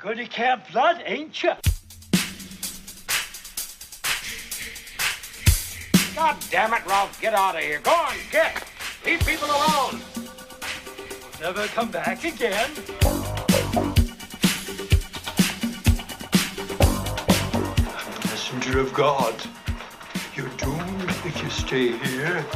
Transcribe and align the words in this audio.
You're 0.00 0.14
going 0.14 0.24
to 0.24 0.32
Camp 0.32 0.62
Blood, 0.70 1.02
ain't 1.06 1.42
you? 1.42 1.50
God 6.14 6.36
damn 6.50 6.72
it, 6.72 6.86
Ralph, 6.86 7.20
get 7.20 7.34
out 7.34 7.56
of 7.56 7.62
here. 7.62 7.80
Go 7.80 7.90
on, 7.90 8.14
get. 8.30 8.62
Leave 9.04 9.18
people 9.26 9.48
alone. 9.48 10.00
Never 11.40 11.66
come 11.66 11.90
back 11.90 12.22
again. 12.22 12.70
I'm 17.82 18.12
a 18.14 18.26
messenger 18.26 18.78
of 18.78 18.94
God. 18.94 19.34
You're 20.36 20.48
doomed 20.58 21.10
if 21.24 21.42
you 21.42 21.50
stay 21.50 21.96
here. 21.96 22.46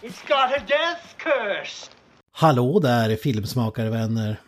It's 0.00 0.22
got 0.22 0.56
a 0.56 0.64
death 0.64 1.16
curse. 1.18 1.90
Hallå 2.38 2.80
där 2.80 3.16
filmsmakarvänner. 3.16 4.40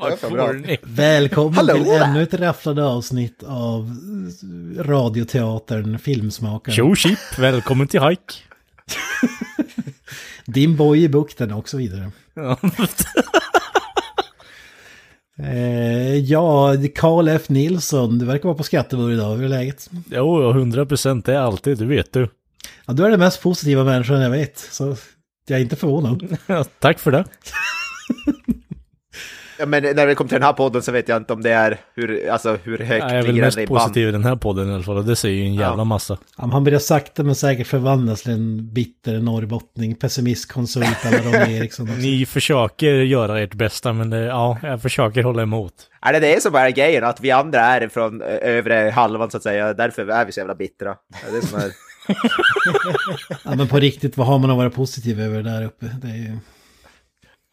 Vad 0.00 0.20
corny. 0.20 0.76
Välkommen 0.82 1.54
Hallå 1.54 1.74
till 1.74 1.84
där. 1.84 2.04
ännu 2.04 2.22
ett 2.22 2.34
rafflande 2.34 2.84
avsnitt 2.84 3.42
av 3.42 3.96
radioteatern 4.78 5.98
Filmsmakaren. 5.98 6.76
Tjo 6.76 6.94
chip, 6.94 7.38
välkommen 7.38 7.88
till 7.88 8.00
Hike. 8.00 8.34
Din 10.46 10.76
boy 10.76 11.04
i 11.04 11.08
bukten 11.08 11.52
och 11.52 11.68
så 11.68 11.76
vidare. 11.76 12.10
Ja. 12.34 12.58
Eh, 15.42 16.14
ja, 16.16 16.74
Karl 16.94 17.28
F. 17.28 17.48
Nilsson, 17.48 18.18
du 18.18 18.24
verkar 18.26 18.44
vara 18.44 18.56
på 18.56 18.62
Skattebor 18.62 19.12
idag. 19.12 19.36
Hur 19.36 19.44
är 19.44 19.48
läget? 19.48 19.90
Jo, 20.10 20.50
100 20.50 20.86
procent, 20.86 21.26
det 21.26 21.34
är 21.34 21.38
alltid, 21.38 21.78
du 21.78 21.86
vet 21.86 22.12
du. 22.12 22.28
Ja, 22.86 22.92
du 22.92 23.04
är 23.06 23.10
den 23.10 23.20
mest 23.20 23.42
positiva 23.42 23.84
människan 23.84 24.20
jag 24.20 24.30
vet. 24.30 24.58
Så 24.58 24.96
jag 25.48 25.58
är 25.58 25.62
inte 25.62 25.76
förvånad. 25.76 26.36
Ja, 26.46 26.64
tack 26.78 26.98
för 26.98 27.10
det. 27.10 27.24
Ja, 29.60 29.66
men 29.66 29.82
när 29.82 30.06
det 30.06 30.14
kommer 30.14 30.28
till 30.28 30.34
den 30.36 30.42
här 30.46 30.52
podden 30.52 30.82
så 30.82 30.92
vet 30.92 31.08
jag 31.08 31.16
inte 31.16 31.32
om 31.32 31.42
det 31.42 31.50
är 31.50 31.78
hur, 31.94 32.28
alltså, 32.30 32.58
hur 32.62 32.78
högt 32.78 33.04
Jag 33.04 33.10
är 33.18 33.22
väl 33.22 33.40
mest 33.40 33.66
positiv 33.66 34.08
i 34.08 34.12
den 34.12 34.24
här 34.24 34.36
podden 34.36 34.70
i 34.70 34.74
alla 34.74 34.82
fall, 34.82 34.96
och 34.96 35.04
det 35.04 35.16
säger 35.16 35.36
ju 35.36 35.44
en 35.46 35.54
jävla 35.54 35.80
Ja. 35.80 35.84
massa. 35.84 36.18
Ja, 36.38 36.48
Han 36.52 36.64
börjar 36.64 36.78
sakta 36.78 37.22
men 37.22 37.34
säkert 37.34 37.66
förvandlas 37.66 38.22
till 38.22 38.32
en 38.32 38.72
bitter 38.74 39.18
norrbottning, 39.18 39.94
pessimistkonsult 39.94 41.06
alla 41.06 41.18
Ronny 41.18 41.56
Eriksson. 41.56 41.86
Ni 41.86 42.26
försöker 42.26 42.92
göra 42.94 43.40
ert 43.40 43.54
bästa, 43.54 43.92
men 43.92 44.10
det, 44.10 44.18
ja, 44.24 44.58
jag 44.62 44.82
försöker 44.82 45.22
hålla 45.22 45.42
emot. 45.42 45.72
Är 46.02 46.12
det 46.12 46.20
det 46.20 46.42
som 46.42 46.54
är 46.54 46.70
grejen? 46.70 47.04
Att 47.04 47.20
vi 47.20 47.30
andra 47.30 47.60
är 47.60 47.88
från 47.88 48.22
övre 48.22 48.90
halvan 48.94 49.30
så 49.30 49.36
att 49.36 49.42
säga, 49.42 49.74
därför 49.74 50.08
är 50.08 50.24
vi 50.26 50.32
så 50.32 50.40
jävla 50.40 50.54
bittra. 50.54 50.96
Det 51.22 51.28
är 51.36 51.40
det 51.40 51.46
som 51.46 51.58
är... 51.58 51.87
Ja, 53.44 53.54
men 53.54 53.68
på 53.68 53.78
riktigt, 53.78 54.16
vad 54.16 54.26
har 54.26 54.38
man 54.38 54.50
att 54.50 54.56
vara 54.56 54.70
positiv 54.70 55.20
över 55.20 55.42
där 55.42 55.64
uppe? 55.64 55.86
Det 56.02 56.08
är 56.08 56.14
ju... 56.16 56.38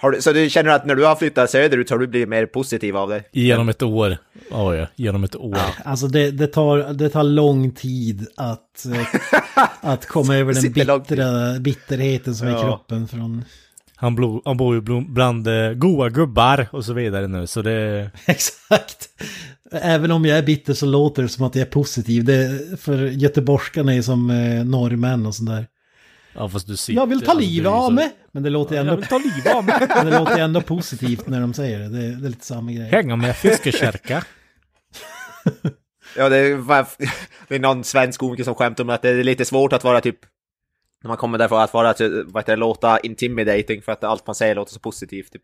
har 0.02 0.12
du, 0.12 0.22
så 0.22 0.32
du 0.32 0.50
känner 0.50 0.70
att 0.72 0.86
när 0.86 0.96
du 0.96 1.06
har 1.06 1.16
flyttat 1.16 1.50
söderut 1.52 1.88
så 1.88 1.94
har 1.94 2.00
du 2.00 2.08
blivit 2.08 2.30
mer 2.30 2.46
positiv 2.46 2.98
av 2.98 3.10
det? 3.10 3.24
Genom 3.32 3.70
ett 3.70 3.82
år. 3.82 4.18
Ja, 4.52 4.76
ja, 4.76 4.88
genom 4.96 5.24
ett 5.24 5.36
år. 5.36 5.58
Alltså 5.86 6.08
det, 6.08 6.32
det, 6.32 6.48
tar, 6.48 6.94
det 6.94 7.10
tar 7.10 7.24
lång 7.24 7.72
tid 7.72 8.28
att, 8.38 8.86
att 9.82 10.06
komma 10.06 10.36
över 10.36 10.54
den 10.54 10.72
bittra, 10.74 11.60
bitterheten 11.60 12.36
som 12.36 12.48
är 12.48 12.52
i 12.52 12.54
Ja. 12.54 12.62
kroppen 12.64 13.08
från... 13.08 13.46
Han, 14.06 14.16
blo, 14.16 14.42
han 14.46 14.58
bor 14.58 14.76
ju 14.76 14.82
bland 15.02 15.48
eh, 15.48 15.74
goa 15.74 16.10
gubbar 16.10 16.68
och 16.72 16.86
så 16.86 16.94
vidare 16.94 17.28
nu, 17.28 17.48
så 17.48 17.62
det... 17.62 18.12
Exakt. 18.26 19.10
Även 19.72 20.12
om 20.12 20.26
jag 20.26 20.38
är 20.38 20.44
bitter 20.44 20.74
så 20.74 20.86
låter 20.86 21.24
det 21.24 21.30
som 21.30 21.46
att 21.46 21.56
jag 21.56 21.68
är 21.68 21.72
positiv. 21.72 22.24
Det, 22.24 22.60
för 22.80 22.98
göteborgskarna 22.98 23.94
är 23.94 24.02
som 24.02 24.30
eh, 24.30 24.66
norrmän 24.66 25.26
och 25.26 25.36
sådär. 25.36 25.68
Ja, 26.36 26.50
fast 26.50 26.68
du 26.68 26.78
sitter... 26.78 27.02
Jag 27.02 27.08
vill 27.08 27.22
ta 27.22 27.32
alltså, 27.32 27.46
är 27.46 27.50
livet 27.50 27.72
ju 27.72 27.76
av 27.76 27.94
mig! 27.94 28.12
Men 28.32 28.44
det 28.44 28.50
låter 28.50 28.76
Jag 28.76 28.82
ändå, 28.82 28.96
vill 28.96 29.06
ta 29.06 29.18
livet 29.18 29.56
av 29.56 29.66
mig! 29.66 29.76
men 29.96 30.06
det 30.06 30.20
låter 30.20 30.40
ändå 30.40 30.62
positivt 30.62 31.28
när 31.28 31.42
de 31.42 31.54
säger 31.54 31.80
det. 31.80 31.90
Det, 31.90 32.16
det 32.16 32.26
är 32.26 32.30
lite 32.30 32.46
samma 32.46 32.72
grej. 32.72 32.90
Hänga 32.90 33.16
med 33.16 33.36
fiskekärka. 33.36 34.24
Ja, 36.18 36.30
det 36.30 36.56
var, 36.56 36.86
det 37.48 37.56
är 37.56 37.60
någon 37.60 37.84
svensk 37.84 38.20
komiker 38.20 38.44
som 38.44 38.56
skämtar 38.56 38.84
om 38.84 38.90
att 38.90 39.02
det 39.02 39.10
är 39.10 39.24
lite 39.24 39.46
svårt 39.46 39.74
att 39.74 39.84
vara 39.84 40.02
typ 40.02 40.20
när 41.06 41.08
man 41.10 41.18
kommer 41.18 41.38
därför 41.38 41.60
att 41.60 41.74
vara, 41.74 41.94
vad 42.26 42.42
heter 42.44 42.52
det, 42.52 42.56
låta 42.56 43.00
intimidating 43.00 43.82
för 43.82 43.92
att 43.92 44.04
allt 44.04 44.28
man 44.28 44.36
säger 44.36 44.56
låter 44.56 44.74
så 44.74 44.80
positivt. 44.80 45.32
Typ. 45.32 45.42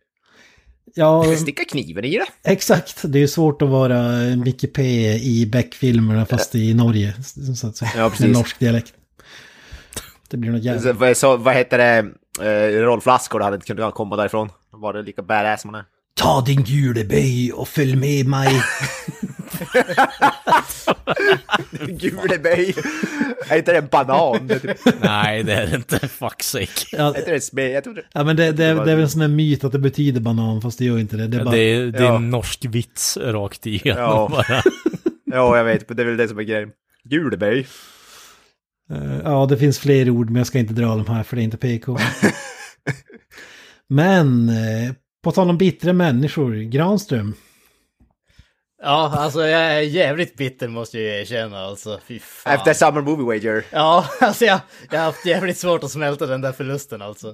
Ja, 0.95 1.35
Sticka 1.35 1.63
kniven 1.65 2.05
i 2.05 2.17
det. 2.17 2.51
exakt. 2.51 3.01
Det 3.03 3.19
är 3.23 3.27
svårt 3.27 3.61
att 3.61 3.69
vara 3.69 4.01
Micke 4.35 4.73
P 4.73 4.83
i 5.13 5.45
Beck-filmerna 5.51 6.25
fast 6.25 6.55
i 6.55 6.73
Norge. 6.73 7.13
Så 7.55 7.67
att 7.67 7.77
säga. 7.77 7.91
Ja, 7.97 8.09
precis. 8.09 8.25
Med 8.25 8.35
norsk 8.35 8.59
dialekt. 8.59 8.93
Det 10.29 10.37
blir 10.37 10.51
något 10.51 10.95
vad- 10.95 11.17
så, 11.17 11.37
vad 11.37 11.53
heter 11.55 11.77
det, 11.77 12.81
Rolf 12.81 13.05
Lassgård 13.05 13.41
hade 13.41 13.55
inte 13.55 13.67
kunnat 13.67 13.93
komma 13.93 14.15
därifrån. 14.15 14.49
Var 14.71 14.93
det 14.93 15.01
lika 15.01 15.21
badass 15.21 15.65
man 15.65 15.75
är? 15.75 15.83
Ta 16.13 16.41
din 16.41 16.63
juleböj 16.63 17.51
och 17.53 17.67
följ 17.67 17.95
med 17.95 18.27
mig. 18.27 18.61
Guleböj! 21.87 22.75
är 23.49 23.57
inte 23.57 23.71
det 23.71 23.77
en 23.77 23.87
banan? 23.87 24.47
Det 24.47 24.53
är 24.55 24.59
typ, 24.59 25.01
Nej, 25.01 25.43
det 25.43 25.53
är 25.53 25.67
det 25.67 25.75
inte. 25.75 26.07
Fuck 26.07 26.43
sake. 26.43 26.67
Ja, 26.91 27.03
är 27.03 27.07
inte 27.07 27.21
det 27.29 27.35
en 27.35 27.41
smed? 27.41 27.71
Jag 27.71 27.83
trodde... 27.83 28.03
ja 28.13 28.23
men 28.23 28.35
det, 28.35 28.43
det, 28.51 28.51
det 28.63 28.63
är 28.63 28.73
väl 28.95 28.99
en 28.99 29.09
sån 29.09 29.21
här 29.21 29.27
myt 29.27 29.63
att 29.63 29.71
det 29.71 29.79
betyder 29.79 30.21
banan 30.21 30.61
fast 30.61 30.79
det 30.79 30.85
gör 30.85 30.99
inte 30.99 31.17
det. 31.17 31.27
Det 31.27 31.37
är 31.37 31.43
bara... 31.43 31.55
Det 31.55 31.59
är, 31.61 31.85
det 31.87 31.99
är 31.99 32.03
Ja. 32.03 32.15
en 32.15 32.29
norsk 32.29 32.65
vits 32.65 33.17
rakt 33.17 33.65
igenom 33.65 34.03
Ja. 34.03 34.27
bara. 34.31 34.61
Ja, 35.33 35.57
jag 35.57 35.63
vet, 35.63 35.89
men 35.89 35.97
det 35.97 36.03
är 36.03 36.07
väl 36.07 36.17
det 36.17 36.27
som 36.27 36.39
är 36.39 36.43
grejen. 36.43 36.69
Guleböj. 37.03 37.67
Eh, 38.93 39.17
Ja, 39.23 39.45
det 39.49 39.57
finns 39.57 39.79
fler 39.79 40.09
ord 40.09 40.25
men 40.29 40.35
jag 40.35 40.47
ska 40.47 40.59
inte 40.59 40.73
dra 40.73 40.87
dem 40.95 41.07
här 41.07 41.23
för 41.23 41.35
det 41.35 41.41
är 41.41 41.43
inte 41.43 41.57
PK. 41.57 41.97
men, 43.89 44.49
eh, 44.49 44.91
på 45.23 45.31
tal 45.31 45.49
om 45.49 45.57
bittra 45.57 45.93
människor, 45.93 46.55
Granström. 46.55 47.33
Ja, 48.83 49.13
alltså 49.17 49.47
jag 49.47 49.61
är 49.61 49.79
jävligt 49.81 50.37
bitter 50.37 50.67
måste 50.67 50.99
jag 50.99 51.15
ju 51.15 51.21
erkänna 51.21 51.59
alltså. 51.59 51.99
Fy 52.07 52.19
fan. 52.19 52.53
Efter 52.53 52.73
Summer 52.73 53.01
Movie 53.01 53.25
Wager. 53.25 53.65
Ja, 53.71 54.05
alltså 54.21 54.45
jag, 54.45 54.59
jag 54.91 54.99
har 54.99 55.05
haft 55.05 55.25
jävligt 55.25 55.57
svårt 55.57 55.83
att 55.83 55.91
smälta 55.91 56.25
den 56.25 56.41
där 56.41 56.51
förlusten 56.51 57.01
alltså. 57.01 57.33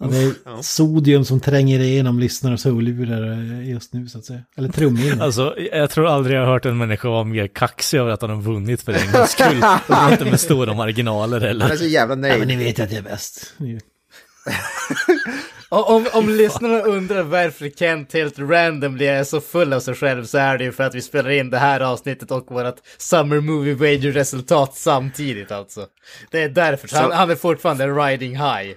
Ja, 0.00 0.06
det 0.06 0.16
är 0.16 0.62
sodium 0.62 1.24
som 1.24 1.40
tränger 1.40 1.80
igenom 1.80 2.18
lyssnares 2.18 2.64
hörlurar 2.64 3.30
eh, 3.32 3.68
just 3.70 3.92
nu 3.92 4.08
så 4.08 4.18
att 4.18 4.24
säga. 4.24 4.40
Eller 4.56 4.68
trumhinnor. 4.68 5.22
Alltså, 5.22 5.54
jag 5.72 5.90
tror 5.90 6.06
aldrig 6.06 6.36
jag 6.36 6.40
har 6.46 6.52
hört 6.52 6.66
en 6.66 6.78
människa 6.78 7.08
vara 7.08 7.24
mer 7.24 7.46
kaxig 7.46 7.98
över 7.98 8.10
att 8.10 8.20
han 8.22 8.30
har 8.30 8.42
vunnit 8.42 8.82
för 8.82 8.92
en 8.92 9.12
gångs 9.12 9.30
skull. 9.30 9.56
Och 9.56 9.84
det 9.88 9.94
är 9.94 10.12
inte 10.12 10.24
med 10.24 10.40
stora 10.40 10.74
marginaler 10.74 11.40
Han 11.40 11.42
är 11.42 11.46
heller. 11.48 11.76
så 11.76 11.84
jävla 11.84 12.28
ja, 12.28 12.38
men 12.38 12.48
ni 12.48 12.56
nöjd. 12.56 12.66
vet 12.66 12.80
att 12.80 12.92
jag 12.92 12.98
är 12.98 13.02
bäst. 13.10 13.54
Om, 15.70 16.06
om 16.12 16.28
lyssnarna 16.28 16.80
undrar 16.80 17.22
varför 17.22 17.68
Kent 17.68 18.12
helt 18.12 18.38
randomly 18.38 19.06
är 19.06 19.24
så 19.24 19.40
full 19.40 19.72
av 19.72 19.80
sig 19.80 19.94
själv 19.94 20.24
så 20.24 20.38
är 20.38 20.58
det 20.58 20.64
ju 20.64 20.72
för 20.72 20.84
att 20.84 20.94
vi 20.94 21.02
spelar 21.02 21.30
in 21.30 21.50
det 21.50 21.58
här 21.58 21.80
avsnittet 21.80 22.30
och 22.30 22.50
vårt 22.50 22.76
Summer 22.98 23.40
Movie 23.40 23.74
Wager-resultat 23.74 24.74
samtidigt 24.74 25.52
alltså. 25.52 25.86
Det 26.30 26.42
är 26.42 26.48
därför, 26.48 26.88
så 26.88 26.96
han, 26.96 27.12
han 27.12 27.30
är 27.30 27.34
fortfarande 27.34 27.86
riding 27.86 28.36
high. 28.36 28.74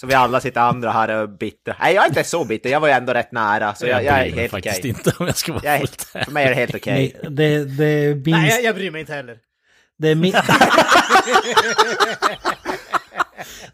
Så 0.00 0.06
vi 0.06 0.14
alla 0.14 0.40
sitter 0.40 0.60
andra 0.60 0.90
här 0.90 1.08
och 1.08 1.22
är 1.22 1.26
bitter. 1.26 1.76
Nej, 1.80 1.94
jag 1.94 2.04
är 2.04 2.08
inte 2.08 2.24
så 2.24 2.44
bitter. 2.44 2.70
Jag 2.70 2.80
var 2.80 2.88
ju 2.88 2.94
ändå 2.94 3.14
rätt 3.14 3.32
nära. 3.32 3.74
Så 3.74 3.86
jag, 3.86 4.04
jag 4.04 4.18
är 4.18 4.32
helt 4.32 4.50
faktiskt 4.50 4.78
okej. 4.78 4.90
inte 4.90 5.12
om 5.18 5.26
jag 5.26 5.36
ska 5.36 5.52
vara 5.52 5.64
Jag 5.64 5.74
är, 5.74 5.78
helt 5.78 6.02
för 6.02 6.30
mig 6.30 6.44
är 6.44 6.48
det 6.48 6.54
helt 6.54 6.74
okej. 6.74 7.16
Nej, 7.22 7.30
det, 7.30 7.64
det 7.64 7.84
är 7.84 8.14
minst... 8.14 8.30
Nej, 8.30 8.50
jag, 8.50 8.62
jag 8.62 8.74
bryr 8.74 8.90
mig 8.90 9.00
inte 9.00 9.12
heller. 9.12 9.38
Det 9.98 10.08
är, 10.08 10.14
min... 10.14 10.32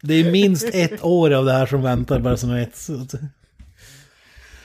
det 0.01 0.13
är 0.13 0.31
minst 0.31 0.69
ett 0.73 1.03
år 1.03 1.31
av 1.31 1.45
det 1.45 1.53
här 1.53 1.65
som 1.65 1.81
väntar 1.81 2.19
bara 2.19 2.37
som 2.37 2.51
ett. 2.51 2.87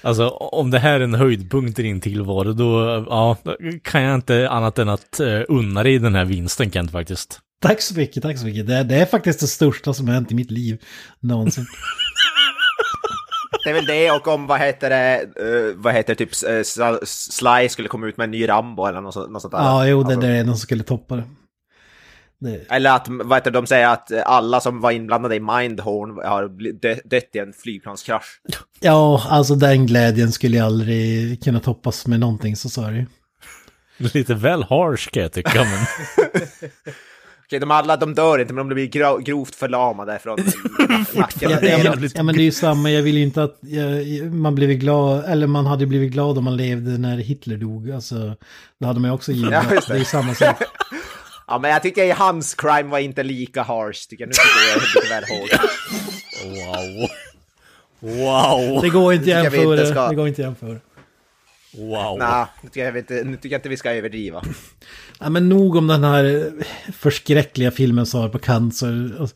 Alltså, 0.03 0.29
om 0.29 0.71
det 0.71 0.79
här 0.79 1.01
är 1.01 1.05
en 1.05 1.15
höjdpunkt 1.15 1.79
i 1.79 1.83
din 1.83 2.01
tillvaro, 2.01 2.53
då, 2.53 3.05
ja, 3.09 3.37
då 3.45 3.57
kan 3.83 4.03
jag 4.03 4.15
inte 4.15 4.49
annat 4.49 4.79
än 4.79 4.89
att 4.89 5.21
uh, 5.21 5.43
unna 5.49 5.83
dig 5.83 5.99
den 5.99 6.15
här 6.15 6.25
vinsten, 6.25 6.71
Kent, 6.71 6.93
faktiskt. 6.93 7.41
Tack 7.61 7.81
så 7.81 7.95
mycket, 7.95 8.23
tack 8.23 8.39
så 8.39 8.47
mycket. 8.47 8.67
Det, 8.67 8.83
det 8.83 8.95
är 8.95 9.07
faktiskt 9.07 9.41
det 9.41 9.47
största 9.47 9.95
som 9.95 10.07
har 10.09 10.15
hänt 10.15 10.33
i 10.33 10.35
mitt 10.35 10.51
liv 10.51 10.83
någonsin. 11.21 11.67
Det 13.65 13.71
är 13.71 13.75
väl 13.75 13.87
det 13.87 14.11
och 14.11 14.29
om, 14.29 14.47
vad 14.47 14.61
heter 14.61 14.91
det, 14.91 15.21
eh, 15.21 15.77
vad 15.77 15.95
heter 15.95 16.15
det, 16.15 16.27
typ 16.27 16.31
uh, 16.79 16.99
Sly 17.05 17.69
skulle 17.69 17.89
komma 17.89 18.07
ut 18.07 18.17
med 18.17 18.25
en 18.25 18.31
ny 18.31 18.49
Rambo 18.49 18.87
eller 18.87 19.01
något, 19.01 19.31
något 19.31 19.43
sånt 19.43 19.53
där. 19.53 19.59
Ja, 19.59 19.87
jo, 19.87 20.03
det, 20.03 20.07
Alltså, 20.07 20.21
det 20.21 20.29
är 20.29 20.45
någon 20.45 20.57
som 20.57 20.61
skulle 20.61 20.85
toppa 20.85 21.17
det. 21.17 21.25
Det. 22.41 22.65
Eller 22.71 22.91
att, 22.97 23.07
vad 23.09 23.39
heter 23.39 23.51
det, 23.51 23.59
de 23.59 23.67
säger 23.67 23.89
att 23.89 24.13
alla 24.27 24.61
som 24.61 24.81
var 24.81 24.91
inblandade 24.91 25.37
i 25.37 25.41
Mindhorn 25.41 26.29
har 26.29 26.49
dö- 26.73 27.01
dött 27.05 27.31
i 27.35 27.39
en 27.39 27.53
flygplanskrasch. 27.53 28.41
Ja, 28.81 29.27
alltså 29.29 29.55
den 29.55 29.87
glädjen 29.87 30.33
skulle 30.33 30.57
jag 30.57 30.67
aldrig 30.67 31.43
kunna 31.45 31.61
toppas 31.61 32.07
med 32.07 32.21
någonting, 32.21 32.57
så 32.57 32.69
sa 32.69 32.83
det 32.91 32.97
ju. 32.97 33.07
Lite 34.15 34.35
väl 34.35 34.63
harsh 34.63 35.11
kan 35.11 35.23
jag 35.23 35.33
tycka, 35.33 35.65
men... 35.65 35.87
Okej, 37.47 37.59
de 37.61 37.71
alla, 37.71 37.97
de 37.97 38.15
dör 38.15 38.39
inte, 38.39 38.53
men 38.55 38.69
de 38.69 38.75
blir 38.75 38.87
gro- 38.89 39.19
grovt 39.19 39.55
förlamade 39.55 40.19
från 40.23 40.39
nacken. 41.15 41.51
Ja, 41.51 41.61
Det 41.61 41.69
ja, 41.69 41.95
men, 41.97 42.11
ja, 42.15 42.23
men 42.23 42.35
det 42.35 42.41
är 42.43 42.45
ju 42.45 42.53
samma, 42.53 42.91
jag 42.91 43.03
vill 43.03 43.17
ju 43.17 43.23
inte 43.23 43.43
att 43.43 43.59
jag, 43.61 44.33
man 44.35 44.55
blivit 44.55 44.79
glad, 44.81 45.25
eller 45.25 45.47
man 45.47 45.67
hade 45.67 45.87
blivit 45.87 46.13
glad 46.13 46.39
om 46.39 46.45
man 46.45 46.57
levde 46.57 46.99
när 46.99 47.17
Hitler 47.17 47.57
dog. 47.57 47.91
Alltså, 47.91 48.35
då 48.81 48.87
hade 48.87 49.01
man 49.01 49.11
ju 49.11 49.15
också 49.15 49.33
gillat. 49.39 49.65
Ja, 49.71 49.75
det. 49.75 49.87
det 49.89 49.93
är 49.95 49.99
ju 49.99 50.05
samma 50.05 50.35
sak. 50.35 50.57
Ja, 51.49 51.59
men 51.59 51.71
jag 51.71 51.83
tycker 51.83 52.15
hans 52.15 52.55
crime 52.55 52.83
var 52.91 52.99
inte 52.99 53.23
lika 53.23 53.63
harsh, 53.63 54.09
tycker 54.09 54.25
jag. 54.25 54.29
Nu 54.29 54.33
tycker 54.33 54.69
jag 54.71 54.83
lite 54.83 55.15
väl 55.15 55.25
hård. 55.39 55.51
Wow. 56.57 57.09
Wow. 58.01 58.83
Det 58.83 58.89
går 58.89 59.13
inte 59.15 59.29
jämföra. 59.31 59.87
ska- 59.87 60.09
Det 60.09 60.15
går 60.15 60.29
inte 60.29 60.43
jämföra. 60.43 60.79
Wow. 61.73 62.19
Nej, 62.19 62.47
nu 62.63 62.69
tycker, 62.69 62.85
jag 62.87 62.97
inte, 62.99 63.15
nu 63.25 63.37
tycker 63.37 63.49
jag 63.49 63.59
inte 63.59 63.69
vi 63.69 63.77
ska 63.77 63.91
överdriva. 63.93 64.43
Ja, 65.21 65.29
men 65.31 65.49
nog 65.49 65.77
om 65.77 65.87
den 65.87 66.05
här 66.05 66.25
eh, 66.25 66.43
förskräckliga 66.93 67.71
filmen 67.71 68.07
Svar 68.07 68.29
på 68.29 68.39
cancer. 68.39 69.29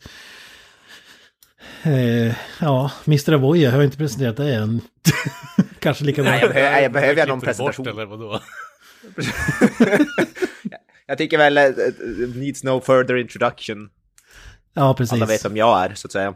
Eh, 1.83 2.33
ja, 2.59 2.91
Mr. 3.07 3.33
Avoya 3.33 3.71
har 3.71 3.83
inte 3.83 3.97
presenterat 3.97 4.37
det 4.37 4.55
än. 4.55 4.81
Kanske 5.79 6.03
lika 6.03 6.21
bra. 6.23 6.31
Nej, 6.31 6.41
jag, 6.41 6.53
behöver, 6.53 6.81
jag 6.81 6.91
behöver 6.91 7.19
jag 7.19 7.27
någon 7.27 7.39
du 7.39 7.45
bort, 7.45 7.57
presentation. 7.57 7.87
eller 7.87 8.05
vadå? 8.05 8.39
Jag 11.07 11.17
tycker 11.17 11.37
väl 11.37 11.57
eh, 11.57 11.65
needs 12.35 12.63
no 12.63 12.81
further 12.81 13.15
introduction. 13.15 13.89
Ja, 14.73 14.93
precis. 14.93 15.13
Alla 15.13 15.25
vet 15.25 15.45
vem 15.45 15.57
jag 15.57 15.85
är, 15.85 15.93
så 15.95 16.07
att 16.07 16.11
säga. 16.11 16.35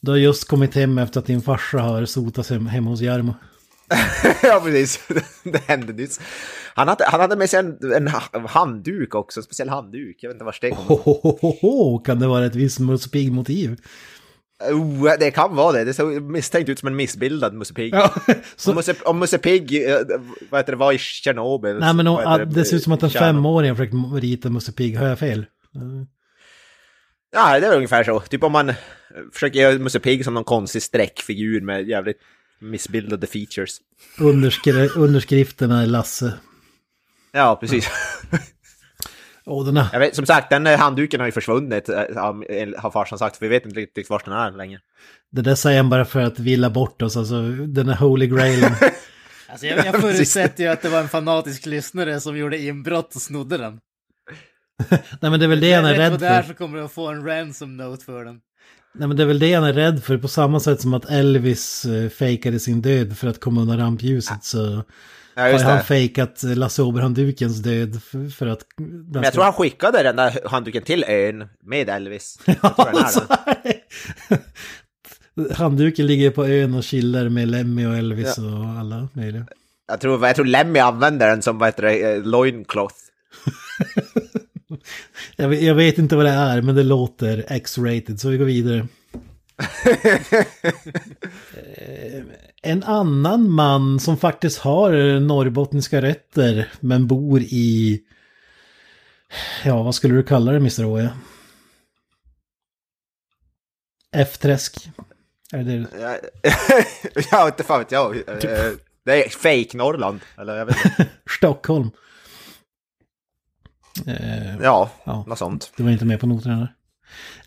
Du 0.00 0.10
har 0.10 0.18
just 0.18 0.48
kommit 0.48 0.74
hem 0.74 0.98
efter 0.98 1.20
att 1.20 1.26
din 1.26 1.42
farsa 1.42 1.78
har 1.78 2.04
sotat 2.04 2.48
hem, 2.48 2.66
hemma 2.66 2.90
hos 2.90 3.00
Jarmo. 3.00 3.34
ja, 4.42 4.60
precis. 4.64 5.08
Det 5.44 5.58
hände 5.68 5.92
nyss. 5.92 6.20
Han 6.74 6.88
hade, 6.88 7.04
han 7.06 7.20
hade 7.20 7.36
med 7.36 7.50
sig 7.50 7.58
en, 7.58 7.92
en 7.92 8.08
ha- 8.08 8.48
handduk 8.48 9.14
också, 9.14 9.40
en 9.40 9.44
speciell 9.44 9.68
handduk. 9.68 10.16
Jag 10.20 10.28
vet 10.28 10.34
inte 10.34 10.44
vars 10.44 10.60
det 10.60 10.70
kom. 10.70 10.78
Hohohoho, 10.86 11.98
kan 11.98 12.18
det 12.18 12.26
vara 12.26 12.46
ett 12.46 12.54
visst 12.54 12.78
Musse 12.78 13.10
Pigg-motiv? 13.10 13.76
Oh, 14.60 15.10
det 15.18 15.30
kan 15.30 15.56
vara 15.56 15.72
det. 15.72 15.84
Det 15.84 15.94
såg 15.94 16.22
misstänkt 16.22 16.68
ut 16.68 16.78
som 16.78 16.86
en 16.86 16.96
missbildad 16.96 17.54
Musse 17.54 17.74
Pigg. 17.74 17.94
Ja, 17.94 18.14
Om 18.28 18.34
så, 18.56 18.74
Musse, 18.74 18.94
om 19.04 19.18
Musse 19.18 19.38
Pigg 19.38 19.88
eh, 19.88 19.98
vad 20.50 20.60
heter 20.60 20.72
det, 20.72 20.76
var 20.76 20.92
i 20.92 20.98
Tjernobyl. 20.98 21.78
nej 21.78 21.94
men 21.94 22.06
vad 22.06 22.18
heter 22.18 22.46
och, 22.46 22.48
det 22.54 22.64
ser 22.64 22.76
ut 22.76 22.82
som 22.82 22.92
att 22.92 23.02
en 23.02 23.10
femåring 23.10 23.76
försökt 23.76 23.94
rita 24.14 24.50
Musse 24.50 24.72
Pigg, 24.72 24.98
har 24.98 25.06
jag 25.06 25.18
fel? 25.18 25.46
Ja, 27.32 27.60
det 27.60 27.66
är 27.66 27.76
ungefär 27.76 28.04
så. 28.04 28.20
Typ 28.20 28.42
om 28.42 28.52
man 28.52 28.68
eh, 28.68 28.74
försöker 29.32 29.60
göra 29.60 29.78
Musse 29.78 30.00
Pigg 30.00 30.24
som 30.24 30.34
någon 30.34 30.44
konstig 30.44 30.82
streckfigur 30.82 31.60
med 31.60 31.88
jävligt 31.88 32.18
missbildade 32.60 33.26
features. 33.26 33.78
Underskri 34.18 34.88
underskrifterna 34.88 35.82
är 35.82 35.86
Lasse. 35.86 36.32
Ja, 37.32 37.58
precis. 37.60 37.88
Och 39.46 39.64
den 39.64 40.00
vet, 40.00 40.16
som 40.16 40.26
sagt, 40.26 40.50
den 40.50 40.66
eh, 40.66 40.78
handduken 40.78 41.20
har 41.20 41.26
ju 41.26 41.32
försvunnit, 41.32 41.88
eh, 41.88 41.94
har 42.78 42.90
farsan 42.90 43.18
sagt, 43.18 43.36
för 43.36 43.46
vi 43.46 43.48
vet 43.48 43.66
inte 43.66 43.80
riktigt 43.80 44.10
var 44.10 44.22
den 44.24 44.34
är 44.34 44.50
längre. 44.50 44.80
det 45.32 45.42
där 45.42 45.54
säger 45.54 45.76
han 45.76 45.90
bara 45.90 46.04
för 46.04 46.20
att 46.20 46.38
villa 46.38 46.70
bort 46.70 47.02
oss, 47.02 47.16
alltså 47.16 47.42
den 47.50 47.88
här 47.88 47.96
Holy 47.96 48.26
Grailen. 48.26 48.72
Alltså 49.52 49.66
jag, 49.66 49.86
jag 49.86 50.00
förutsätter 50.00 50.64
ju 50.64 50.70
att 50.70 50.82
det 50.82 50.88
var 50.88 51.00
en 51.00 51.08
fanatisk 51.08 51.66
lyssnare 51.66 52.20
som 52.20 52.36
gjorde 52.36 52.58
inbrott 52.58 53.14
och 53.14 53.22
snodde 53.22 53.58
den. 53.58 53.80
Nej 55.20 55.30
men 55.30 55.40
det 55.40 55.46
är 55.46 55.48
väl 55.48 55.60
det 55.60 55.72
han 55.72 55.84
är 55.84 55.94
rädd 55.94 56.22
är 56.22 56.42
för. 56.42 56.48
så 56.48 56.54
kommer 56.54 56.78
du 56.78 56.84
att 56.84 56.92
få 56.92 57.08
en 57.08 57.26
ransom 57.26 57.76
note 57.76 58.04
för 58.04 58.24
den. 58.24 58.40
Nej 58.94 59.08
men 59.08 59.16
det 59.16 59.22
är 59.22 59.26
väl 59.26 59.38
det 59.38 59.54
han 59.54 59.64
är 59.64 59.72
rädd 59.72 60.04
för, 60.04 60.18
på 60.18 60.28
samma 60.28 60.60
sätt 60.60 60.80
som 60.80 60.94
att 60.94 61.10
Elvis 61.10 61.86
uh, 61.86 62.08
fejkade 62.08 62.60
sin 62.60 62.82
död 62.82 63.18
för 63.18 63.28
att 63.28 63.40
komma 63.40 63.60
undan 63.60 63.78
rampljuset 63.78 64.44
så 64.44 64.84
Ja, 65.40 65.46
har 65.46 65.52
just 65.52 65.64
han 65.64 65.76
det. 65.76 65.82
fejkat 65.84 66.44
eh, 66.44 66.56
Lasse 66.56 66.82
Åberg-handdukens 66.82 67.62
död 67.62 68.00
för, 68.36 68.46
att... 68.46 68.60
Men 69.12 69.22
jag 69.22 69.32
tror 69.32 69.44
han 69.44 69.52
skickade 69.52 70.02
den 70.02 70.16
där 70.16 70.48
handduken 70.48 70.82
till 70.82 71.04
ön 71.08 71.48
med 71.62 71.88
Elvis. 71.88 72.38
Handduken 75.54 76.06
ligger 76.06 76.30
på 76.30 76.46
ön 76.46 76.74
och 76.74 76.84
chillar 76.84 77.28
med 77.28 77.48
Lemmy 77.48 77.86
och 77.86 77.96
Elvis 77.96 78.38
och 78.38 78.64
alla 78.80 79.08
möjliga. 79.12 79.46
Jag 79.88 80.00
tror, 80.00 80.26
jag 80.26 80.36
tror 80.36 80.46
Lemmy 80.46 80.78
använder 80.78 81.28
den 81.28 81.42
som 81.42 81.58
vad 81.58 81.68
heter 81.68 81.82
det, 81.82 82.12
eh, 82.12 82.22
loincloth. 82.22 82.94
Jag 85.36 85.48
vet, 85.48 85.62
jag 85.62 85.74
vet 85.74 85.98
inte 85.98 86.16
vad 86.16 86.24
det 86.24 86.30
är, 86.30 86.62
men 86.62 86.74
det 86.74 86.82
låter 86.82 87.44
X-rated, 87.48 88.20
så 88.20 88.28
vi 88.28 88.36
går 88.36 88.44
vidare. 88.44 88.86
En 92.62 92.82
annan 92.82 93.50
man 93.50 94.00
som 94.00 94.16
faktiskt 94.16 94.58
har 94.58 95.20
norrbottniska 95.20 96.02
rötter, 96.02 96.72
men 96.80 97.06
bor 97.06 97.40
i... 97.40 98.00
Ja, 99.64 99.82
vad 99.82 99.94
skulle 99.94 100.14
du 100.14 100.22
kalla 100.22 100.52
det, 100.52 100.56
Mr. 100.56 100.84
Oja? 100.84 101.10
F-träsk. 104.16 104.90
Är 105.52 105.62
det 105.62 105.72
Ja, 106.00 106.16
ja, 107.30 107.46
inte 107.46 107.64
fan 107.64 107.78
vet 107.78 107.92
jag. 107.92 108.16
Eh, 108.16 108.72
Det 109.04 109.24
är 109.24 109.28
fake 109.28 109.76
Norrland, 109.76 110.20
eller 110.38 110.56
jag 110.56 110.66
vet 110.66 110.84
inte. 110.84 111.06
Stockholm. 111.38 111.90
Eh, 114.06 114.56
Ja, 114.62 114.90
Ja. 115.04 115.24
något 115.26 115.38
sånt. 115.38 115.72
Det 115.76 115.82
var 115.82 115.90
inte 115.90 116.04
med 116.04 116.20
på 116.20 116.26
noterna 116.26 116.56
där. 116.56 116.74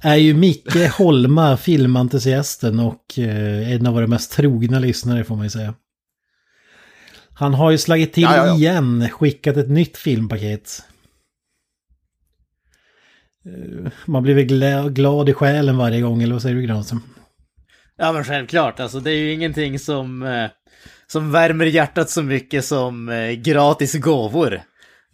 Är 0.02 0.16
ju 0.16 0.34
Micke 0.34 0.76
Holma 0.98 1.58
filmentusiasten 1.58 2.80
och 2.80 3.20
eh, 3.20 3.72
en 3.72 3.88
av 3.88 3.94
våra 3.94 4.08
mest 4.08 4.32
trogna 4.32 4.80
lyssnare 4.80 5.24
får 5.24 5.36
man 5.36 5.44
ju 5.44 5.50
säga. 5.50 5.74
Han 7.34 7.54
har 7.54 7.72
ju 7.72 7.78
slagit 7.78 8.14
till 8.14 8.24
Ja, 8.24 8.36
ja, 8.38 8.48
ja. 8.48 8.56
igen, 8.56 9.10
skickat 9.10 9.58
ett 9.58 9.70
nytt 9.70 9.98
filmpaket. 9.98 10.84
Eh, 13.46 13.92
Man 14.06 14.24
blir 14.24 14.36
väl 14.36 14.46
gla- 14.46 14.90
glad 14.90 15.30
i 15.30 15.34
själen 15.34 15.78
varje 15.78 16.02
gång, 16.02 16.24
eller 16.24 16.34
vad 16.34 16.42
säger 16.42 16.56
du 16.56 16.62
Granström? 16.62 17.02
Ja 17.98 18.12
men 18.12 18.24
självklart, 18.24 18.80
alltså 18.80 19.00
det 19.00 19.12
är 19.12 19.16
ju 19.18 19.34
ingenting 19.34 19.80
som, 19.80 20.24
eh, 20.24 20.50
som 21.08 21.32
värmer 21.32 21.66
hjärtat 21.66 22.10
så 22.10 22.24
mycket 22.24 22.66
som 22.66 23.12
gratis 23.44 23.94
gåvor. 23.96 24.62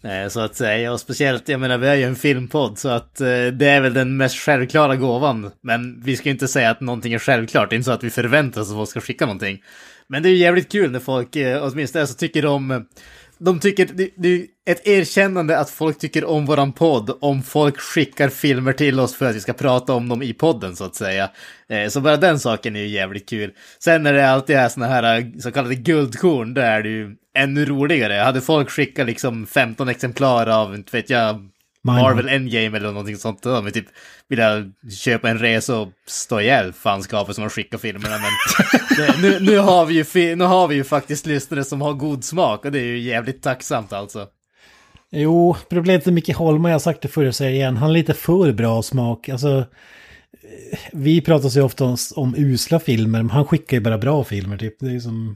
Eh, 0.03 0.27
så 0.29 0.39
att 0.39 0.55
säga, 0.55 0.93
och 0.93 0.99
speciellt, 0.99 1.49
jag 1.49 1.59
menar 1.59 1.77
vi 1.77 1.87
är 1.87 1.95
ju 1.95 2.03
en 2.03 2.15
filmpodd 2.15 2.77
så 2.77 2.89
att 2.89 3.21
eh, 3.21 3.27
det 3.27 3.65
är 3.65 3.81
väl 3.81 3.93
den 3.93 4.17
mest 4.17 4.35
självklara 4.35 4.95
gåvan. 4.95 5.51
Men 5.61 6.01
vi 6.01 6.17
ska 6.17 6.29
ju 6.29 6.33
inte 6.33 6.47
säga 6.47 6.69
att 6.69 6.81
någonting 6.81 7.13
är 7.13 7.19
självklart, 7.19 7.69
det 7.69 7.73
är 7.73 7.77
inte 7.77 7.85
så 7.85 7.91
att 7.91 8.03
vi 8.03 8.09
förväntar 8.09 8.61
oss 8.61 8.69
att 8.69 8.75
folk 8.75 8.89
ska 8.89 9.01
skicka 9.01 9.25
någonting. 9.25 9.63
Men 10.07 10.23
det 10.23 10.29
är 10.29 10.31
ju 10.31 10.37
jävligt 10.37 10.71
kul 10.71 10.91
när 10.91 10.99
folk, 10.99 11.35
eh, 11.35 11.63
åtminstone 11.63 12.07
så 12.07 12.13
tycker 12.13 12.45
om 12.45 12.85
de 13.39 13.59
tycker, 13.59 13.85
det, 13.93 14.09
det 14.15 14.29
är 14.29 14.45
ett 14.65 14.87
erkännande 14.87 15.59
att 15.59 15.69
folk 15.69 15.99
tycker 15.99 16.25
om 16.25 16.45
våran 16.45 16.73
podd 16.73 17.17
om 17.21 17.43
folk 17.43 17.79
skickar 17.79 18.29
filmer 18.29 18.73
till 18.73 18.99
oss 18.99 19.15
för 19.15 19.25
att 19.25 19.35
vi 19.35 19.39
ska 19.39 19.53
prata 19.53 19.93
om 19.93 20.09
dem 20.09 20.21
i 20.21 20.33
podden 20.33 20.75
så 20.75 20.83
att 20.83 20.95
säga. 20.95 21.29
Eh, 21.69 21.89
så 21.89 22.01
bara 22.01 22.17
den 22.17 22.39
saken 22.39 22.75
är 22.75 22.79
ju 22.79 22.87
jävligt 22.87 23.29
kul. 23.29 23.51
Sen 23.79 24.03
när 24.03 24.13
det 24.13 24.29
alltid 24.29 24.55
är 24.55 24.69
såna 24.69 24.87
här 24.87 25.19
eh, 25.19 25.25
så 25.39 25.51
kallade 25.51 25.75
guldkorn, 25.75 26.53
då 26.53 26.61
är 26.61 26.83
det 26.83 26.89
ju 26.89 27.15
ännu 27.37 27.65
roligare. 27.65 28.13
Hade 28.13 28.41
folk 28.41 28.69
skickat 28.69 29.07
liksom 29.07 29.47
15 29.47 29.89
exemplar 29.89 30.47
av, 30.47 30.75
inte 30.75 30.97
vet 30.97 31.09
jag, 31.09 31.49
Marvel 31.83 32.29
Endgame 32.29 32.77
eller 32.77 32.91
någonting 32.91 33.17
sånt, 33.17 33.43
då 33.43 33.61
men 33.61 33.71
typ 33.71 33.85
vilja 34.27 34.71
köpa 34.91 35.29
en 35.29 35.39
resa 35.39 35.79
och 35.79 35.87
stå 36.07 36.41
ihjäl 36.41 36.73
fanskapet 36.73 37.35
som 37.35 37.43
de 37.43 37.49
skickar 37.49 37.77
filmerna. 37.77 38.15
Men 38.17 38.31
det, 38.97 39.21
nu, 39.21 39.39
nu, 39.39 39.57
har 39.57 39.85
vi 39.85 39.93
ju, 39.93 40.35
nu 40.35 40.43
har 40.43 40.67
vi 40.67 40.75
ju 40.75 40.83
faktiskt 40.83 41.25
lyssnare 41.25 41.63
som 41.63 41.81
har 41.81 41.93
god 41.93 42.23
smak 42.23 42.65
och 42.65 42.71
det 42.71 42.79
är 42.79 42.83
ju 42.83 42.99
jävligt 42.99 43.43
tacksamt 43.43 43.93
alltså. 43.93 44.27
Jo, 45.11 45.55
problemet 45.69 46.05
med 46.05 46.13
Micke 46.13 46.35
Holma, 46.35 46.69
jag 46.69 46.73
har 46.73 46.79
sagt 46.79 47.01
det 47.01 47.07
förr 47.07 47.25
och 47.25 47.35
säger 47.35 47.51
igen, 47.51 47.77
han 47.77 47.87
har 47.87 47.93
lite 47.93 48.13
för 48.13 48.51
bra 48.51 48.81
smak. 48.81 49.29
Alltså, 49.29 49.57
eh, 49.57 50.79
vi 50.93 51.21
pratar 51.21 51.49
så 51.49 51.63
ofta 51.63 51.85
om, 51.85 51.97
om 52.15 52.35
usla 52.37 52.79
filmer, 52.79 53.23
men 53.23 53.29
han 53.29 53.45
skickar 53.45 53.77
ju 53.77 53.81
bara 53.81 53.97
bra 53.97 54.23
filmer 54.23 54.57
typ. 54.57 54.79
Det 54.79 54.91
är 54.95 54.99
som... 54.99 55.35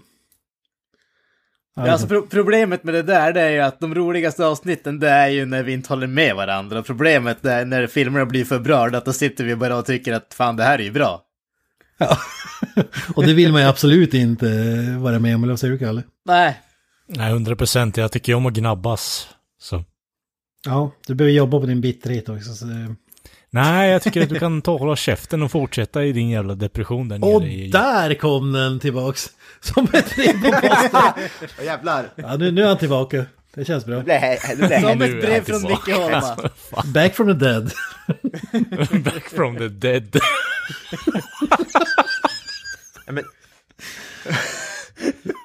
Ja, 1.76 1.92
alltså 1.92 2.08
pro 2.08 2.22
problemet 2.22 2.84
med 2.84 2.94
det 2.94 3.04
där 3.04 3.34
det 3.34 3.42
är 3.42 3.50
ju 3.50 3.60
att 3.60 3.80
de 3.80 3.96
roligaste 3.96 4.46
avsnitten 4.46 5.00
det 5.00 5.10
är 5.10 5.28
ju 5.28 5.46
när 5.46 5.64
vi 5.64 5.74
inte 5.74 5.90
håller 5.90 6.08
med 6.08 6.36
varandra. 6.36 6.84
Problemet 6.84 7.38
det 7.42 7.52
är 7.52 7.66
när 7.66 7.88
filmerna 7.88 8.26
blir 8.26 8.46
för 8.46 8.60
bra, 8.60 8.86
att 8.88 9.06
då 9.06 9.14
sitter 9.14 9.44
vi 9.44 9.56
bara 9.56 9.78
och 9.78 9.86
tycker 9.86 10.14
att 10.14 10.34
fan 10.34 10.56
det 10.56 10.64
här 10.64 10.80
är 10.80 10.84
ju 10.84 10.92
bra. 10.92 11.22
Ja. 11.98 12.18
och 13.16 13.26
det 13.26 13.34
vill 13.34 13.52
man 13.52 13.62
ju 13.62 13.68
absolut 13.68 14.14
inte 14.14 14.48
vara 15.00 15.20
med 15.20 15.36
om, 15.36 15.44
eller 15.44 15.54
vad 15.54 15.60
säger 15.60 15.72
du 15.72 15.80
Kalle? 15.80 16.04
Nej, 16.26 16.60
Nej, 17.08 17.32
100 17.32 17.56
procent. 17.56 17.98
Jag 17.98 18.12
tycker 18.12 18.34
om 18.34 18.46
att 18.46 18.54
gnabbas. 18.54 19.28
Så. 19.60 19.84
Ja, 20.66 20.92
du 21.08 21.16
behöver 21.16 21.34
jobba 21.34 21.60
på 21.60 21.66
din 21.66 21.82
bitterhet 21.82 22.30
också. 22.30 22.54
Så... 22.54 22.66
Nej, 23.56 23.92
jag 23.92 24.02
tycker 24.02 24.22
att 24.24 24.30
du 24.30 24.40
kan 24.40 24.62
ta 24.62 24.72
och 24.72 24.80
hålla 24.80 24.96
käften 24.96 25.42
och 25.44 25.52
fortsätta 25.52 26.04
i 26.04 26.12
din 26.12 26.30
jävla 26.30 26.56
depression 26.56 27.08
där 27.10 27.24
Och 27.36 27.42
nere 27.42 27.52
i... 27.52 27.70
där 27.70 28.14
kom 28.14 28.52
den 28.54 28.80
tillbaks! 28.80 29.30
Som 29.60 29.88
ett 29.94 30.16
brev 30.16 30.42
på 30.44 30.52
posten. 30.68 30.90
Åh, 31.60 31.66
jävlar. 31.66 32.06
Ja, 32.16 32.36
nu, 32.38 32.52
nu 32.52 32.64
är 32.64 32.68
han 32.68 32.78
tillbaka. 32.78 33.26
Det 33.56 33.66
känns 33.66 33.86
bra. 33.86 33.96
Det 33.98 34.04
blev, 34.04 34.18
he- 34.22 34.56
det 34.56 34.68
blev 34.68 34.82
som 34.82 35.02
ett 35.02 35.22
brev 35.22 35.44
från. 35.44 35.62
Micke 35.62 35.96
Holma. 35.98 36.38
Back 36.86 37.16
from 37.16 37.28
the 37.28 37.46
dead. 37.46 37.72
Back 39.04 39.24
from 39.30 39.58
the 39.58 39.68
dead. 39.68 40.20
Men... 43.08 43.24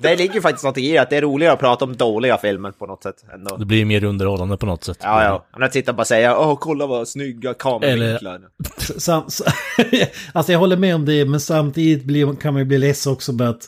Det 0.01 0.17
ligger 0.17 0.35
ju 0.35 0.41
faktiskt 0.41 0.65
något 0.65 0.79
i 0.79 0.99
att 0.99 1.11
det 1.11 1.17
är 1.17 1.23
roligare 1.23 1.53
att 1.53 1.61
prata 1.61 1.85
om 1.85 1.97
dåliga 1.97 2.39
filmer 2.39 2.71
på 2.71 2.87
något 2.87 3.03
sätt. 3.03 3.25
Ändå. 3.35 3.57
Det 3.57 3.65
blir 3.65 3.85
mer 3.85 4.05
underhållande 4.05 4.57
på 4.57 4.67
något 4.67 4.85
sätt. 4.85 4.99
Ja, 5.03 5.25
ja. 5.25 5.47
Än 5.57 5.63
att 5.63 5.73
sitta 5.73 5.91
och 5.91 5.97
bara 5.97 6.05
säga 6.05 6.39
åh, 6.39 6.59
kolla 6.61 6.87
vad 6.87 7.09
snygga 7.09 7.55
kameravinklar. 7.55 8.41
Sam, 8.99 9.23
alltså 10.33 10.53
jag 10.53 10.59
håller 10.59 10.77
med 10.77 10.95
om 10.95 11.05
det, 11.05 11.25
men 11.25 11.41
samtidigt 11.41 12.05
blir, 12.05 12.37
kan 12.37 12.53
man 12.53 12.61
ju 12.61 12.67
bli 12.67 12.79
less 12.79 13.07
också 13.07 13.33
med 13.33 13.49
att 13.49 13.63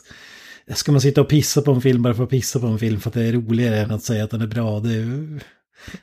ska 0.73 0.91
man 0.91 1.01
sitta 1.01 1.21
och 1.21 1.29
pissa 1.29 1.61
på 1.61 1.71
en 1.71 1.81
film 1.81 2.03
bara 2.03 2.13
för 2.13 2.23
att 2.23 2.29
pissa 2.29 2.59
på 2.59 2.67
en 2.67 2.79
film 2.79 2.99
för 2.99 3.09
att 3.09 3.13
det 3.13 3.23
är 3.23 3.31
roligare 3.31 3.77
än 3.79 3.91
att 3.91 4.03
säga 4.03 4.23
att 4.23 4.31
den 4.31 4.41
är 4.41 4.47
bra. 4.47 4.79
Det 4.79 4.89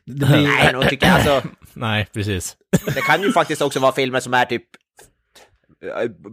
Det 0.04 0.26
blir, 0.26 0.28
Nej, 0.28 0.72
nog 0.72 0.88
tycker 0.88 1.06
jag 1.06 1.14
alltså. 1.14 1.48
Nej, 1.74 2.06
precis. 2.12 2.56
Det 2.84 3.00
kan 3.00 3.22
ju 3.22 3.32
faktiskt 3.32 3.62
också 3.62 3.80
vara 3.80 3.92
filmer 3.92 4.20
som 4.20 4.34
är 4.34 4.44
typ 4.44 4.62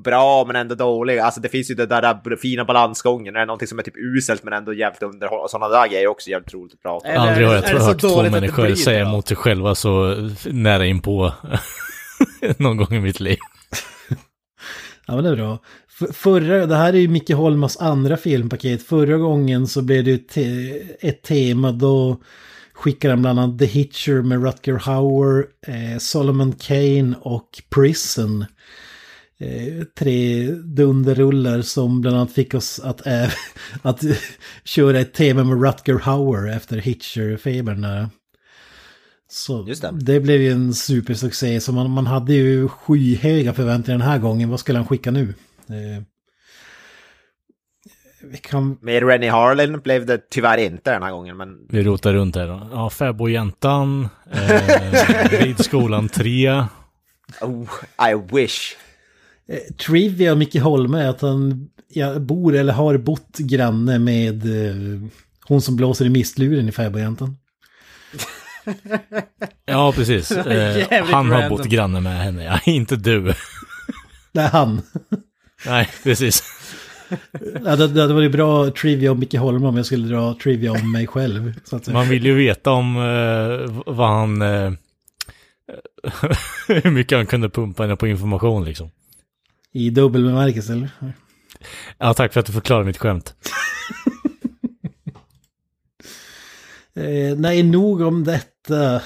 bra 0.03 0.45
men 0.47 0.55
ändå 0.55 0.75
dåliga. 0.75 1.23
Alltså 1.23 1.41
det 1.41 1.49
finns 1.49 1.71
ju 1.71 1.75
det 1.75 1.85
där, 1.85 2.01
där 2.01 2.35
fina 2.35 2.65
balansgången, 2.65 3.33
det 3.33 3.39
är 3.39 3.45
någonting 3.45 3.67
som 3.67 3.79
är 3.79 3.83
typ 3.83 3.97
uselt 3.97 4.43
men 4.43 4.53
ändå 4.53 4.73
jävligt 4.73 5.03
underhållande. 5.03 5.49
Sådana 5.49 5.79
där 5.79 5.87
grejer 5.87 6.03
är 6.03 6.07
också 6.07 6.29
jävligt 6.29 6.53
roligt 6.53 6.73
att 6.73 6.81
prata 6.81 7.07
om. 7.07 7.13
Eller 7.13 7.27
Aldrig 7.27 7.47
har 7.47 7.55
jag 7.55 7.65
tror, 7.65 7.79
hört 7.79 8.01
två 8.01 8.23
människor 8.23 8.75
säga 8.75 9.03
bra? 9.03 9.09
emot 9.11 9.27
sig 9.27 9.37
själva 9.37 9.75
så 9.75 10.15
nära 10.45 10.85
in 10.85 11.01
på 11.01 11.33
någon 12.57 12.77
gång 12.77 12.93
i 12.93 12.99
mitt 12.99 13.19
liv. 13.19 13.37
Ja, 15.07 15.15
men 15.15 15.23
det 15.23 15.29
är 15.29 15.35
bra. 15.35 15.59
Förra, 16.13 16.65
det 16.65 16.75
här 16.75 16.93
är 16.93 16.97
ju 16.97 17.07
Micke 17.07 17.29
Holmas 17.29 17.77
andra 17.77 18.17
filmpaket. 18.17 18.83
Förra 18.83 19.17
gången 19.17 19.67
så 19.67 19.81
blev 19.81 20.03
det 20.03 20.11
ju 20.11 20.17
te 20.17 20.81
ett 20.99 21.23
tema. 21.23 21.71
Då 21.71 22.21
skickade 22.73 23.13
han 23.13 23.21
bland 23.21 23.39
annat 23.39 23.59
The 23.59 23.65
Hitcher 23.65 24.21
med 24.21 24.43
Rutger 24.43 24.79
Hauer, 24.79 25.45
eh, 25.67 25.97
Solomon 25.99 26.51
Kane 26.53 27.15
och 27.21 27.49
Prison. 27.69 28.45
Eh, 29.39 29.83
tre 29.99 30.47
dunderrullar 30.51 31.61
som 31.61 32.01
bland 32.01 32.17
annat 32.17 32.31
fick 32.31 32.53
oss 32.53 32.79
att, 32.79 33.07
äh, 33.07 33.29
att 33.81 34.03
köra 34.63 34.99
ett 34.99 35.13
tema 35.13 35.43
med 35.43 35.61
Rutger 35.63 35.99
Hauer 35.99 36.55
efter 36.57 36.77
Hitcher-febern. 36.77 38.09
Så 39.29 39.65
Just 39.67 39.81
det. 39.81 39.91
det 39.91 40.19
blev 40.19 40.41
ju 40.41 40.51
en 40.51 40.73
supersuccé. 40.73 41.59
Så 41.59 41.71
man, 41.71 41.91
man 41.91 42.07
hade 42.07 42.33
ju 42.33 42.67
skyhöga 42.67 43.53
förväntningar 43.53 43.99
den 43.99 44.07
här 44.07 44.19
gången. 44.19 44.49
Vad 44.49 44.59
skulle 44.59 44.79
han 44.79 44.87
skicka 44.87 45.11
nu? 45.11 45.33
Eh, 45.69 46.03
vi 48.31 48.37
kan... 48.37 48.77
Med 48.81 49.03
Rennie 49.07 49.29
Harlin 49.29 49.79
blev 49.79 50.05
det 50.05 50.29
tyvärr 50.29 50.57
inte 50.57 50.91
den 50.91 51.03
här 51.03 51.11
gången, 51.11 51.37
men 51.37 51.67
Vi 51.69 51.83
rotar 51.83 52.13
runt 52.13 52.35
här 52.35 52.47
då. 52.47 52.69
Ja, 52.71 52.89
Fäbodjäntan, 52.89 54.09
eh, 54.31 55.29
Ridskolan 55.29 56.09
3. 56.09 56.63
oh, 57.41 57.69
I 58.11 58.35
wish. 58.35 58.75
Eh, 59.49 59.73
trivia 59.85 60.31
om 60.31 60.39
Micke 60.39 60.55
Holme 60.55 60.99
är 61.01 61.09
att 61.09 61.21
han 61.21 61.69
ja, 61.89 62.19
bor 62.19 62.55
eller 62.55 62.73
har 62.73 62.97
bott 62.97 63.37
granne 63.37 63.99
med 63.99 64.45
eh, 64.45 65.09
hon 65.47 65.61
som 65.61 65.75
blåser 65.75 66.05
i 66.05 66.09
mistluren 66.09 66.69
i 66.69 66.71
Fäbodjäntan. 66.71 67.37
Ja, 69.65 69.91
precis. 69.95 70.31
Eh, 70.37 71.05
han 71.05 71.31
har 71.31 71.41
random. 71.41 71.57
bott 71.57 71.65
granne 71.65 71.99
med 71.99 72.23
henne, 72.23 72.43
ja. 72.43 72.59
Inte 72.71 72.95
du. 72.95 73.33
Nej, 74.31 74.49
han. 74.51 74.81
Nej, 75.65 75.89
precis. 76.03 76.43
ja, 77.65 77.75
det, 77.75 77.87
det 77.87 78.01
hade 78.01 78.13
varit 78.13 78.31
bra 78.31 78.71
trivia 78.71 79.11
om 79.11 79.19
Micke 79.19 79.33
Holme 79.33 79.67
om 79.67 79.77
jag 79.77 79.85
skulle 79.85 80.07
dra 80.07 80.37
trivia 80.43 80.71
om 80.71 80.91
mig 80.91 81.07
själv. 81.07 81.53
Man 81.87 82.09
vill 82.09 82.25
ju 82.25 82.35
veta 82.35 82.71
om 82.71 82.97
eh, 82.97 83.83
vad 83.85 84.09
han... 84.09 84.41
Eh, 84.41 84.71
hur 86.67 86.91
mycket 86.91 87.17
han 87.17 87.25
kunde 87.25 87.49
pumpa 87.49 87.83
henne 87.83 87.95
på 87.95 88.07
information 88.07 88.65
liksom. 88.65 88.89
I 89.75 89.89
dubbel 89.89 90.23
bemärkelse, 90.23 90.73
eller? 90.73 90.89
Ja, 91.97 92.13
tack 92.13 92.33
för 92.33 92.39
att 92.39 92.45
du 92.45 92.53
förklarade 92.53 92.85
mitt 92.85 92.97
skämt. 92.97 93.35
Eh, 96.97 97.37
nej, 97.37 97.63
nog 97.63 98.01
om 98.01 98.23
detta. 98.23 99.01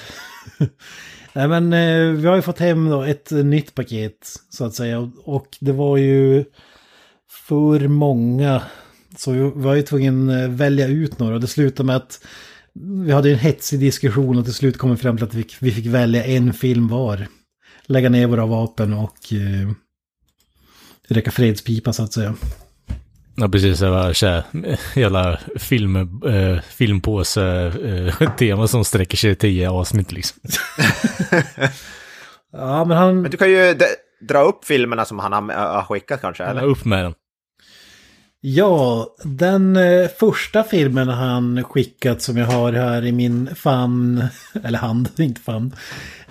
nej, 1.33 1.47
men 1.47 1.73
eh, 1.73 2.11
vi 2.11 2.27
har 2.27 2.35
ju 2.35 2.41
fått 2.41 2.59
hem 2.59 2.89
då 2.89 3.01
ett 3.01 3.31
eh, 3.31 3.37
nytt 3.37 3.75
paket, 3.75 4.35
så 4.49 4.65
att 4.65 4.73
säga. 4.73 5.11
Och, 5.23 5.57
det 5.59 5.71
var 5.71 5.97
ju 5.97 6.45
för 7.47 7.87
många. 7.87 8.61
Så 9.17 9.31
vi 9.31 9.39
var 9.39 9.75
ju 9.75 9.81
tvungna 9.81 10.43
att 10.43 10.49
välja 10.49 10.87
ut 10.87 11.19
några. 11.19 11.35
Och 11.35 11.41
det 11.41 11.47
slutade 11.47 11.87
med 11.87 11.95
att 11.95 12.25
vi 13.05 13.11
hade 13.11 13.31
en 13.31 13.39
hetsig 13.39 13.79
diskussion 13.79 14.37
och 14.37 14.45
till 14.45 14.53
slut 14.53 14.77
kom 14.77 14.91
vi 14.91 14.97
fram 14.97 15.17
till 15.17 15.25
att 15.25 15.33
vi 15.33 15.43
fick, 15.43 15.55
vi 15.59 15.71
fick 15.71 15.85
välja 15.85 16.23
en 16.23 16.53
film 16.53 16.87
var. 16.87 17.27
Lägga 17.85 18.09
ner 18.09 18.27
våra 18.27 18.45
vapen 18.45 18.93
och 18.93 19.33
eh, 19.33 19.69
räcka 21.09 21.31
fredspipa, 21.31 21.93
så 21.93 22.03
att 22.03 22.13
säga. 22.13 22.35
Ja, 23.35 23.47
precis. 23.49 23.79
Det 23.79 23.89
var 23.89 24.13
så 24.13 24.27
här, 24.27 24.43
jävla 24.95 25.39
film, 25.55 25.95
eh, 26.25 26.61
filmpåse 26.61 27.73
eh, 27.83 28.35
tema 28.37 28.67
som 28.67 28.85
sträcker 28.85 29.17
sig 29.17 29.31
i 29.31 29.35
tio 29.35 29.69
avsnitt 29.69 30.11
liksom. 30.11 30.41
Ja, 32.51 32.85
men 32.85 32.97
han... 32.97 33.21
Men 33.21 33.31
du 33.31 33.37
kan 33.37 33.49
ju 33.49 33.77
dra 34.21 34.39
upp 34.39 34.65
filmerna 34.65 35.05
som 35.05 35.19
han 35.19 35.33
har, 35.33 35.41
har 35.53 35.83
skickat 35.83 36.21
kanske, 36.21 36.43
Eller 36.43 36.63
upp 36.63 36.85
med 36.85 37.05
den. 37.05 37.13
Ja, 38.41 39.07
den 39.23 39.75
eh, 39.75 40.07
första 40.19 40.63
filmen 40.63 41.07
han 41.07 41.63
skickat 41.63 42.21
som 42.21 42.37
jag 42.37 42.45
har 42.45 42.73
här 42.73 43.05
i 43.05 43.11
min 43.11 43.55
famn, 43.55 44.23
eller 44.63 44.79
hand, 44.79 45.09
inte 45.17 45.41
famn, 45.41 45.75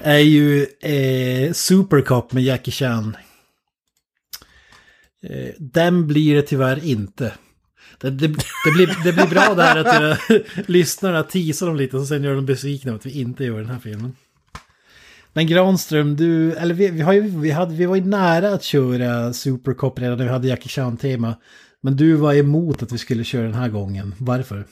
är 0.02 0.18
ju 0.18 0.66
eh, 0.80 1.52
Supercop 1.52 2.32
med 2.32 2.42
Jackie 2.42 2.72
Chan. 2.72 3.16
Eh, 5.22 5.54
den 5.58 6.06
blir 6.06 6.34
det 6.34 6.42
tyvärr 6.42 6.84
inte. 6.84 7.32
Det, 8.00 8.10
det, 8.10 8.28
det, 8.64 8.72
blir, 8.74 9.04
det 9.04 9.12
blir 9.12 9.26
bra 9.26 9.54
det 9.54 9.62
här 9.62 9.76
att 9.76 10.00
göra 10.00 10.18
lyssnarna 10.66 11.22
teasar 11.22 11.66
dem 11.66 11.76
lite 11.76 11.96
och 11.96 12.06
sen 12.06 12.24
gör 12.24 12.34
de 12.34 12.46
besvikna 12.46 12.94
att 12.94 13.06
vi 13.06 13.20
inte 13.20 13.44
gör 13.44 13.58
den 13.58 13.70
här 13.70 13.78
filmen. 13.78 14.16
Men 15.32 15.46
Granström, 15.46 16.16
du, 16.16 16.52
eller 16.52 16.74
vi, 16.74 16.88
vi, 16.88 17.00
har 17.00 17.12
ju, 17.12 17.20
vi, 17.20 17.50
hade, 17.50 17.74
vi 17.74 17.86
var 17.86 17.96
ju 17.96 18.04
nära 18.04 18.48
att 18.48 18.62
köra 18.62 19.32
Supercop 19.32 19.98
redan 19.98 20.18
när 20.18 20.24
vi 20.24 20.30
hade 20.30 20.48
Jackie 20.48 20.68
Chan-tema. 20.68 21.36
Men 21.80 21.96
du 21.96 22.14
var 22.14 22.34
emot 22.34 22.82
att 22.82 22.92
vi 22.92 22.98
skulle 22.98 23.24
köra 23.24 23.42
den 23.42 23.54
här 23.54 23.68
gången. 23.68 24.14
Varför? 24.18 24.66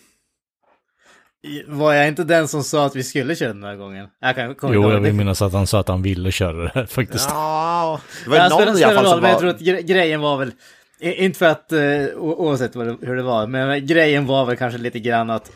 Var 1.66 1.92
jag 1.94 2.08
inte 2.08 2.24
den 2.24 2.48
som 2.48 2.64
sa 2.64 2.86
att 2.86 2.96
vi 2.96 3.02
skulle 3.02 3.36
köra 3.36 3.52
den 3.52 3.64
här 3.64 3.76
gången? 3.76 4.06
Jag 4.20 4.34
kan 4.34 4.54
komma 4.54 4.74
Jo, 4.74 4.90
jag 4.90 5.00
vill 5.00 5.12
minnas 5.12 5.42
att 5.42 5.52
han 5.52 5.66
sa 5.66 5.80
att 5.80 5.88
han 5.88 6.02
ville 6.02 6.30
köra 6.32 6.62
det 6.62 6.70
här 6.74 6.86
faktiskt. 6.90 7.28
Ja, 7.30 8.00
det 8.24 8.30
var 8.30 8.36
Ja, 8.36 8.48
någon 8.48 8.78
i 8.78 8.84
alla 8.84 8.94
fall 8.94 9.04
roll, 9.04 9.12
som 9.12 9.20
men 9.20 9.30
jag 9.30 9.34
var... 9.34 9.40
tror 9.40 9.50
att 9.50 9.60
gre- 9.60 9.80
grejen 9.82 10.20
var 10.20 10.36
väl, 10.38 10.52
inte 11.00 11.38
för 11.38 11.46
att, 11.46 11.72
eh, 11.72 12.04
oavsett 12.16 12.72
det, 12.72 12.96
hur 13.00 13.16
det 13.16 13.22
var, 13.22 13.46
men 13.46 13.86
grejen 13.86 14.26
var 14.26 14.44
väl 14.46 14.56
kanske 14.56 14.78
lite 14.78 14.98
grann 15.00 15.30
att 15.30 15.52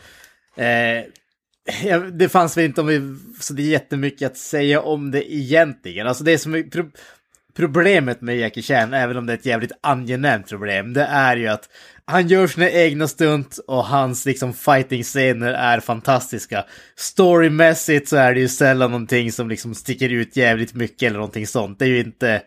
eh, 0.55 1.05
det 2.13 2.29
fanns 2.29 2.57
väl 2.57 2.65
inte 2.65 2.81
om 2.81 2.87
vi, 2.87 3.15
så 3.39 3.53
det 3.53 3.61
är 3.61 3.67
jättemycket 3.67 4.31
att 4.31 4.37
säga 4.37 4.81
om 4.81 5.11
det 5.11 5.33
egentligen. 5.33 6.07
Alltså 6.07 6.23
det 6.23 6.37
som 6.37 6.55
problemet 7.55 8.21
med 8.21 8.37
Jackie 8.37 8.63
Chan, 8.63 8.93
även 8.93 9.17
om 9.17 9.25
det 9.25 9.33
är 9.33 9.37
ett 9.37 9.45
jävligt 9.45 9.71
angenämt 9.81 10.49
problem, 10.49 10.93
det 10.93 11.03
är 11.03 11.37
ju 11.37 11.47
att 11.47 11.69
han 12.05 12.27
gör 12.27 12.47
sina 12.47 12.69
egna 12.69 13.07
stunt 13.07 13.59
och 13.67 13.85
hans 13.85 14.25
liksom 14.25 14.53
fighting-scener 14.53 15.53
är 15.53 15.79
fantastiska. 15.79 16.65
Storymässigt 16.95 18.09
så 18.09 18.15
är 18.17 18.33
det 18.33 18.39
ju 18.39 18.47
sällan 18.47 18.91
någonting 18.91 19.31
som 19.31 19.49
liksom 19.49 19.75
sticker 19.75 20.09
ut 20.09 20.35
jävligt 20.35 20.73
mycket 20.73 21.07
eller 21.07 21.19
någonting 21.19 21.47
sånt. 21.47 21.79
Det 21.79 21.85
är 21.85 21.89
ju 21.89 21.99
inte 21.99 22.41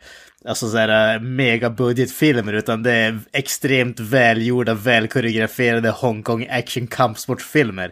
alltså 0.45 0.69
såhär 0.69 1.15
äh, 1.15 1.21
megabudgetfilmer 1.21 2.53
utan 2.53 2.83
det 2.83 2.93
är 2.93 3.19
extremt 3.33 4.01
välgjorda, 4.01 4.75
välkoreograferade 4.75 5.91
Hongkong 5.91 6.47
action 6.51 6.87
kampsportsfilmer. 6.87 7.91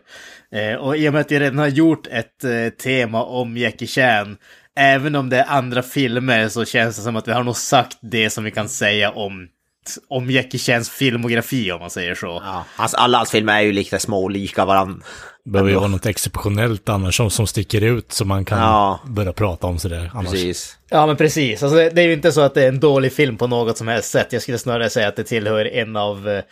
Eh, 0.53 0.75
och 0.75 0.97
i 0.97 1.09
och 1.09 1.13
med 1.13 1.21
att 1.21 1.31
jag 1.31 1.41
redan 1.41 1.59
har 1.59 1.69
gjort 1.69 2.07
ett 2.07 2.45
eh, 2.45 2.69
tema 2.69 3.25
om 3.25 3.57
Jackie 3.57 3.89
Chan, 3.89 4.37
även 4.77 5.15
om 5.15 5.29
det 5.31 5.37
är 5.39 5.45
andra 5.49 5.83
filmer 5.83 6.49
så 6.49 6.65
känns 6.65 6.97
det 6.97 7.03
som 7.03 7.17
att 7.17 7.29
vi 7.29 7.33
har 7.33 7.43
nog 7.45 7.57
sagt 7.57 7.99
det 8.03 8.31
som 8.31 8.45
vi 8.45 8.51
kan 8.51 8.69
säga 8.69 9.11
om 9.11 9.49
om 10.09 10.31
Jackie 10.31 10.59
Chans 10.61 10.91
filmografi 10.91 11.73
om 11.73 11.81
man 11.81 11.91
säger 11.91 12.15
så. 12.15 12.43
Ja, 12.45 12.65
hans, 12.77 12.95
alla 12.95 13.19
hans 13.19 13.31
filmer 13.31 13.57
är 13.57 13.61
ju 13.61 13.73
lite 13.73 13.99
små 13.99 14.29
lika 14.29 14.65
varandra. 14.65 15.05
Det 15.45 15.51
behöver 15.51 15.71
ju 15.71 15.77
vara 15.77 15.89
något 15.89 16.07
exceptionellt 16.07 16.89
annars 16.89 17.17
som, 17.17 17.31
som 17.31 17.47
sticker 17.47 17.81
ut 17.81 18.13
så 18.13 18.25
man 18.25 18.45
kan 18.45 18.59
Ja. 18.59 19.01
börja 19.07 19.33
prata 19.33 19.67
om 19.67 19.79
sådär. 19.79 20.11
Annars. 20.15 20.31
Precis. 20.31 20.79
Ja 20.89 21.07
men 21.07 21.17
precis, 21.17 21.63
alltså, 21.63 21.77
det, 21.77 21.91
det 21.91 22.03
är 22.03 22.07
ju 22.07 22.13
inte 22.13 22.33
så 22.33 22.41
att 22.41 22.55
det 22.55 22.65
är 22.65 22.69
en 22.69 22.81
dålig 22.81 23.13
film 23.13 23.37
på 23.37 23.47
något 23.47 23.79
som 23.79 23.89
helst 23.89 24.11
sätt. 24.11 24.27
Jag 24.33 24.43
skulle 24.43 24.59
snarare 24.59 24.91
säga 24.91 25.09
att 25.09 25.17
det 25.17 25.25
tillhör 25.25 25.65
en 25.65 25.97
av, 25.97 26.29
eh, 26.29 26.43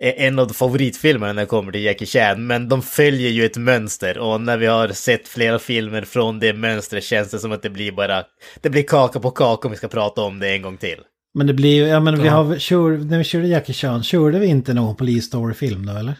en 0.00 0.38
av 0.38 0.48
favoritfilmerna 0.48 1.32
när 1.32 1.42
det 1.42 1.46
kommer 1.46 1.72
till 1.72 1.84
Jackie 1.84 2.06
Chan. 2.06 2.46
Men 2.46 2.68
de 2.68 2.82
följer 2.82 3.30
ju 3.30 3.44
ett 3.44 3.56
mönster 3.56 4.18
och 4.18 4.40
när 4.40 4.56
vi 4.56 4.66
har 4.66 4.88
sett 4.88 5.28
flera 5.28 5.58
filmer 5.58 6.02
från 6.02 6.38
det 6.38 6.52
mönstret 6.52 7.04
känns 7.04 7.30
det 7.30 7.38
som 7.38 7.52
att 7.52 7.62
det 7.62 7.70
blir 7.70 7.92
bara, 7.92 8.24
det 8.60 8.70
blir 8.70 8.82
kaka 8.82 9.20
på 9.20 9.30
kaka 9.30 9.68
om 9.68 9.72
vi 9.72 9.78
ska 9.78 9.88
prata 9.88 10.22
om 10.22 10.38
det 10.38 10.48
en 10.48 10.62
gång 10.62 10.76
till. 10.76 10.98
Men 11.34 11.46
det 11.46 11.54
blir 11.54 11.74
ju, 11.74 11.82
ja 11.82 12.00
men 12.00 12.22
vi 12.22 12.28
har, 12.28 12.58
kör, 12.58 12.98
när 12.98 13.18
vi 13.18 13.24
körde 13.24 13.48
Jackie 13.48 13.74
Chan, 13.74 14.02
körde 14.02 14.38
vi 14.38 14.46
inte 14.46 14.74
någon 14.74 14.96
Police 14.96 15.26
Story-film 15.26 15.86
då 15.86 15.92
eller? 15.92 16.14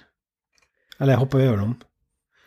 Eller 0.98 1.14
hoppar 1.16 1.40
över 1.40 1.56
dem. 1.56 1.74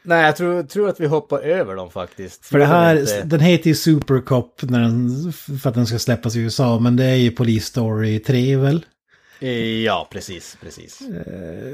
Nej, 0.04 0.26
jag 0.26 0.36
tror, 0.36 0.64
tror 0.64 0.90
att 0.90 1.00
vi 1.00 1.08
hoppar 1.08 1.40
över 1.40 1.76
dem 1.76 1.92
faktiskt. 1.92 2.46
För 2.46 2.60
det 2.60 2.66
här, 2.66 3.00
Inte- 3.00 3.22
den 3.24 3.40
heter 3.40 3.68
ju 3.68 3.76
Supercop 3.76 4.62
när 4.62 4.80
den, 4.80 5.34
för 5.34 5.70
att 5.70 5.76
den 5.76 5.88
ska 5.88 6.00
släppas 6.00 6.36
i 6.36 6.40
USA, 6.40 6.80
men 6.80 6.96
det 6.96 7.06
är 7.06 7.16
ju 7.16 7.32
Police 7.32 7.66
Story 7.66 8.20
3 8.20 8.56
väl? 8.56 8.86
Ja, 9.86 10.08
precis, 10.12 10.58
precis. 10.62 11.02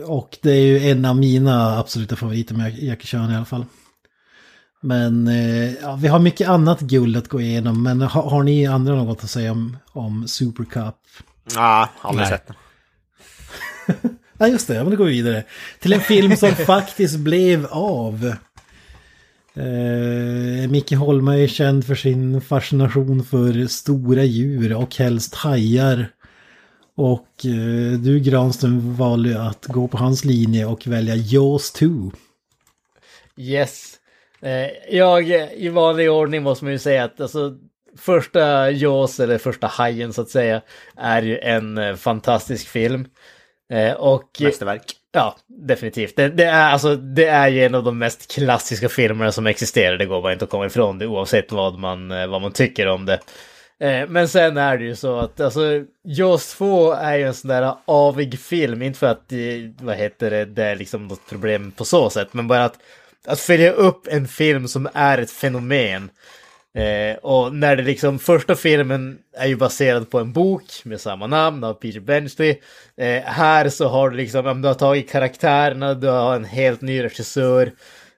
Och 0.06 0.38
det 0.42 0.52
är 0.52 0.62
ju 0.62 0.90
en 0.90 1.06
av 1.06 1.16
mina 1.16 1.80
absoluta 1.80 2.16
favoriter 2.16 2.56
med 2.56 2.80
Jackie 2.80 3.08
Chan 3.08 3.32
i 3.32 3.36
alla 3.36 3.46
fall. 3.46 3.66
Men 4.82 5.28
eh, 5.28 5.74
ja, 5.74 5.96
vi 5.96 6.08
har 6.08 6.20
mycket 6.20 6.50
annat 6.50 6.82
guld 6.82 7.18
att 7.18 7.28
gå 7.28 7.42
igenom, 7.42 7.84
men 7.84 8.02
har, 8.02 8.30
har 8.30 8.44
ni 8.44 8.66
andra 8.66 8.96
något 8.96 9.24
att 9.24 9.30
säga 9.30 9.52
om, 9.52 9.78
om 9.92 10.28
Supercup? 10.28 10.96
Ja, 11.54 11.90
aldrig 12.02 12.28
Nej. 12.28 12.30
sett 12.30 12.48
den. 12.48 12.56
Ja 14.38 14.48
just 14.48 14.68
det, 14.68 14.76
ja, 14.76 14.84
men 14.84 14.92
då 14.92 14.98
går 14.98 15.06
vi 15.06 15.12
vidare. 15.12 15.44
Till 15.80 15.94
en 15.94 16.02
film 16.02 16.38
som 16.38 16.52
faktiskt 16.66 17.18
blev 17.18 17.66
av. 17.66 18.36
Eh, 19.56 20.70
Micke 20.70 20.92
Holma 20.92 21.38
är 21.38 21.48
känd 21.48 21.86
för 21.86 21.96
sin 21.96 22.42
fascination 22.42 23.24
för 23.24 23.68
stora 23.68 24.24
djur 24.24 24.74
och 24.74 24.96
helst 24.96 25.36
hajar. 25.36 26.08
Och 26.96 27.46
eh, 27.46 28.00
du 28.00 28.20
Granström 28.20 28.96
valde 28.96 29.42
att 29.42 29.66
gå 29.66 29.88
på 29.88 29.98
hans 29.98 30.26
linje 30.26 30.66
och 30.66 30.88
välja 30.88 31.16
Jaws 31.16 31.72
2. 31.72 31.86
Yes. 33.38 33.94
Eh, 34.42 34.96
jag, 34.96 35.30
i 35.58 35.70
vanlig 35.70 36.12
ordning 36.12 36.44
måste 36.44 36.66
man 36.66 36.72
ju 36.72 36.80
säga 36.80 37.04
att 37.04 37.22
alltså, 37.22 37.54
första 37.98 38.72
Jaws, 38.72 39.20
eller 39.20 39.38
första 39.38 39.68
Hajen 39.68 40.14
så 40.14 40.22
att 40.22 40.30
säga, 40.30 40.62
är 40.98 41.22
ju 41.22 41.38
en 41.38 41.78
eh, 41.78 41.96
fantastisk 41.96 42.68
film. 42.68 43.08
Eh, 43.70 43.94
och... 43.94 44.30
Mästerverk. 44.40 44.94
Ja, 45.12 45.36
definitivt. 45.48 46.16
Det, 46.16 46.30
det, 46.30 46.44
är, 46.44 46.72
alltså, 46.72 46.96
det 46.96 47.26
är 47.26 47.48
ju 47.48 47.66
en 47.66 47.76
av 47.76 47.84
de 47.84 47.98
mest 47.98 48.32
klassiska 48.36 48.90
filmerna 48.90 49.32
som 49.32 49.48
existerar. 49.48 49.98
Det 49.98 50.06
går 50.06 50.22
bara 50.22 50.34
inte 50.34 50.46
att 50.46 50.52
komma 50.52 50.66
ifrån 50.66 51.00
det 51.00 51.08
oavsett 51.08 51.52
vad 51.52 51.80
man, 51.80 52.12
eh, 52.12 52.28
vad 52.28 52.42
man 52.42 52.52
tycker 52.52 52.88
om 52.88 53.06
det. 53.06 53.20
Eh, 53.80 54.08
men 54.08 54.28
sen 54.28 54.58
är 54.58 54.78
det 54.78 54.84
ju 54.84 54.96
så 54.96 55.20
att 55.20 55.40
alltså, 55.40 55.84
Jaws 56.04 56.56
2 56.56 56.92
är 56.94 57.18
ju 57.18 57.24
en 57.24 57.34
sån 57.34 57.50
där 57.50 57.76
avig 57.86 58.40
film. 58.40 58.82
Inte 58.82 59.00
för 59.00 59.08
att 59.08 59.30
det, 59.30 59.74
vad 59.82 59.96
heter 59.96 60.32
det, 60.32 60.46
det 60.46 60.64
är 60.64 60.76
liksom 60.76 61.08
något 61.08 61.30
problem 61.30 61.72
på 61.72 61.86
så 61.86 62.10
sätt. 62.10 62.34
Men 62.34 62.48
bara 62.48 62.66
att, 62.66 62.78
att 63.26 63.40
följa 63.40 63.72
upp 63.72 64.08
en 64.08 64.28
film 64.28 64.68
som 64.68 64.90
är 64.94 65.18
ett 65.18 65.32
fenomen. 65.32 66.10
Eh, 66.76 67.16
och 67.16 67.56
när 67.56 67.76
det 67.76 67.84
liksom, 67.84 68.20
första 68.20 68.56
filmen 68.56 69.18
är 69.38 69.48
ju 69.48 69.56
baserad 69.56 70.10
på 70.10 70.20
en 70.20 70.34
bok 70.34 70.64
med 70.84 71.02
samma 71.02 71.28
namn 71.28 71.64
av 71.64 71.74
Peter 71.74 72.00
Benchley. 72.00 72.60
Eh, 72.98 73.24
här 73.24 73.70
så 73.70 73.88
har 73.88 74.10
du 74.10 74.18
liksom, 74.18 74.62
du 74.62 74.68
har 74.68 74.76
tagit 74.76 75.10
karaktärerna, 75.10 75.94
du 75.94 76.08
har 76.08 76.36
en 76.36 76.46
helt 76.46 76.82
ny 76.82 77.04
regissör. 77.04 77.72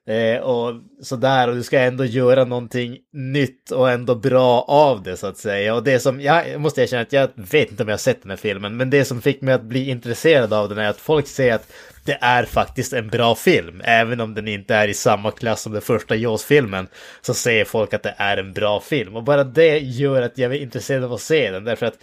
Eh, 0.08 0.40
och 0.40 0.74
sådär, 1.02 1.48
och 1.48 1.56
du 1.56 1.64
ska 1.64 1.80
ändå 1.80 2.06
göra 2.06 2.46
någonting 2.46 2.98
nytt 3.14 3.72
och 3.72 3.92
ändå 3.92 4.16
bra 4.16 4.62
av 4.62 5.04
det 5.04 5.18
så 5.18 5.28
att 5.28 5.38
säga. 5.38 5.76
Och 5.76 5.84
det 5.84 6.00
som, 6.00 6.22
jag 6.22 6.62
måste 6.62 6.82
erkänna 6.82 7.02
att 7.02 7.14
jag 7.14 7.30
vet 7.36 7.72
inte 7.72 7.84
om 7.84 7.90
jag 7.90 7.94
har 7.94 8.00
sett 8.00 8.22
den 8.22 8.30
här 8.30 8.38
filmen, 8.38 8.78
men 8.78 8.90
det 8.90 9.06
som 9.06 9.22
fick 9.22 9.42
mig 9.42 9.54
att 9.54 9.64
bli 9.64 9.90
intresserad 9.90 10.54
av 10.54 10.70
den 10.70 10.78
är 10.78 10.90
att 10.90 11.00
folk 11.00 11.28
säger 11.28 11.56
att 11.56 11.72
det 12.06 12.18
är 12.22 12.44
faktiskt 12.44 12.94
en 12.94 13.08
bra 13.08 13.36
film. 13.36 13.82
Även 13.84 14.22
om 14.22 14.34
den 14.34 14.48
inte 14.48 14.76
är 14.76 14.88
i 14.88 14.94
samma 14.94 15.32
klass 15.32 15.62
som 15.62 15.74
den 15.74 15.82
första 15.82 16.16
Jaws-filmen 16.16 16.88
så 17.22 17.34
säger 17.34 17.66
folk 17.66 17.94
att 17.94 18.04
det 18.04 18.16
är 18.18 18.38
en 18.38 18.54
bra 18.54 18.80
film. 18.80 19.16
Och 19.16 19.24
bara 19.24 19.44
det 19.44 19.80
gör 19.80 20.22
att 20.22 20.38
jag 20.38 20.56
är 20.56 20.62
intresserad 20.62 21.04
av 21.04 21.14
att 21.14 21.22
se 21.22 21.52
den, 21.52 21.64
därför 21.64 21.86
att 21.86 21.98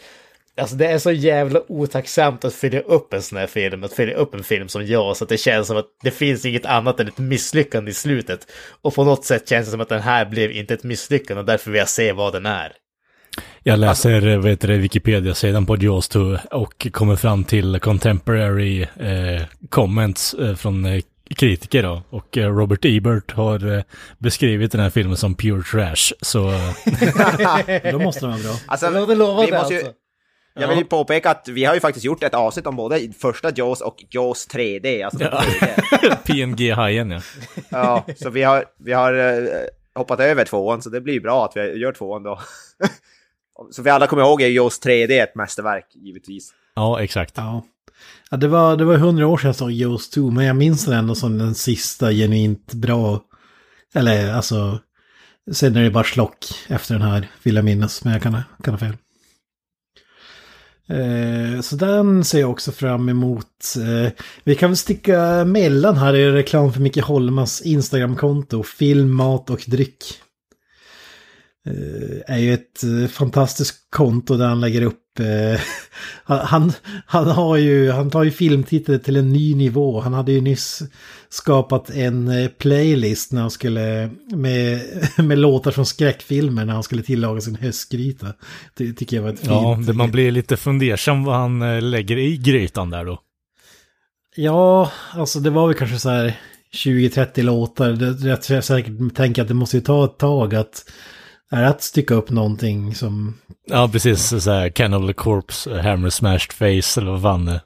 Alltså 0.57 0.77
det 0.77 0.87
är 0.87 0.99
så 0.99 1.13
jävla 1.13 1.61
otacksamt 1.69 2.45
att 2.45 2.55
följa 2.55 2.81
upp 2.81 3.13
en 3.13 3.23
sån 3.23 3.39
här 3.39 3.47
film, 3.47 3.85
att 3.85 3.93
följa 3.93 4.15
upp 4.15 4.35
en 4.35 4.45
film 4.45 4.69
som 4.69 4.87
jag, 4.87 5.17
så 5.17 5.25
att 5.25 5.29
det 5.29 5.37
känns 5.37 5.67
som 5.67 5.77
att 5.77 5.87
det 6.03 6.11
finns 6.11 6.45
inget 6.45 6.67
annat 6.67 7.01
än 7.01 7.09
ett 7.09 7.19
misslyckande 7.19 7.91
i 7.91 7.95
slutet. 7.95 8.47
Och 8.83 8.95
på 8.95 9.05
något 9.05 9.25
sätt 9.25 9.49
känns 9.49 9.67
det 9.67 9.71
som 9.71 9.81
att 9.81 9.89
den 9.89 10.03
här 10.03 10.25
blev 10.25 10.53
inte 10.53 10.75
ett 10.75 10.85
misslyckande 10.85 11.41
och 11.41 11.47
därför 11.47 11.71
vill 11.71 11.79
jag 11.79 11.89
se 11.89 12.13
vad 12.13 12.33
den 12.33 12.47
är. 12.47 12.73
Jag 13.63 13.79
läser 13.79 14.15
alltså, 14.15 14.39
vet 14.39 14.61
du, 14.61 14.79
Wikipedia-sidan 14.79 15.67
på 15.67 15.77
Jaws 15.77 16.09
2 16.09 16.39
och 16.51 16.87
kommer 16.93 17.17
fram 17.17 17.45
till 17.45 17.81
contemporary 17.81 18.83
eh, 18.83 19.43
comments 19.69 20.35
eh, 20.35 20.55
från 20.55 20.85
eh, 20.85 21.03
kritiker 21.37 21.83
då. 21.83 22.03
Och 22.11 22.39
eh, 22.39 22.57
Robert 22.57 22.85
Ebert 22.85 23.33
har 23.33 23.85
beskrivit 24.19 24.73
den 24.73 24.81
här 24.81 24.91
filmen 24.91 25.17
som 25.17 25.35
pure 25.35 25.63
trash. 25.63 26.15
Så... 26.21 26.39
Då 27.93 27.99
måste 27.99 28.21
den 28.21 28.31
vara 28.31 28.43
bra. 28.43 28.57
Alltså, 28.67 28.91
vi 28.91 29.17
måste 29.17 29.75
ju, 29.75 29.81
alltså. 29.81 29.93
Jag 30.61 30.69
vill 30.69 30.79
ju 30.79 30.85
påpeka 30.85 31.31
att 31.31 31.49
vi 31.49 31.65
har 31.65 31.75
ju 31.75 31.81
faktiskt 31.81 32.05
gjort 32.05 32.23
ett 32.23 32.35
avsnitt 32.35 32.67
om 32.67 32.77
både 32.77 33.13
första 33.19 33.51
Jaws 33.55 33.81
och 33.81 34.05
Jaws 34.11 34.49
3D. 34.49 35.05
Alltså 35.05 35.23
ja. 35.23 35.43
PNG-hajen 36.25 37.11
ja. 37.11 37.21
Ja, 37.69 38.05
så 38.17 38.31
vi 38.31 38.43
har, 38.43 38.65
vi 38.79 38.93
har 38.93 39.15
uh, 39.15 39.49
hoppat 39.95 40.21
över 40.21 40.45
tvåan, 40.45 40.83
så 40.83 40.91
det 40.91 41.01
blir 41.01 41.21
bra 41.21 41.45
att 41.45 41.57
vi 41.57 41.61
gör 41.61 41.93
tvåan 41.93 42.23
då. 42.23 42.41
så 43.71 43.83
vi 43.83 43.91
alla 43.91 44.07
kommer 44.07 44.23
ihåg 44.23 44.43
är 44.43 44.49
Jaws 44.49 44.81
3D 44.83 45.23
ett 45.23 45.35
mästerverk, 45.35 45.87
givetvis. 45.95 46.53
Ja, 46.75 47.03
exakt. 47.03 47.33
Ja. 47.37 47.63
Ja, 48.31 48.37
det 48.37 48.49
var, 48.49 48.77
det 48.77 48.85
var 48.85 48.97
hundra 48.97 49.27
år 49.27 49.39
sedan 49.39 49.49
jag 49.49 49.57
såg 49.57 49.71
Jaws 49.73 50.11
2, 50.11 50.31
men 50.31 50.45
jag 50.45 50.57
minns 50.57 50.85
den 50.85 50.95
ändå 50.95 51.15
som 51.15 51.39
den 51.39 51.55
sista 51.55 52.13
genuint 52.13 52.75
bra. 52.75 53.21
Eller 53.95 54.33
alltså, 54.33 54.79
sen 55.53 55.77
är 55.77 55.83
det 55.83 55.91
bara 55.91 56.05
slock 56.05 56.37
efter 56.69 56.95
den 56.95 57.03
här, 57.03 57.29
vill 57.43 57.57
jag 57.57 57.65
minnas, 57.65 58.05
men 58.05 58.13
jag 58.13 58.23
kan, 58.23 58.43
kan 58.63 58.75
ha 58.75 58.79
fel. 58.79 58.97
Eh, 60.89 61.61
så 61.61 61.77
den 61.77 62.25
ser 62.25 62.41
jag 62.41 62.51
också 62.51 62.73
fram 62.73 63.09
emot. 63.09 63.75
Eh, 63.77 64.13
vi 64.45 64.55
kan 64.55 64.71
väl 64.71 64.77
sticka 64.77 65.45
mellan 65.45 65.97
här 65.97 66.15
i 66.15 66.31
reklam 66.31 66.73
för 66.73 66.81
Micke 66.81 67.03
Holmas 67.03 67.63
Instagramkonto, 67.63 68.63
film, 68.63 69.15
mat 69.15 69.51
och 69.51 69.65
dryck. 69.67 70.05
Eh, 71.67 72.35
är 72.35 72.39
ju 72.39 72.55
ett 72.55 72.85
eh, 72.85 73.09
fantastiskt 73.09 73.91
konto 73.91 74.37
där 74.37 74.47
han 74.47 74.61
lägger 74.61 74.83
upp 74.83 75.21
eh, 75.21 75.61
han, 76.25 76.73
han, 77.07 77.27
har 77.27 77.57
ju, 77.57 77.91
han 77.91 78.11
tar 78.11 78.25
ju 78.25 78.31
filmtitlar 78.31 78.99
till 78.99 79.17
en 79.17 79.33
ny 79.33 79.55
nivå. 79.55 80.01
Han 80.01 80.13
hade 80.13 80.33
ju 80.33 80.41
nyss 80.41 80.83
skapat 81.29 81.91
en 81.91 82.29
eh, 82.29 82.49
playlist 82.49 83.33
när 83.33 83.41
han 83.41 83.51
skulle 83.51 84.11
med, 84.35 84.81
med 85.19 85.39
låtar 85.39 85.71
från 85.71 85.87
skräckfilmer 85.87 86.65
när 86.65 86.73
han 86.73 86.83
skulle 86.83 87.03
tillaga 87.03 87.41
sin 87.41 87.57
höstgryta. 87.57 88.27
Det 88.75 88.93
tycker 88.93 89.17
jag 89.17 89.23
var 89.23 89.31
ett 89.31 89.41
fint. 89.41 89.51
Ja, 89.51 89.79
det, 89.87 89.93
man 89.93 90.11
blir 90.11 90.31
lite 90.31 90.57
fundersam 90.57 91.25
vad 91.25 91.37
han 91.37 91.91
lägger 91.91 92.17
i 92.17 92.37
grytan 92.37 92.91
där 92.91 93.05
då. 93.05 93.21
Ja, 94.37 94.93
alltså 95.13 95.41
det 95.41 95.51
var 95.51 95.67
väl 95.67 95.77
kanske 95.77 95.99
så 95.99 96.11
här 96.11 96.37
20-30 96.75 97.43
låtar. 97.43 98.27
Jag 98.27 98.65
säkert 98.65 99.15
tänker 99.15 99.43
att 99.43 99.49
det 99.49 99.55
måste 99.55 99.77
ju 99.77 99.81
ta 99.81 100.05
ett 100.05 100.19
tag 100.19 100.55
att 100.55 100.85
är 101.55 101.65
att 101.65 101.83
stycka 101.83 102.15
upp 102.15 102.31
någonting 102.31 102.95
som... 102.95 103.35
Ja, 103.67 103.89
precis. 103.93 104.45
Så 104.45 104.51
här, 104.51 104.69
Cannibal 104.69 105.15
Corpse, 105.15 105.81
Hammer 105.81 106.11
Smashed 106.11 106.53
Face 106.53 107.01
eller 107.01 107.11
vad 107.11 107.23
fan 107.23 107.45
det 107.45 107.61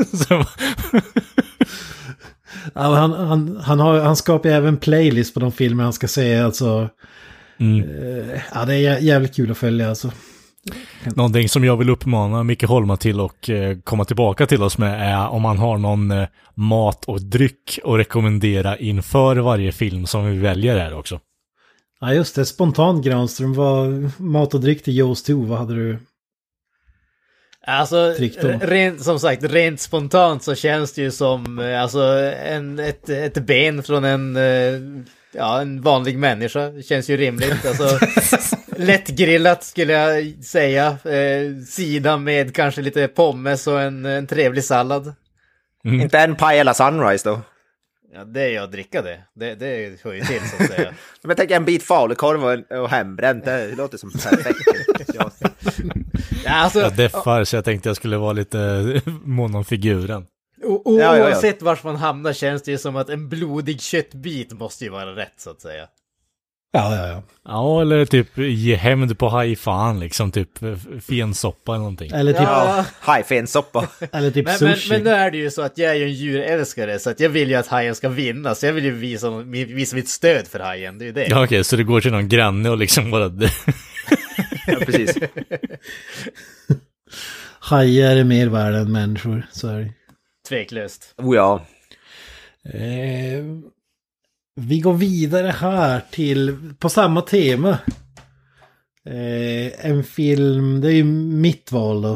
ja, 2.74 2.94
han, 2.94 3.12
han, 3.12 3.60
han, 3.62 3.80
har, 3.80 4.00
han 4.00 4.16
skapar 4.16 4.48
även 4.48 4.76
playlist 4.76 5.34
på 5.34 5.40
de 5.40 5.52
filmer 5.52 5.84
han 5.84 5.92
ska 5.92 6.08
se. 6.08 6.38
Alltså, 6.38 6.88
mm. 7.58 7.80
eh, 7.80 8.40
ja, 8.54 8.64
det 8.64 8.74
är 8.74 8.98
jävligt 8.98 9.36
kul 9.36 9.50
att 9.50 9.58
följa 9.58 9.88
alltså. 9.88 10.10
Någonting 11.14 11.48
som 11.48 11.64
jag 11.64 11.76
vill 11.76 11.90
uppmana 11.90 12.42
Micke 12.42 12.64
Holma 12.64 12.96
till 12.96 13.20
och 13.20 13.50
eh, 13.50 13.78
komma 13.84 14.04
tillbaka 14.04 14.46
till 14.46 14.62
oss 14.62 14.78
med 14.78 15.12
är 15.12 15.28
om 15.28 15.42
man 15.42 15.58
har 15.58 15.78
någon 15.78 16.10
eh, 16.10 16.28
mat 16.54 17.04
och 17.04 17.22
dryck 17.22 17.78
att 17.84 17.98
rekommendera 17.98 18.76
inför 18.76 19.36
varje 19.36 19.72
film 19.72 20.06
som 20.06 20.26
vi 20.26 20.38
väljer 20.38 20.78
här 20.78 20.94
också. 20.94 21.20
Ja 22.00 22.14
just 22.14 22.34
det, 22.34 22.46
spontant 22.46 23.04
Granström, 23.04 23.54
vad, 23.54 24.10
mat 24.20 24.54
och 24.54 24.60
dryck 24.60 24.82
till 24.82 24.96
Jaws 24.96 25.22
2, 25.22 25.34
vad 25.34 25.58
hade 25.58 25.74
du? 25.74 25.98
Alltså, 27.66 28.14
rent, 28.60 29.02
som 29.02 29.18
sagt, 29.18 29.44
rent 29.44 29.80
spontant 29.80 30.42
så 30.42 30.54
känns 30.54 30.92
det 30.92 31.02
ju 31.02 31.10
som 31.10 31.58
eh, 31.58 31.82
alltså, 31.82 32.02
en, 32.44 32.78
ett, 32.78 33.08
ett 33.08 33.38
ben 33.38 33.82
från 33.82 34.04
en, 34.04 34.36
eh, 34.36 35.04
ja, 35.32 35.60
en 35.60 35.82
vanlig 35.82 36.18
människa. 36.18 36.70
Det 36.70 36.82
känns 36.82 37.10
ju 37.10 37.16
rimligt. 37.16 37.66
Alltså, 37.66 37.98
lättgrillat 38.76 39.64
skulle 39.64 39.92
jag 39.92 40.44
säga. 40.44 40.86
Eh, 40.86 41.64
sida 41.68 42.16
med 42.16 42.54
kanske 42.54 42.82
lite 42.82 43.08
pommes 43.08 43.66
och 43.66 43.80
en, 43.80 44.04
en 44.06 44.26
trevlig 44.26 44.64
sallad. 44.64 45.14
Mm. 45.84 46.00
Inte 46.00 46.18
en 46.18 46.36
paj 46.36 46.58
eller 46.58 46.72
sunrise 46.72 47.28
då? 47.28 47.40
Ja, 48.12 48.24
det 48.24 48.40
är 48.40 48.48
ju 48.48 48.58
att 48.58 48.72
dricka 48.72 49.02
det. 49.02 49.20
Det, 49.34 49.54
det 49.54 50.02
hör 50.04 50.12
ju 50.12 50.20
till 50.20 50.40
så 50.48 50.62
att 50.62 50.70
säga. 50.70 50.94
Men 51.22 51.36
tänk 51.36 51.50
en 51.50 51.64
bit 51.64 51.82
falukorv 51.82 52.44
och, 52.44 52.82
och 52.82 52.88
hembränt, 52.88 53.44
det 53.44 53.76
låter 53.76 53.98
som 53.98 54.10
perfekt. 54.10 54.58
ja, 56.44 56.50
alltså, 56.50 56.80
jag 56.80 56.96
deffar 56.96 57.44
så 57.44 57.56
jag 57.56 57.64
tänkte 57.64 57.88
jag 57.88 57.96
skulle 57.96 58.16
vara 58.16 58.32
lite 58.32 59.00
mån 59.24 59.54
om 59.54 59.64
figuren. 59.64 60.26
O 60.62 60.98
ja, 61.00 61.16
ja, 61.16 61.28
oavsett 61.28 61.62
vart 61.62 61.84
man 61.84 61.96
hamnar 61.96 62.32
känns 62.32 62.62
det 62.62 62.70
ju 62.70 62.78
som 62.78 62.96
att 62.96 63.08
en 63.08 63.28
blodig 63.28 63.80
köttbit 63.80 64.52
måste 64.52 64.84
ju 64.84 64.90
vara 64.90 65.16
rätt 65.16 65.34
så 65.36 65.50
att 65.50 65.60
säga. 65.60 65.88
Ja, 66.72 66.96
ja, 66.96 67.08
ja. 67.08 67.22
Ja, 67.44 67.80
eller 67.80 68.04
typ 68.04 68.38
ge 68.38 68.74
hämnd 68.74 69.18
på 69.18 69.28
hajfan 69.28 70.00
liksom, 70.00 70.32
typ 70.32 70.48
fensoppa 71.08 71.72
eller 71.72 71.78
någonting. 71.78 72.10
Eller 72.14 72.32
typ... 72.32 72.42
Ja, 72.42 72.84
hajfensoppa. 73.00 73.88
eller 74.12 74.30
typ 74.30 74.46
men, 74.46 74.58
sushi. 74.58 74.88
Men, 74.88 75.02
men 75.02 75.12
nu 75.12 75.18
är 75.18 75.30
det 75.30 75.36
ju 75.36 75.50
så 75.50 75.62
att 75.62 75.78
jag 75.78 75.90
är 75.90 75.94
ju 75.94 76.04
en 76.04 76.12
djurälskare, 76.12 76.98
så 76.98 77.10
att 77.10 77.20
jag 77.20 77.28
vill 77.28 77.50
ju 77.50 77.54
att 77.54 77.66
hajen 77.66 77.94
ska 77.94 78.08
vinna, 78.08 78.54
så 78.54 78.66
jag 78.66 78.72
vill 78.72 78.84
ju 78.84 78.90
visa, 78.90 79.30
visa 79.40 79.96
mitt 79.96 80.08
stöd 80.08 80.46
för 80.46 80.60
hajen, 80.60 80.98
det 80.98 81.04
är 81.04 81.06
ju 81.06 81.12
det. 81.12 81.20
Ja, 81.20 81.26
okej, 81.26 81.44
okay, 81.44 81.64
så 81.64 81.76
du 81.76 81.84
går 81.84 82.00
till 82.00 82.12
någon 82.12 82.28
granne 82.28 82.70
och 82.70 82.78
liksom 82.78 83.10
bara... 83.10 83.24
ja, 84.66 84.76
precis. 84.86 85.18
Hajar 87.60 88.16
är 88.16 88.24
mer 88.24 88.48
värda 88.48 88.78
än 88.78 88.92
människor, 88.92 89.46
så 89.52 89.68
är 89.68 89.78
det. 89.78 89.92
Tveklöst. 90.48 91.14
Oh 91.16 91.36
ja. 91.36 91.66
Eh, 92.64 93.44
vi 94.60 94.80
går 94.80 94.94
vidare 94.94 95.48
här 95.48 96.02
till, 96.10 96.74
på 96.78 96.88
samma 96.88 97.22
tema. 97.22 97.78
Eh, 99.06 99.86
en 99.86 100.04
film, 100.04 100.80
det 100.80 100.88
är 100.88 100.92
ju 100.92 101.04
mitt 101.04 101.72
val 101.72 102.02
då. 102.02 102.12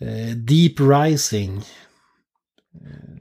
Eh, 0.00 0.36
Deep 0.36 0.80
Rising. 0.80 1.56
Eh, 2.74 3.16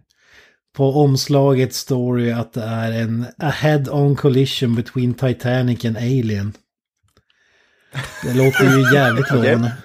på 0.75 1.03
omslaget 1.03 1.73
står 1.73 2.17
det 2.17 2.31
att 2.31 2.53
det 2.53 2.63
är 2.63 2.91
en 2.91 3.25
a 3.37 3.49
head-on 3.49 4.15
collision 4.15 4.75
between 4.75 5.13
Titanic 5.13 5.85
and 5.85 5.97
Alien. 5.97 6.53
Det 8.23 8.33
låter 8.33 8.77
ju 8.77 8.93
jävligt 8.95 9.31
lovande. 9.31 9.77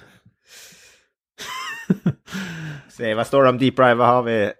Se, 2.89 3.13
vad 3.13 3.27
står 3.27 3.43
det 3.43 3.49
om 3.49 3.57
Deep 3.57 3.75
Dive? 3.75 3.93
Vad 3.93 4.07
har 4.07 4.23
vi? 4.23 4.51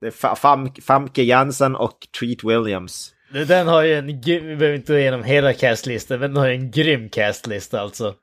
Det 0.00 0.06
är 0.06 0.10
Fa- 0.10 0.34
Fam 0.36 0.70
Famke 0.86 1.22
Jansen 1.22 1.76
och 1.76 1.96
Treat 2.20 2.44
Williams. 2.44 3.10
Den 3.46 3.68
har 3.68 3.82
ju 3.82 3.94
en, 3.98 4.08
gr- 4.10 4.46
vi 4.46 4.56
behöver 4.56 4.76
inte 4.76 4.92
gå 4.92 4.98
igenom 4.98 5.24
hela 5.24 5.52
castlistan, 5.52 6.20
men 6.20 6.30
den 6.34 6.42
har 6.42 6.48
ju 6.48 6.54
en 6.54 6.70
grym 6.70 7.08
castlista 7.08 7.80
alltså. 7.80 8.14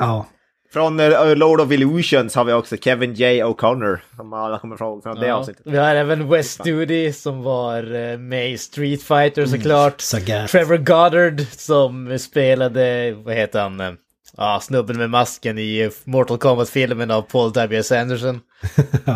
Ja. 0.00 0.26
Från 0.72 1.00
eh, 1.00 1.36
Lord 1.36 1.60
of 1.60 1.72
Illusions 1.72 2.34
har 2.34 2.44
vi 2.44 2.52
också 2.52 2.76
Kevin 2.76 3.14
J. 3.14 3.44
O'Connor. 3.44 3.98
Som 4.16 4.32
alla 4.32 4.58
kommer 4.58 4.76
från 4.76 5.00
det 5.20 5.26
Ja. 5.26 5.34
avsnittet. 5.34 5.62
Vi 5.66 5.76
har 5.76 5.94
även 5.94 6.28
Wes 6.28 6.50
Studi 6.52 7.12
som 7.12 7.42
var 7.42 7.94
eh, 7.94 8.18
med 8.18 8.50
i 8.50 8.58
Street 8.58 9.02
Fighter 9.02 9.46
såklart. 9.46 10.00
Sagat. 10.00 10.48
Trevor 10.50 10.76
Goddard 10.76 11.40
som 11.50 12.18
spelade, 12.18 13.12
vad 13.12 13.34
heter 13.34 13.60
han, 13.62 13.80
eh, 13.80 13.92
ja, 14.36 14.60
snubben 14.62 14.96
med 14.96 15.10
masken 15.10 15.58
i 15.58 15.90
Mortal 16.04 16.38
Kombat-filmen 16.38 17.10
av 17.10 17.22
Paul 17.22 17.52
W.S. 17.52 17.92
Anderson. 17.92 18.40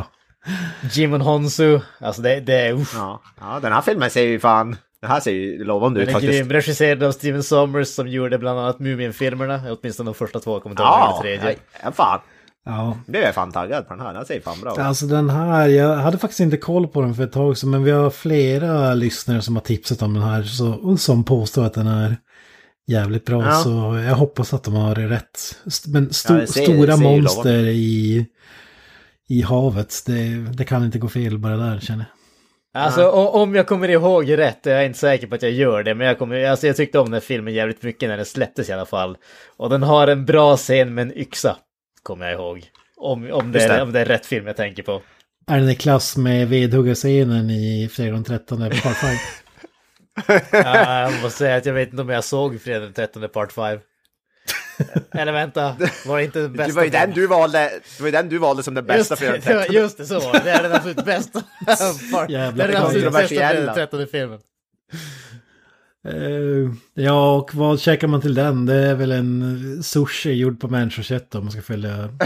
Jimon 0.93 1.21
Honsu, 1.21 1.81
alltså 2.01 2.23
det, 2.23 2.41
det 2.41 2.55
är, 2.61 2.73
uff, 2.73 2.93
Ja. 2.97 3.23
ja, 3.41 3.61
den 3.63 3.73
här 3.73 3.81
filmen 3.81 4.11
ser 4.11 4.23
ju 4.23 4.41
fan... 4.41 4.77
Den 5.01 5.11
här 5.11 5.21
ser 5.21 5.31
ju 5.33 5.65
lovande 5.65 6.01
ut 6.01 6.07
den 6.07 6.17
är 6.17 6.21
faktiskt. 6.21 6.39
grym. 6.39 6.53
Regisserad 6.53 7.03
av 7.03 7.13
Steven 7.13 7.43
Sommers 7.43 7.89
som 7.89 8.09
gjorde 8.09 8.39
bland 8.39 8.59
annat 8.59 8.79
Mumien-filmerna, 8.79 9.61
åtminstone 9.81 10.09
de 10.11 10.15
första 10.15 10.41
två, 10.41 10.61
kommer 10.61 10.73
inte 10.73 10.83
ihåg 10.83 10.91
Ja, 10.93 11.21
den 11.25 11.39
tredje. 11.41 11.57
ja, 11.85 11.93
fan. 11.93 12.21
Ja. 12.65 12.97
Nu 13.07 13.19
är 13.19 13.23
jag 13.23 13.35
fan 13.35 13.53
taggad 13.53 13.89
på 13.89 13.95
den 13.95 14.07
här. 14.07 14.15
Den 14.15 14.25
ser 14.27 14.41
fan 14.41 14.61
bra 14.61 14.73
ut. 14.73 14.79
Alltså 14.79 15.07
den 15.07 15.31
här, 15.31 15.69
jag 15.69 15.97
hade 15.97 16.19
faktiskt 16.19 16.41
inte 16.41 16.57
koll 16.57 16.89
på 16.89 17.01
den 17.01 17.15
för 17.15 17.23
ett 17.25 17.33
tag 17.33 17.59
sedan 17.59 17.71
men 17.71 17.85
vi 17.85 17.91
har 17.91 18.11
flera 18.11 18.95
lyssnare 18.95 19.43
som 19.43 19.57
har 19.57 19.63
tipsat 19.63 20.03
om 20.03 20.15
den 20.15 20.23
här 20.23 20.43
så, 20.43 20.73
och 20.73 21.01
som 21.01 21.25
påstår 21.25 21.65
att 21.65 21.75
den 21.75 21.87
är 21.87 22.17
jävligt 22.87 23.25
bra. 23.25 23.43
Ja. 23.45 23.53
Så 23.55 23.71
jag 24.09 24.15
hoppas 24.15 24.55
att 24.55 24.65
de 24.65 24.75
har 24.75 24.95
rätt. 24.95 25.57
Men 25.87 26.09
sto- 26.11 26.41
Ja, 26.41 26.47
ser- 26.47 26.63
stora 26.63 26.97
ser 26.97 27.03
monster 27.03 27.59
i, 27.67 28.27
i 29.33 29.43
havet, 29.43 30.03
det, 30.07 30.53
det 30.57 30.65
kan 30.65 30.85
inte 30.85 30.99
gå 30.99 31.09
fel 31.09 31.39
bara 31.39 31.57
där 31.57 31.81
känner 31.81 32.05
jag. 32.05 32.83
Alltså 32.83 33.11
om 33.11 33.55
jag 33.55 33.67
kommer 33.67 33.89
ihåg 33.89 34.39
rätt, 34.39 34.59
jag 34.63 34.81
är 34.81 34.85
inte 34.85 34.99
säker 34.99 35.27
på 35.27 35.35
att 35.35 35.43
jag 35.43 35.51
gör 35.51 35.83
det, 35.83 35.95
men 35.95 36.07
jag, 36.07 36.19
kommer, 36.19 36.45
alltså, 36.45 36.67
jag 36.67 36.77
tyckte 36.77 36.99
om 36.99 37.11
den 37.11 37.21
filmen 37.21 37.55
jävligt 37.55 37.83
mycket 37.83 38.09
när 38.09 38.17
den 38.17 38.27
släpptes 38.27 38.69
i 38.69 38.73
alla 38.73 38.87
fall. 38.87 39.17
Och 39.57 39.71
den 39.71 39.83
har 39.83 40.09
en 40.09 40.25
bra 40.25 40.57
scen 40.57 40.95
med 40.95 41.03
en 41.03 41.19
yxa, 41.19 41.57
kommer 42.03 42.25
jag 42.25 42.35
ihåg. 42.35 42.65
Om, 42.97 43.31
om, 43.33 43.53
det, 43.53 43.69
det. 43.69 43.83
om 43.83 43.93
det 43.93 44.01
är 44.01 44.05
rätt 44.05 44.27
film 44.27 44.47
jag 44.47 44.57
tänker 44.57 44.83
på. 44.83 45.03
Är 45.47 45.59
den 45.59 45.69
i 45.69 45.75
klass 45.75 46.17
med 46.17 46.49
vedhuggarscenen 46.49 47.51
i 47.51 47.89
Fredag 47.93 48.13
den 48.13 48.25
13 48.25 48.59
part 48.59 48.97
5? 48.97 49.17
Ja, 50.53 51.03
jag 51.03 51.23
måste 51.23 51.39
säga 51.39 51.57
att 51.57 51.67
jag 51.67 51.75
vet 51.75 51.91
inte 51.91 52.03
om 52.03 52.09
jag 52.09 52.25
såg 52.25 52.61
Fredag 52.61 52.81
den 52.81 52.93
13 52.93 53.29
part 53.29 53.53
5. 53.53 53.79
Eller 55.13 55.33
vänta, 55.33 55.77
var 56.07 56.19
det 56.19 56.25
inte 56.25 56.39
den 56.41 56.53
bästa? 56.53 56.67
Det 56.67 56.73
var 56.77 56.85
ju 56.85 56.91
den 56.91 57.11
du 57.11 57.27
valde, 57.27 57.59
det 57.97 58.01
var 58.01 58.07
ju 58.07 58.13
den 58.13 58.29
du 58.29 58.39
valde 58.39 58.63
som 58.63 58.75
den 58.75 58.87
bästa 58.87 59.15
Just, 59.15 59.45
filmen. 59.45 59.65
det, 59.69 59.75
just 59.75 59.99
det, 59.99 60.05
så 60.07 60.21
var 60.21 60.41
det. 60.45 60.51
Är 60.51 60.63
den 60.63 60.73
absolut 60.73 61.05
bästa. 61.05 61.41
part- 62.13 62.29
det 62.29 62.35
är 62.37 62.69
den 62.69 62.77
absolut 62.77 63.13
bästa 63.13 63.29
Fredag 63.29 63.49
kontroversiella. 63.49 63.61
den 63.67 63.75
13 63.75 64.07
filmen. 64.13 64.39
Eh, 66.09 67.05
ja, 67.05 67.35
och 67.37 67.55
vad 67.55 67.81
käkar 67.81 68.09
man 68.09 68.21
till 68.21 68.35
den? 68.35 68.67
Det 68.67 68.75
är 68.75 68.95
väl 68.95 69.13
en 69.13 69.43
eh, 69.77 69.83
sushi 69.83 70.33
gjord 70.33 70.61
på 70.61 70.69
människokött 70.69 71.35
om 71.35 71.45
man 71.45 71.53
ska 71.53 71.63
följa. 71.63 72.09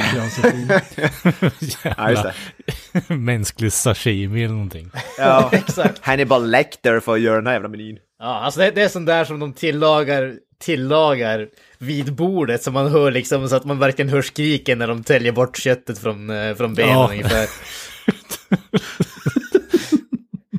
Ja, 1.96 2.10
just 2.10 2.22
det. 2.22 3.14
Mänsklig 3.14 3.72
sashimi 3.72 4.44
eller 4.44 4.54
någonting. 4.54 4.90
Ja. 5.18 5.48
Exakt. 5.52 6.04
Hannibal 6.04 6.50
Lecter 6.50 7.00
för 7.00 7.14
att 7.14 7.20
göra 7.20 7.36
den 7.36 7.46
här 7.46 7.52
jävla 7.52 7.68
menyn. 7.68 7.98
Ja, 8.18 8.26
alltså 8.40 8.60
det, 8.60 8.70
det 8.70 8.82
är 8.82 8.88
sånt 8.88 9.06
där 9.06 9.24
som 9.24 9.40
de 9.40 9.52
tillagar, 9.52 10.34
tillagar 10.60 11.48
vid 11.78 12.14
bordet 12.14 12.62
så 12.62 12.70
man 12.70 12.90
hör 12.90 13.10
liksom 13.10 13.48
så 13.48 13.56
att 13.56 13.64
man 13.64 13.78
verkligen 13.78 14.08
hör 14.08 14.22
skriken 14.22 14.78
när 14.78 14.88
de 14.88 15.04
täljer 15.04 15.32
bort 15.32 15.58
köttet 15.58 15.98
från, 15.98 16.30
eh, 16.30 16.54
från 16.54 16.74
benen 16.74 16.92
Ja. 16.94 17.08
ungefär. 17.10 17.46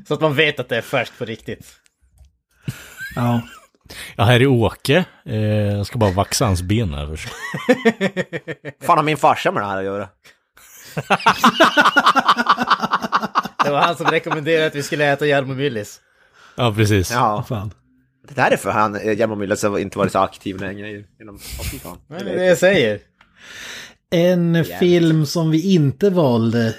så 0.08 0.14
att 0.14 0.22
man 0.22 0.36
vet 0.36 0.60
att 0.60 0.70
det 0.70 0.78
är 0.78 0.82
färskt 0.82 1.18
på 1.18 1.26
riktigt. 1.26 1.68
Ja, 3.16 3.42
Ja, 4.16 4.24
här 4.24 4.40
är 4.40 4.48
Åke. 4.48 5.06
Eh, 5.26 5.36
jag 5.46 5.86
ska 5.86 5.98
bara 5.98 6.12
vaxa 6.12 6.46
hans 6.46 6.62
ben 6.62 6.94
här 6.94 7.08
först. 7.08 7.28
fan 8.86 8.98
har 8.98 9.04
min 9.04 9.18
farsa 9.18 9.52
med 9.52 9.64
det 9.64 9.68
här 9.68 9.78
att 9.78 9.84
göra? 9.84 10.10
Det 13.64 13.72
var 13.72 13.80
han 13.82 13.96
som 13.98 14.06
rekommenderade 14.06 14.68
att 14.68 14.76
vi 14.76 14.84
skulle 14.84 15.06
äta 15.06 15.26
Jarmo 15.28 15.54
Myllys. 15.54 16.02
Ja, 16.56 16.74
precis. 16.74 17.12
Ja, 17.12 17.46
fan. 17.50 17.74
Det 18.28 18.34
där 18.34 18.52
är 18.52 18.58
för 18.58 18.72
han, 18.72 18.96
eh, 18.96 19.20
Jarmo 19.20 19.36
Myllys 19.36 19.64
har 19.64 19.80
inte 19.80 19.98
varit 19.98 20.12
så 20.12 20.20
aktiv 20.20 20.60
längre 20.60 21.04
inom... 21.22 21.40
Fan. 21.84 21.98
Det 22.08 22.16
är 22.16 22.24
det 22.36 22.46
jag 22.46 22.58
säger. 22.58 23.00
En 24.10 24.66
film 24.66 25.26
som 25.26 25.52
vi 25.52 25.74
inte 25.74 26.10
valde. 26.10 26.76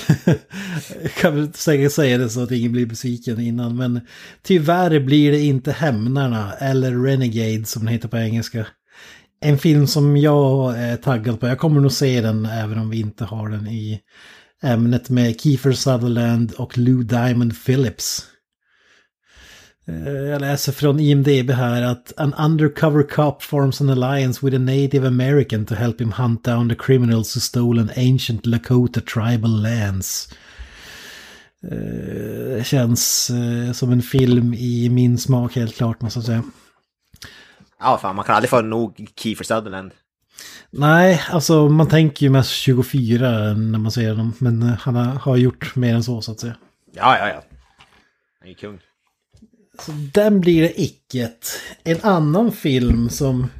kan 1.20 1.34
väl 1.34 1.52
säkert 1.52 1.92
säga 1.92 2.18
det 2.18 2.30
så 2.30 2.42
att 2.42 2.50
ingen 2.50 2.72
blir 2.72 2.86
besviken 2.86 3.40
innan. 3.40 3.76
Men 3.76 4.00
tyvärr 4.42 5.00
blir 5.00 5.32
det 5.32 5.40
inte 5.40 5.72
Hämnarna 5.72 6.52
eller 6.52 7.04
Renegade 7.04 7.64
som 7.64 7.84
den 7.84 7.92
heter 7.92 8.08
på 8.08 8.18
engelska. 8.18 8.66
En 9.40 9.58
film 9.58 9.86
som 9.86 10.16
jag 10.16 10.78
är 10.78 10.96
taggad 10.96 11.40
på. 11.40 11.46
Jag 11.46 11.58
kommer 11.58 11.80
nog 11.80 11.92
se 11.92 12.20
den 12.20 12.46
även 12.46 12.78
om 12.78 12.90
vi 12.90 13.00
inte 13.00 13.24
har 13.24 13.48
den 13.48 13.66
i 13.66 14.00
ämnet 14.62 15.10
med 15.10 15.40
Kiefer 15.40 15.72
Sutherland 15.72 16.52
och 16.52 16.78
Lou 16.78 17.02
Diamond 17.02 17.64
Phillips. 17.64 18.26
Eh, 19.88 20.12
Jag 20.12 20.40
läser 20.40 20.72
från 20.72 21.00
IMDB 21.00 21.50
här 21.50 21.82
att 21.82 22.12
an 22.16 22.34
undercover 22.34 23.02
cop 23.02 23.42
forms 23.42 23.80
an 23.80 23.90
alliance 23.90 24.46
with 24.46 24.56
a 24.56 24.58
native 24.58 25.06
American 25.06 25.66
to 25.66 25.74
help 25.74 26.00
him 26.00 26.12
hunt 26.12 26.44
down 26.44 26.68
the 26.68 26.74
criminals 26.74 27.36
who 27.36 27.40
stolen 27.40 27.90
ancient 27.96 28.46
Lakota 28.46 29.00
tribal 29.00 29.62
lands. 29.62 30.28
Eh, 31.70 32.56
Det 32.56 32.66
känns 32.66 33.30
eh, 33.30 33.72
som 33.72 33.92
en 33.92 34.02
film 34.02 34.54
i 34.54 34.88
min 34.88 35.18
smak 35.18 35.56
helt 35.56 35.76
klart 35.76 36.00
måste 36.00 36.18
jag 36.18 36.26
säga. 36.26 36.42
Ja, 37.80 37.98
fan, 38.02 38.16
man 38.16 38.24
kan 38.24 38.34
aldrig 38.34 38.50
få 38.50 38.60
nog 38.60 39.08
Kiefer 39.16 39.44
Sutherland. 39.44 39.90
Nej, 40.70 41.22
alltså 41.30 41.68
man 41.68 41.88
tänker 41.88 42.26
ju 42.26 42.30
mest 42.30 42.50
24 42.50 43.30
när 43.54 43.78
man 43.78 43.92
ser 43.92 44.14
dem. 44.14 44.32
Men 44.38 44.62
han 44.62 44.94
har, 44.96 45.36
gjort 45.36 45.76
mer 45.76 45.94
än 45.94 46.04
så 46.04 46.22
så 46.22 46.32
att 46.32 46.40
säga. 46.40 46.54
Ja, 46.94 47.18
ja, 47.18 47.28
ja. 47.28 47.42
Han 48.40 48.48
är 48.50 48.54
kung. 48.54 48.78
Så 49.86 49.92
den 50.12 50.40
blir 50.40 50.62
det 50.62 50.80
icket. 50.80 51.60
En 51.84 52.00
annan 52.02 52.52
film 52.52 53.10
som 53.10 53.50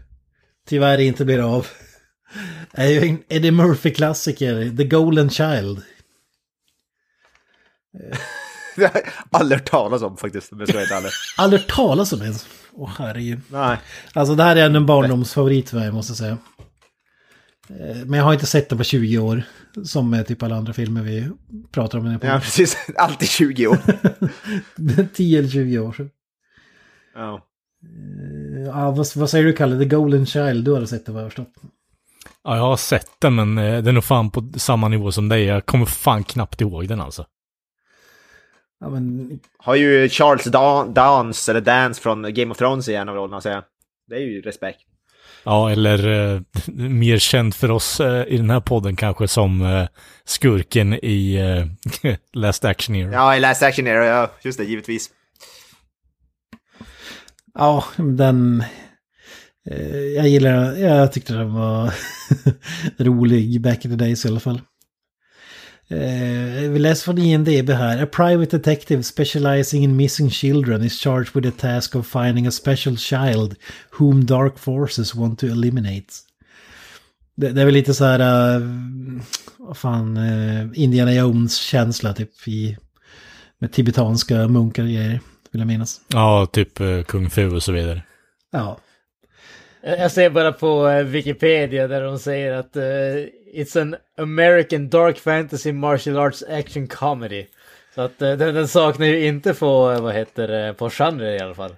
tyvärr 0.68 0.98
inte 0.98 1.24
blir 1.24 1.38
av 1.56 1.66
är 2.72 2.88
ju 2.88 3.08
en 3.08 3.22
Eddie 3.28 3.50
Murphy-klassiker, 3.50 4.76
The 4.76 4.84
Golden 4.84 5.30
Child. 5.30 5.82
Det 8.76 8.86
har 8.86 9.00
jag 9.04 9.12
aldrig 9.30 9.60
hört 9.60 9.70
talas 9.70 10.02
om 10.02 10.16
faktiskt, 10.16 10.52
om 10.52 10.60
jag 10.60 10.68
ska 10.68 10.78
vara 10.78 10.86
helt 10.86 10.98
ärlig. 10.98 11.10
Aldrig 11.36 11.60
hört 11.60 11.70
talas 11.70 12.12
om 12.12 12.18
den. 12.18 12.34
Åh 12.72 12.90
herregud. 12.98 13.40
Nej. 13.48 13.78
Alltså 14.12 14.34
det 14.34 14.42
här 14.42 14.56
är 14.56 14.66
en 14.66 14.86
barndomsfavorit 14.86 15.70
för 15.70 15.76
mig 15.76 15.92
måste 15.92 16.10
jag 16.10 16.18
säga. 16.18 16.38
Eh, 17.68 17.96
Men 18.06 18.18
jag 18.18 18.24
har 18.24 18.32
inte 18.32 18.46
sett 18.46 18.68
den 18.68 18.78
på 18.78 18.84
20 18.84 19.18
år. 19.18 19.42
Som 19.84 20.10
med 20.10 20.26
typ 20.26 20.42
alla 20.42 20.56
andra 20.56 20.72
filmer 20.72 21.02
vi 21.02 21.30
pratar 21.70 21.98
om. 21.98 22.18
Ja, 22.22 22.40
precis. 22.40 22.76
Alltid 22.96 23.28
20 23.28 23.66
år. 23.66 23.78
10 25.14 25.38
eller 25.38 25.48
20 25.48 25.78
år 25.78 25.92
sedan. 25.92 26.10
Ja. 27.14 27.34
Eh, 27.34 28.42
Ja, 28.66 28.90
vad, 28.90 29.06
vad 29.16 29.30
säger 29.30 29.44
du 29.44 29.52
Kalle? 29.52 29.78
The 29.78 29.84
Golden 29.84 30.26
Child, 30.26 30.64
du 30.64 30.72
har 30.72 30.86
sett 30.86 31.06
det 31.06 31.12
vad 31.12 31.20
jag 31.20 31.24
har 31.24 31.30
förstått. 31.30 31.54
Ja, 32.44 32.56
jag 32.56 32.62
har 32.62 32.76
sett 32.76 33.10
den, 33.18 33.34
men 33.34 33.58
eh, 33.58 33.64
den 33.64 33.86
är 33.86 33.92
nog 33.92 34.04
fan 34.04 34.30
på 34.30 34.52
samma 34.56 34.88
nivå 34.88 35.12
som 35.12 35.28
dig. 35.28 35.44
Jag 35.44 35.66
kommer 35.66 35.86
fan 35.86 36.24
knappt 36.24 36.60
ihåg 36.60 36.88
den 36.88 37.00
alltså. 37.00 37.26
Ja, 38.80 38.88
men 38.88 39.40
Har 39.58 39.74
ju 39.74 40.08
Charles 40.08 40.44
Dan 40.44 40.94
Dance, 40.94 41.52
eller 41.52 41.60
Dance 41.60 42.02
från 42.02 42.34
Game 42.34 42.50
of 42.50 42.58
Thrones 42.58 42.88
i 42.88 42.94
en 42.94 43.08
av 43.08 43.14
rollerna, 43.14 43.40
säger 43.40 43.56
jag. 43.56 43.64
Det 44.08 44.14
är 44.14 44.20
ju 44.20 44.40
respekt. 44.40 44.80
Ja, 45.44 45.70
eller 45.70 46.32
eh, 46.34 46.40
mer 46.74 47.18
känd 47.18 47.54
för 47.54 47.70
oss 47.70 48.00
eh, 48.00 48.24
i 48.28 48.36
den 48.36 48.50
här 48.50 48.60
podden 48.60 48.96
kanske 48.96 49.28
som 49.28 49.62
eh, 49.62 49.86
skurken 50.24 50.92
i 51.04 51.34
eh, 52.04 52.14
Last 52.32 52.64
Action 52.64 52.94
Hero. 52.94 53.12
Ja, 53.12 53.36
i 53.36 53.40
Last 53.40 53.62
Action 53.62 53.86
Hero, 53.86 54.04
ja. 54.04 54.30
Just 54.42 54.58
det, 54.58 54.64
givetvis. 54.64 55.10
Ja, 57.54 57.84
den... 57.96 58.64
eh, 59.70 59.96
Jag 60.16 60.28
gillar 60.28 60.76
Jag 60.76 61.12
tyckte 61.12 61.32
den 61.32 61.54
var 61.54 61.94
rolig 62.98 63.60
back 63.60 63.84
in 63.84 63.90
the 63.90 64.04
days 64.04 64.24
i 64.24 64.28
alla 64.28 64.40
fall. 64.40 64.60
Eh, 65.92 66.70
Vi 66.70 66.78
läser 66.78 67.04
från 67.04 67.18
INDB 67.18 67.70
här. 67.70 68.02
A 68.02 68.06
private 68.06 68.56
detective 68.56 69.02
specializing 69.02 69.84
in 69.84 69.96
missing 69.96 70.30
children 70.30 70.82
is 70.82 71.00
charged 71.00 71.34
with 71.34 71.50
the 71.50 71.60
task 71.60 71.96
of 71.96 72.06
finding 72.06 72.46
a 72.46 72.50
special 72.50 72.96
child 72.96 73.56
whom 73.98 74.26
dark 74.26 74.58
forces 74.58 75.14
want 75.14 75.38
to 75.38 75.46
eliminate. 75.46 76.06
Det, 77.36 77.48
det 77.52 77.60
är 77.60 77.64
väl 77.64 77.74
lite 77.74 77.94
så 77.94 78.04
här... 78.04 78.54
eh, 78.54 78.60
vad 79.58 79.76
fan... 79.76 80.16
eh, 80.16 80.66
Indiana 80.74 81.12
Jones-känsla 81.12 82.12
typ 82.12 82.48
i 82.48 82.76
Med 83.58 83.72
tibetanska 83.72 84.48
munkar 84.48 84.82
och 84.82 84.88
grejer, 84.88 85.20
vill 85.50 85.60
jag 85.60 85.66
minnas. 85.66 86.00
Ja, 86.08 86.46
typ 86.52 86.80
eh, 86.80 87.02
Kung 87.02 87.30
Fu 87.30 87.48
och 87.50 87.62
så 87.62 87.72
vidare. 87.72 88.02
Ja. 88.52 88.78
Jag 89.82 90.10
ser 90.12 90.30
bara 90.30 90.52
på 90.52 91.02
Wikipedia 91.04 91.88
där 91.88 92.02
de 92.02 92.18
säger 92.18 92.52
att 92.52 92.76
it's 93.52 93.80
an 93.80 93.96
American 94.18 94.88
dark 94.88 95.18
fantasy 95.18 95.72
martial 95.72 96.18
arts 96.18 96.42
action 96.48 96.86
comedy. 96.86 97.46
Så 97.94 98.00
att 98.00 98.22
eh, 98.22 98.32
den, 98.32 98.54
den 98.54 98.68
saknar 98.68 99.06
ju 99.06 99.26
inte 99.26 99.54
på, 99.54 99.92
eh, 99.92 100.02
vad 100.02 100.14
heter 100.14 100.48
det, 100.48 100.74
på 100.74 100.90
genre 100.90 101.36
i 101.36 101.40
alla 101.40 101.54
fall. 101.54 101.74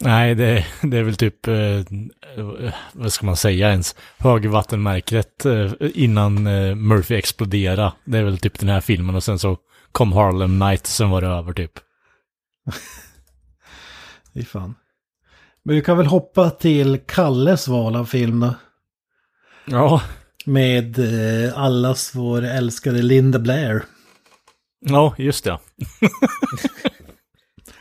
Nej, 0.00 0.34
det, 0.34 0.66
det 0.82 0.96
är 0.96 1.02
väl 1.02 1.16
typ, 1.16 1.46
eh, 1.46 1.82
vad 2.92 3.12
ska 3.12 3.26
man 3.26 3.36
säga 3.36 3.70
ens, 3.70 3.94
högvattenmärket 4.18 5.46
eh, 5.46 5.72
innan 5.94 6.46
eh, 6.46 6.74
Murphy 6.74 7.14
exploderade. 7.14 7.92
Det 8.04 8.18
är 8.18 8.24
väl 8.24 8.38
typ 8.38 8.58
den 8.58 8.68
här 8.68 8.80
filmen 8.80 9.14
och 9.14 9.24
sen 9.24 9.38
så 9.38 9.56
kom 9.92 10.12
Harlem 10.12 10.58
Night, 10.58 10.86
sen 10.86 11.10
var 11.10 11.20
det 11.20 11.26
över 11.26 11.52
typ. 11.52 11.72
Fy 14.34 14.44
fan. 14.44 14.74
Men 15.62 15.74
vi 15.74 15.82
kan 15.82 15.96
väl 15.96 16.06
hoppa 16.06 16.50
till 16.50 16.98
Kalles 17.06 17.68
val 17.68 17.96
av 17.96 18.04
film 18.04 18.40
då. 18.40 18.54
Ja, 19.64 20.02
Med 20.44 20.98
eh, 20.98 21.58
allas 21.58 22.14
vår 22.14 22.42
älskade 22.42 23.02
Linda 23.02 23.38
Blair. 23.38 23.82
ja 24.80 25.14
just 25.18 25.44
det. 25.44 25.58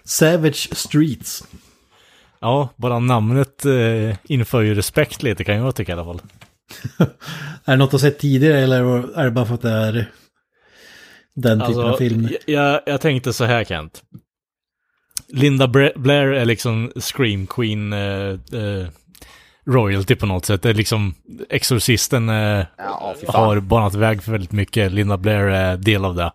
Savage 0.04 0.70
Streets. 0.78 1.44
Ja, 2.40 2.70
bara 2.76 3.00
namnet 3.00 3.66
eh, 3.66 4.16
inför 4.24 4.62
ju 4.62 4.76
respekt 4.76 5.24
lite 5.24 5.44
kan 5.44 5.56
jag 5.56 5.76
tycka 5.76 5.92
i 5.92 5.94
alla 5.94 6.06
fall. 6.06 6.22
Är 7.66 7.72
det 7.72 7.76
något 7.76 7.94
att 7.94 8.02
se 8.02 8.12
tidigare 8.12 8.60
eller 8.60 9.18
är 9.20 9.26
det 9.26 9.32
bara 9.32 9.46
för 9.46 9.54
att 9.54 9.62
det 9.62 9.72
är 9.72 10.12
den 11.36 11.60
typen 11.60 11.82
av 11.82 11.98
film? 11.98 12.26
Alltså, 12.26 12.38
jag, 12.46 12.74
jag, 12.74 12.82
jag 12.86 13.02
tänkte 13.02 13.34
så 13.34 13.46
här 13.46 13.64
Kent. 13.64 14.04
Linda 15.28 15.68
Blair 15.96 16.28
är 16.28 16.46
liksom 16.46 16.92
Scream 16.96 17.48
Queen 17.48 17.94
eh, 17.94 18.30
eh, 18.54 18.88
royalty 19.68 20.16
på 20.16 20.26
något 20.26 20.46
sätt. 20.46 20.62
Det 20.62 20.70
är 20.70 20.74
liksom 20.74 21.16
Exorcisten 21.50 22.30
eh, 22.30 22.66
Ja, 22.78 23.16
har 23.28 23.60
banat 23.60 23.96
väg 23.96 24.24
för 24.24 24.32
väldigt 24.32 24.52
mycket. 24.52 24.92
Linda 24.92 25.18
Blair 25.18 25.44
är 25.44 25.78
del 25.78 26.06
av 26.06 26.16
det. 26.16 26.32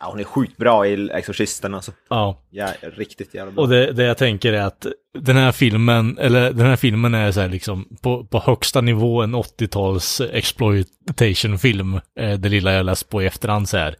Ja, 0.00 0.10
hon 0.10 0.20
är 0.20 0.24
sjukt 0.24 0.56
bra 0.56 0.86
i 0.86 1.10
Exorcisten 1.10 1.74
alltså. 1.74 1.92
Ja, 2.10 2.42
Ja, 2.50 2.68
riktigt 2.96 3.34
jävla 3.34 3.52
bra. 3.52 3.62
och 3.62 3.68
det, 3.68 3.92
det 3.92 4.04
jag 4.04 4.18
tänker 4.18 4.52
är 4.52 4.62
att 4.62 4.86
den 5.18 5.36
här 5.36 5.52
filmen, 5.52 6.18
eller 6.18 6.52
den 6.52 6.66
här 6.66 6.76
filmen 6.76 7.14
är 7.14 7.32
så 7.32 7.40
här 7.40 7.48
liksom 7.48 7.96
på, 8.02 8.24
på 8.24 8.38
högsta 8.40 8.80
nivå 8.80 9.22
en 9.22 9.34
80-tals 9.34 10.20
exploitation-film. 10.32 12.00
Eh, 12.20 12.32
det 12.38 12.48
lilla 12.48 12.72
jag 12.72 12.86
läst 12.86 13.08
på 13.08 13.22
i 13.22 13.26
efterhand 13.26 13.68
så 13.68 13.76
här. 13.76 13.94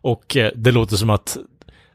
Och 0.00 0.36
eh, 0.36 0.52
det 0.54 0.72
låter 0.72 0.96
som 0.96 1.10
att 1.10 1.36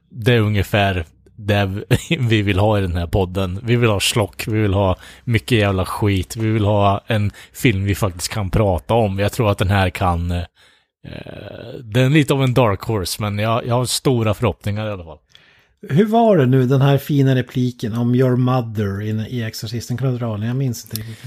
det 0.10 0.34
är 0.34 0.40
ungefär 0.40 1.06
det 1.36 1.86
vi 2.20 2.42
vill 2.42 2.60
ha 2.60 2.78
i 2.78 2.82
den 2.82 2.96
här 2.96 3.08
podden. 3.08 3.60
Vi 3.64 3.76
vill 3.76 3.90
ha 3.90 4.00
slock, 4.00 4.48
vi 4.48 4.60
vill 4.60 4.74
ha 4.74 4.98
mycket 5.24 5.58
jävla 5.58 5.86
skit, 5.86 6.36
vi 6.36 6.50
vill 6.50 6.66
ha 6.66 7.02
en 7.08 7.32
film 7.54 7.84
vi 7.84 7.96
faktiskt 7.96 8.30
kan 8.30 8.50
prata 8.50 8.94
om. 8.94 9.20
Jag 9.20 9.32
tror 9.32 9.52
att 9.52 9.58
den 9.58 9.70
här 9.70 9.90
kan... 9.90 10.32
Eh, 10.32 10.44
den 11.84 12.06
är 12.06 12.10
lite 12.10 12.34
av 12.34 12.44
en 12.44 12.54
dark 12.54 12.82
horse, 12.82 13.22
men 13.22 13.40
jag, 13.40 13.66
jag 13.66 13.76
har 13.76 13.86
stora 13.86 14.34
förhoppningar 14.34 14.88
i 14.88 14.92
alla 14.92 15.04
fall. 15.04 15.18
Hur 15.90 16.06
var 16.06 16.38
det 16.38 16.46
nu, 16.46 16.66
den 16.66 16.82
här 16.82 16.98
fina 16.98 17.36
repliken 17.36 17.94
om 17.94 18.16
your 18.16 18.36
mother 18.36 19.02
i, 19.02 19.10
i 19.10 19.44
Exorcisten? 19.44 19.98
Kan 19.98 20.12
du 20.12 20.18
dra 20.18 20.32
den? 20.32 20.42
Jag 20.42 20.56
minns 20.56 20.86
inte 20.86 20.98
riktigt. 20.98 21.26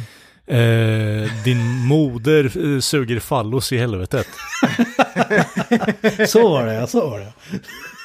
Eh, 0.51 1.45
din 1.45 1.87
moder 1.87 2.75
eh, 2.75 2.81
suger 2.81 3.21
fallos 3.21 3.73
i 3.73 3.79
helvetet. 3.79 4.27
Så 6.29 6.49
var 6.49 6.67
det, 6.67 6.87
så 6.87 7.11
var 7.11 7.19
det. 7.19 7.33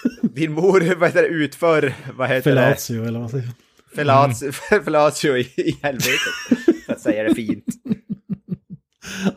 Din 0.21 0.51
mor, 0.51 0.95
vad 0.99 1.09
heter 1.09 1.21
det, 1.21 1.27
utför, 1.27 1.93
vad 2.13 2.29
heter 2.29 2.41
Fellatio 2.41 3.05
eller 3.07 3.19
vad 3.19 3.31
säger 3.31 3.43
jag? 3.45 3.53
det? 3.89 3.95
Fellatio. 3.95 4.51
Fellatio 4.83 5.37
i, 5.37 5.41
i 5.41 5.77
helvetet. 5.81 6.19
För 6.85 6.93
att 6.93 7.01
säga 7.01 7.23
det 7.23 7.35
fint. 7.35 7.65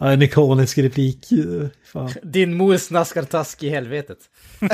Ja, 0.00 0.12
en 0.12 0.22
ikonisk 0.22 0.78
replik. 0.78 1.32
eh, 1.32 1.68
Fan. 1.92 2.12
Din 2.22 2.54
mor 2.56 2.76
snaskar 2.76 3.22
task 3.22 3.62
i 3.62 3.68
helvetet. 3.68 4.18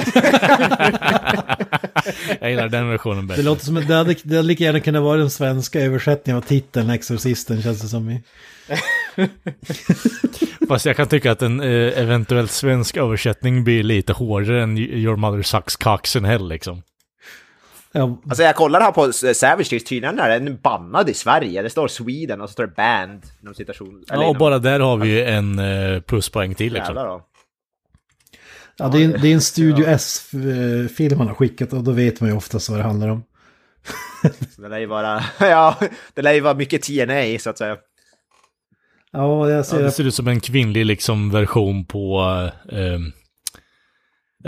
Jag 2.40 2.50
gillar 2.50 2.68
den 2.68 2.88
versionen 2.88 3.26
Det 3.26 3.28
bättre. 3.28 3.42
låter 3.42 3.64
som 3.64 3.76
att 3.76 3.88
det 3.88 3.94
hade, 3.94 4.14
det 4.22 4.37
hade 4.37 4.48
lika 4.48 4.64
gärna 4.64 4.81
kunnat 4.81 5.02
vara 5.02 5.16
den 5.18 5.31
svenska 5.31 5.81
översättningen 5.81 6.37
av 6.37 6.42
titeln 6.42 6.90
Exorcisten 6.90 7.62
känns 7.62 7.83
det 7.83 7.88
som. 7.88 8.11
I. 8.11 8.22
Fast 10.68 10.87
jag 10.87 10.96
kan 10.96 11.08
tycka 11.08 11.32
att 11.32 11.42
en 11.42 11.61
eh, 11.61 11.98
eventuellt 11.98 12.50
svensk 12.50 12.96
översättning 12.96 13.64
blir 13.64 13.82
lite 13.82 14.12
hårdare 14.12 14.62
än 14.62 14.78
Your 14.78 15.16
Mother 15.16 15.42
Sucks 15.42 15.76
Cocks 15.76 16.16
in 16.16 16.24
Hell 16.24 16.48
liksom. 16.48 16.82
Ja, 17.92 18.20
Alltså 18.24 18.42
jag 18.42 18.56
kollar 18.56 18.80
här 18.80 18.92
på 18.92 19.12
Savage 19.12 19.66
Streets, 19.66 19.85
tydligen 19.85 20.18
är 20.18 20.40
den 20.40 20.56
bannad 20.62 21.08
i 21.08 21.14
Sverige. 21.14 21.62
Det 21.62 21.70
står 21.70 21.88
Sweden 21.88 22.40
och 22.40 22.48
så 22.48 22.52
står 22.52 22.66
det 22.66 22.72
band 22.76 23.22
inom 23.42 23.54
citation. 23.54 24.04
Ja, 24.08 24.26
och 24.26 24.37
bara 24.37 24.58
där 24.58 24.80
har 24.80 24.96
vi 24.96 25.08
ju 25.08 25.24
en 25.24 25.58
eh, 25.58 26.00
pluspoäng 26.00 26.54
till 26.54 26.72
liksom. 26.72 26.96
Jävlar 26.96 27.06
då. 27.06 27.22
ja 28.76 28.88
det, 28.88 29.04
är, 29.04 29.18
det 29.18 29.28
är 29.28 29.35
en 29.35 29.40
Studio 29.40 29.85
S-film 29.87 31.18
han 31.18 31.28
har 31.28 31.35
skickat 31.35 31.72
och 31.72 31.85
då 31.85 31.90
vet 31.90 32.20
man 32.20 32.30
ju 32.30 32.37
oftast 32.37 32.68
vad 32.68 32.78
det 32.78 32.85
handlar 32.85 33.08
om. 33.08 33.24
Det 34.56 34.68
lär 34.68 34.78
ju 34.78 34.87
vara, 34.87 35.24
ja, 35.40 35.76
det 36.14 36.22
lär 36.22 36.32
ju 36.32 36.40
vara 36.40 36.54
mycket 36.54 36.82
TNA 36.82 37.38
så 37.38 37.50
att 37.50 37.58
säga. 37.58 37.76
Ja, 39.12 39.48
jag 39.51 39.59
Ja, 39.59 39.64
ser 39.64 39.83
det 39.83 39.90
ser 39.90 40.05
ut 40.05 40.14
som 40.14 40.29
en 40.29 40.40
kvinnlig 40.40 40.87
liksom 40.87 41.31
version 41.31 41.85
på 41.85 42.20
eh, 42.72 43.01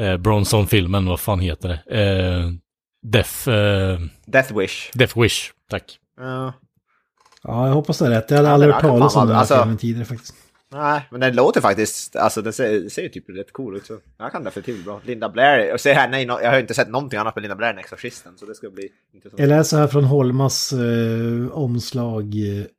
eh, 0.05 0.17
Bronson-filmen, 0.17 1.07
vad 1.07 1.21
fan 1.21 1.41
heter 1.41 1.69
det? 1.69 1.99
Eh, 2.01 2.51
Death, 3.03 3.49
eh, 3.49 4.01
Death 4.27 4.59
Wish. 4.59 4.91
Death 4.95 5.19
Wish, 5.21 5.51
tack. 5.71 5.99
Ja. 6.21 6.53
Ja, 7.43 7.67
jag 7.67 7.75
hoppas 7.75 7.99
det 7.99 8.07
är 8.07 8.11
rätt. 8.11 8.31
Jag 8.31 8.37
hade 8.37 8.49
Ja, 8.49 8.55
aldrig 8.55 8.71
det 8.71 8.75
hört 8.75 8.83
talas 8.83 9.17
om 9.17 9.27
den 9.27 9.35
här 9.35 9.41
alltså- 9.41 9.59
filmen 9.59 9.77
tidigare 9.79 10.05
faktiskt. 10.05 10.35
Nej, 10.75 11.09
men 11.11 11.21
den 11.21 11.37
låter 11.37 11.61
faktiskt, 11.61 12.17
alltså 12.17 12.43
den 12.43 12.53
ser, 12.53 12.89
ser 12.89 13.03
ju 13.03 13.09
typ 13.09 13.31
rätt 13.31 13.53
cool 13.53 13.77
ut 13.77 13.87
så 13.87 13.99
jag 14.19 14.33
kan 14.33 14.45
definitivt 14.45 14.77
bli 14.77 14.85
bra. 14.85 15.01
Linda 15.05 15.29
Blair, 15.29 15.73
och 15.73 15.81
se 15.81 15.93
här, 15.93 16.09
nej, 16.09 16.25
jag 16.25 16.51
har 16.51 16.59
inte 16.59 16.75
sett 16.75 16.89
någonting 16.89 17.19
annat 17.19 17.37
med 17.37 17.43
Linda 17.43 17.57
Blair 17.57 17.73
än 17.73 17.79
Exorcisten 17.79 18.33
så 18.37 18.47
det 18.47 18.55
ska 18.55 18.71
bli 18.71 18.89
intressant. 19.15 19.41
Jag 19.41 19.49
läser 19.49 19.79
här 19.79 19.87
från 19.87 20.05
Holmas 20.05 20.73
eh, 20.73 21.53
omslag. 21.53 22.35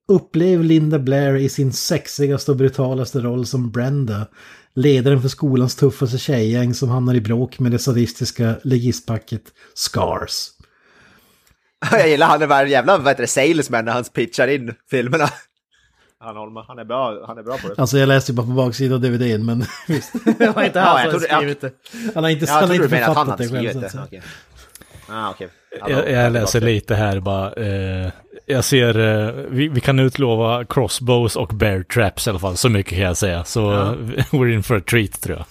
Upplev 0.08 0.64
Linda 0.64 1.00
Blair 1.00 1.36
i 1.36 1.50
sin 1.50 1.74
sexigaste 1.74 2.52
och 2.52 2.58
brutalaste 2.58 3.20
roll 3.20 3.46
som 3.46 3.72
Brenda. 3.72 4.28
Ledaren 4.74 5.22
för 5.22 5.30
skolans 5.30 5.76
tuffaste 5.76 6.18
tjejgäng 6.18 6.74
som 6.74 6.90
hamnar 6.90 7.14
i 7.14 7.22
bråk 7.22 7.60
med 7.60 7.72
det 7.72 7.80
sadistiska 7.80 8.56
legistpacket 8.64 9.44
Scars. 9.74 10.50
Jag 11.92 12.10
gillar 12.10 12.28
han 12.28 12.42
är 12.42 12.48
bara 12.48 12.62
en 12.62 12.70
jävla, 12.70 12.98
vad 12.98 13.08
heter 13.08 13.24
det, 13.24 13.28
salesman 13.28 13.86
när 13.86 13.92
han 13.92 14.04
pitchar 14.04 14.48
in 14.48 14.74
filmerna. 14.90 15.30
Han, 16.26 16.36
Holma, 16.36 16.66
han 16.68 16.80
är 16.80 16.84
bra, 16.84 17.26
han 17.28 17.38
är 17.38 17.44
bra 17.44 17.58
på 17.58 17.68
det. 17.68 17.74
Alltså 17.78 17.98
jag 17.98 18.08
läste 18.08 18.32
ju 18.32 18.36
bara 18.36 18.46
på 18.48 18.52
baksidan 18.54 18.94
av 18.96 19.02
DVDn 19.02 19.46
men 19.46 19.66
visst. 19.88 20.14
Det 20.40 20.50
var 20.56 20.64
inte 20.64 20.80
Ja, 20.80 20.86
han 20.86 21.02
jag 21.04 21.12
som 21.12 21.22
ja. 21.30 21.38
skrivit 21.38 21.62
det. 21.62 21.72
Han 22.16 22.24
har 22.24 22.32
inte, 22.32 22.46
Ja, 22.46 22.52
han 22.54 22.62
jag 22.62 22.68
har 22.78 22.84
inte 22.84 22.98
han 22.98 23.06
författat 23.16 23.28
hade 23.30 23.44
det 23.44 23.50
själv. 23.50 23.70
skrivit 23.70 23.74
Så 23.74 23.80
det. 23.80 23.86
att 23.86 23.92
säga. 23.92 24.04
Okej. 24.06 24.22
Ah, 25.10 25.30
okej. 25.30 25.50
Jag, 25.88 26.12
jag 26.12 26.32
läser 26.34 26.62
lite 26.62 26.96
här 26.96 27.20
bara. 27.20 27.54
Eh, 27.54 28.12
jag 28.46 28.64
ser, 28.64 29.00
eh, 29.00 29.32
vi, 29.50 29.68
vi 29.68 29.82
kan 29.82 30.00
utlova 30.00 30.66
crossbows 30.66 31.36
och 31.36 31.48
bear 31.48 31.84
traps 31.84 32.28
i 32.28 32.30
alla 32.30 32.40
fall, 32.40 32.58
så 32.58 32.70
mycket 32.70 32.94
kan 32.94 33.02
jag 33.04 33.18
säga. 33.18 33.44
Så 33.44 33.72
eh, 33.74 33.78
we're 34.32 34.54
in 34.54 34.64
for 34.64 34.78
a 34.78 34.82
treat 34.90 35.22
tror 35.22 35.38
jag. 35.38 35.46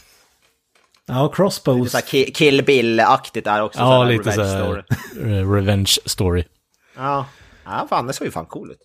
Ja, 1.07 1.23
Lite 1.23 1.37
Crossbows. 1.37 1.91
så 1.91 1.97
här 1.97 2.05
Ki- 2.05 2.33
Kill 2.35 2.63
Bill-aktigt 2.65 3.45
där 3.45 3.63
också. 3.63 3.79
Ja, 3.81 4.03
här 4.03 4.11
lite 4.13 4.33
så 4.33 4.41
revenge 4.41 4.55
här, 4.55 4.65
story. 4.65 4.83
revenge 5.57 5.91
story. 6.05 6.45
Ja. 6.97 7.27
ja, 7.65 7.87
fan 7.91 8.07
det 8.07 8.13
såg 8.13 8.25
ju 8.27 8.31
fan 8.31 8.47
cool 8.47 8.71
ut. 8.71 8.79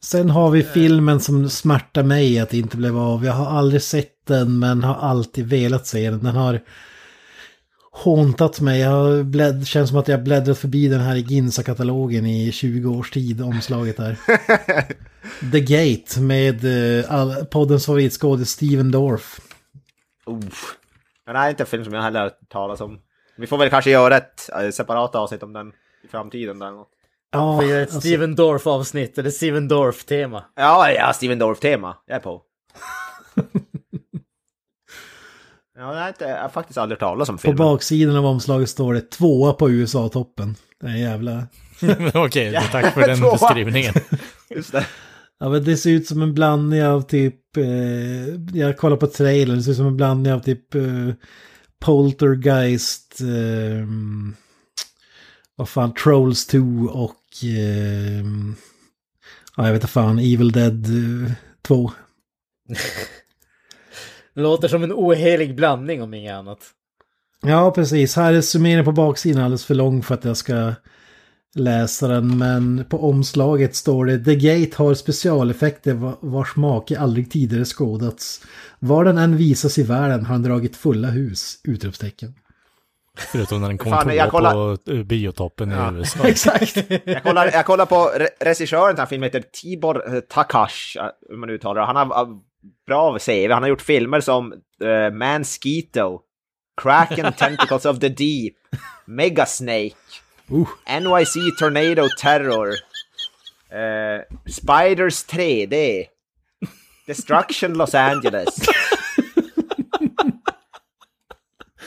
Sen 0.00 0.30
har 0.30 0.50
vi 0.50 0.62
filmen 0.62 1.20
som 1.20 1.50
smärtar 1.50 2.02
mig 2.02 2.38
att 2.38 2.50
det 2.50 2.58
inte 2.58 2.76
blev 2.76 2.98
av. 2.98 3.24
Jag 3.24 3.32
har 3.32 3.58
aldrig 3.58 3.82
sett 3.82 4.26
den 4.26 4.58
men 4.58 4.84
har 4.84 4.94
alltid 4.94 5.46
velat 5.46 5.86
se 5.86 6.10
den. 6.10 6.24
Den 6.24 6.36
har 6.36 6.60
håntat 7.90 8.60
mig. 8.60 8.80
Jag 8.80 8.90
har 8.90 9.22
blädd, 9.22 9.66
känns 9.66 9.88
som 9.88 9.98
att 9.98 10.08
jag 10.08 10.24
bläddrat 10.24 10.58
förbi 10.58 10.88
den 10.88 11.00
här 11.00 11.16
i 11.16 11.20
Ginsa-katalogen 11.20 12.26
i 12.26 12.52
20 12.52 12.98
års 12.98 13.10
tid, 13.10 13.42
omslaget 13.42 13.96
där. 13.96 14.16
The 15.52 15.60
Gate 15.60 16.20
med 16.20 16.64
eh, 16.64 17.12
all, 17.12 17.46
poddens 17.46 17.86
favoritskådis 17.86 18.50
Steven 18.50 18.90
Dorff. 18.90 19.40
Det 21.26 21.38
här 21.38 21.46
är 21.46 21.50
inte 21.50 21.62
en 21.62 21.66
film 21.66 21.84
som 21.84 21.92
jag 21.92 22.02
heller 22.02 22.30
talas 22.48 22.80
om. 22.80 23.00
Vi 23.36 23.46
får 23.46 23.58
väl 23.58 23.70
kanske 23.70 23.90
göra 23.90 24.16
ett 24.16 24.50
eh, 24.62 24.70
separat 24.70 25.14
avsnitt 25.14 25.42
om 25.42 25.52
den 25.52 25.72
i 26.04 26.08
framtiden. 26.08 26.58
Där. 26.58 26.97
Ja, 27.30 27.60
Vi 27.60 27.68
gör 27.68 27.80
ett 27.80 27.88
alltså, 27.88 28.00
Steven 28.00 28.34
Dorff-avsnitt, 28.34 29.18
eller 29.18 29.30
Steven 29.30 29.68
Dorff-tema. 29.68 30.44
Ja, 30.56 30.90
ja, 30.90 31.12
Steven 31.12 31.38
Dorff-tema. 31.38 31.96
Jag 32.06 32.16
är 32.16 32.20
på. 32.20 32.42
ja, 35.76 35.94
jag 35.94 36.00
har, 36.00 36.08
inte, 36.08 36.24
jag 36.24 36.42
har 36.42 36.48
faktiskt 36.48 36.78
aldrig 36.78 36.98
talas 36.98 37.28
om 37.28 37.36
på 37.36 37.40
filmen. 37.40 37.56
baksidan 37.58 38.16
av 38.16 38.26
omslaget 38.26 38.68
står 38.68 38.94
det 38.94 39.10
tvåa 39.10 39.52
på 39.52 39.70
USA-toppen. 39.70 40.56
Det 40.80 40.86
är 40.86 40.96
jävla... 40.96 41.46
Okej, 42.14 42.60
tack 42.72 42.94
för 42.94 43.00
den 43.00 43.20
beskrivningen. 43.32 43.94
Just 44.50 44.72
det. 44.72 44.86
Ja 45.40 45.48
men 45.48 45.64
det 45.64 45.76
ser 45.76 45.90
ut 45.90 46.06
som 46.06 46.22
en 46.22 46.34
blandning 46.34 46.84
av 46.84 47.02
typ, 47.02 47.56
eh, 47.56 48.58
jag 48.60 48.76
kollar 48.78 48.96
på 48.96 49.06
trailern, 49.06 49.56
det 49.56 49.62
ser 49.62 49.70
ut 49.70 49.76
som 49.76 49.86
en 49.86 49.96
blandning 49.96 50.32
av 50.32 50.40
typ 50.40 50.74
eh, 50.74 50.82
Poltergeist, 51.80 53.20
eh, 53.20 53.86
vad 55.56 55.68
fan, 55.68 55.94
Trolls 55.94 56.46
2 56.46 56.58
och... 56.92 57.14
Eh, 57.44 58.24
ja, 59.56 59.66
jag 59.66 59.72
vet 59.72 59.82
inte 59.82 59.92
fan, 59.92 60.18
Evil 60.18 60.52
Dead 60.52 60.86
eh, 60.86 61.32
2. 61.62 61.92
Låter 64.34 64.68
som 64.68 64.82
en 64.82 64.92
ohelig 64.92 65.54
blandning 65.56 66.02
om 66.02 66.14
inget 66.14 66.34
annat. 66.34 66.58
Ja, 67.42 67.70
precis. 67.70 68.16
Här 68.16 68.32
är 68.32 68.40
summeringen 68.40 68.84
på 68.84 68.92
baksidan 68.92 69.42
alldeles 69.44 69.64
för 69.64 69.74
lång 69.74 70.02
för 70.02 70.14
att 70.14 70.24
jag 70.24 70.36
ska 70.36 70.72
läsa 71.54 72.08
den. 72.08 72.38
Men 72.38 72.84
på 72.88 73.08
omslaget 73.10 73.76
står 73.76 74.06
det 74.06 74.24
The 74.24 74.36
Gate 74.36 74.76
har 74.76 74.94
specialeffekter 74.94 75.94
va- 75.94 76.18
vars 76.20 76.56
make 76.56 76.98
aldrig 76.98 77.30
tidigare 77.30 77.64
skådats. 77.64 78.40
Var 78.78 79.04
den 79.04 79.18
än 79.18 79.36
visas 79.36 79.78
i 79.78 79.82
världen 79.82 80.26
har 80.26 80.34
den 80.34 80.42
dragit 80.42 80.76
fulla 80.76 81.08
hus! 81.08 81.60
Utropstecken. 81.64 82.34
Förutom 83.18 83.60
när 83.60 83.68
den 83.68 83.78
kom 83.78 83.92
Fan, 83.92 84.16
jag 84.16 84.30
kollar- 84.30 84.76
på 84.76 84.92
eh, 84.92 85.02
biotoppen 85.02 85.72
i 85.72 85.98
USA. 85.98 86.18
Exakt! 86.28 86.76
Jag 87.04 87.22
kollar, 87.22 87.50
jag 87.52 87.66
kollar 87.66 87.86
på 87.86 88.10
re 88.16 88.28
regissören 88.40 88.86
till 88.88 88.96
den 88.96 88.98
här 88.98 89.06
filmen, 89.06 89.26
heter 89.26 89.44
Tibor 89.52 90.14
eh, 90.14 90.20
Takash, 90.20 90.96
eh, 90.98 91.04
hur 91.28 91.36
man 91.36 91.50
uttalar 91.50 91.80
det. 91.80 91.86
Han 91.86 91.96
har 91.96 92.22
uh, 92.28 92.36
bra 92.86 93.18
CV, 93.18 93.50
han 93.52 93.62
har 93.62 93.68
gjort 93.70 93.82
filmer 93.82 94.20
som 94.20 94.52
uh, 94.52 95.10
Mansquito, 95.12 96.20
Kraken 96.82 97.32
Tentacles 97.32 97.84
of 97.84 97.98
the 97.98 98.08
Deep, 98.08 98.54
Megasnake, 99.06 99.94
Uh. 100.50 100.68
NYC 101.00 101.58
Tornado 101.58 102.08
Terror, 102.20 102.68
eh, 103.70 104.22
Spiders 104.46 105.24
3D, 105.26 106.04
Destruction 107.06 107.74
Los 107.74 107.94
Angeles. 107.94 108.48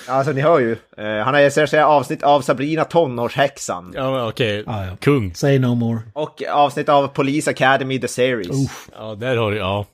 Alltså 0.07 0.31
ni 0.31 0.41
hör 0.41 0.59
ju, 0.59 0.71
eh, 0.97 1.23
han 1.23 1.33
har 1.33 1.41
recenserat 1.41 1.85
avsnitt 1.85 2.23
av 2.23 2.41
Sabrina 2.41 2.83
tonårshäxan. 2.83 3.93
Ja, 3.95 4.11
men 4.11 4.27
okej. 4.27 4.63
Ah, 4.67 4.85
ja. 4.85 4.95
Kung. 4.99 5.35
Say 5.35 5.59
no 5.59 5.75
more. 5.75 5.99
Och 6.13 6.43
avsnitt 6.49 6.89
av 6.89 7.07
Police 7.07 7.49
Academy 7.49 7.99
The 7.99 8.07
Series. 8.07 8.71
Ja, 8.97 9.15
där 9.15 9.35
har 9.35 9.51
du, 9.51 9.57
ja. 9.57 9.85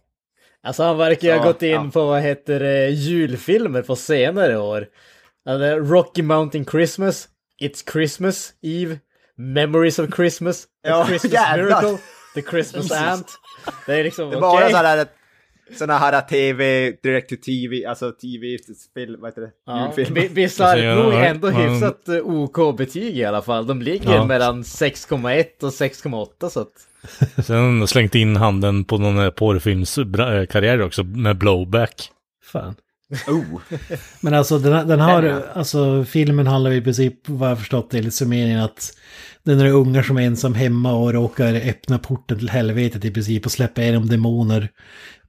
Alltså 0.64 0.84
han 0.84 0.98
verkar 0.98 1.28
ju 1.28 1.34
ha 1.34 1.44
gått 1.44 1.62
in 1.62 1.72
ja. 1.72 1.90
på 1.94 2.06
vad 2.06 2.22
heter 2.22 2.60
det, 2.60 2.90
julfilmer 2.90 3.82
på 3.82 3.96
senare 3.96 4.58
år. 4.58 4.88
Alltså, 5.50 5.66
Rocky 5.68 6.22
Mountain 6.22 6.66
Christmas, 6.66 7.28
It's 7.62 7.92
Christmas 7.92 8.54
Eve, 8.62 9.00
Memories 9.38 10.00
of 10.00 10.16
Christmas, 10.16 10.64
A 10.64 10.68
Ja, 10.82 11.06
Christmas 11.08 11.34
jävlar. 11.34 11.66
Miracle, 11.66 11.98
The 12.36 12.42
Christmas 12.42 12.92
Ant. 12.92 13.28
Det 13.86 13.94
är 14.00 14.04
liksom 14.04 14.30
Det 14.30 14.36
är 14.36 14.44
okej. 14.44 14.60
bara 14.60 14.70
sådana 14.70 14.88
här, 14.88 15.08
såna 15.76 15.98
här 15.98 16.22
TV, 16.22 16.92
direct 17.04 17.30
to 17.30 17.36
TV, 17.46 17.86
alltså 17.86 18.12
TV-film, 18.12 19.22
vad 19.22 19.30
heter 19.32 19.42
det? 19.42 19.52
Ja, 19.66 19.94
Julfilm. 19.98 20.14
bi- 20.14 20.30
Bisarrt 20.30 20.68
Alltså, 20.78 21.04
nog 21.04 21.14
ändå 21.14 21.52
man- 21.52 21.62
hyfsat 21.62 22.08
eh, 22.10 22.16
OK-betyg 22.16 23.18
i 23.18 23.26
alla 23.26 23.42
fall. 23.42 23.68
De 23.68 23.82
ligger 23.82 24.14
Ja. 24.16 24.26
mellan 24.26 24.64
6,1 24.64 25.64
och 25.64 25.70
6,8 25.74 26.50
så 26.50 26.60
att... 26.60 26.74
Sen 27.46 27.88
slängt 27.88 28.16
in 28.16 28.36
handen 28.36 28.84
på 28.86 28.98
någon 28.98 29.20
eh, 29.20 29.30
porrfilmskarriär 29.30 30.82
också 30.82 31.04
med 31.04 31.38
blowback. 31.38 32.10
Fan. 32.44 32.76
Oh. 33.28 33.62
Men 34.22 34.34
alltså 34.34 34.60
den, 34.60 34.88
den 34.88 35.00
har, 35.00 35.22
Den, 35.22 35.36
ja. 35.36 35.44
alltså 35.54 36.06
filmen 36.06 36.48
handlar 36.48 36.72
i 36.72 36.82
princip, 36.82 37.30
vad 37.30 37.52
jag 37.52 37.60
förstått 37.60 37.92
det, 37.92 37.98
enligt 37.98 38.14
summeringen 38.14 38.60
att 38.60 38.94
det 39.44 39.52
är 39.52 39.56
några 39.56 39.72
ungar 39.72 40.04
som 40.04 40.18
är 40.18 40.22
ensam 40.22 40.54
hemma 40.54 40.94
och 40.94 41.14
råkar 41.14 41.56
öppna 41.56 42.00
porten 42.00 42.38
till 42.38 42.50
helvetet 42.50 43.06
i 43.06 43.12
princip 43.12 43.46
och 43.46 43.52
släppa 43.52 43.82
igenom 43.82 44.08
demoner 44.08 44.70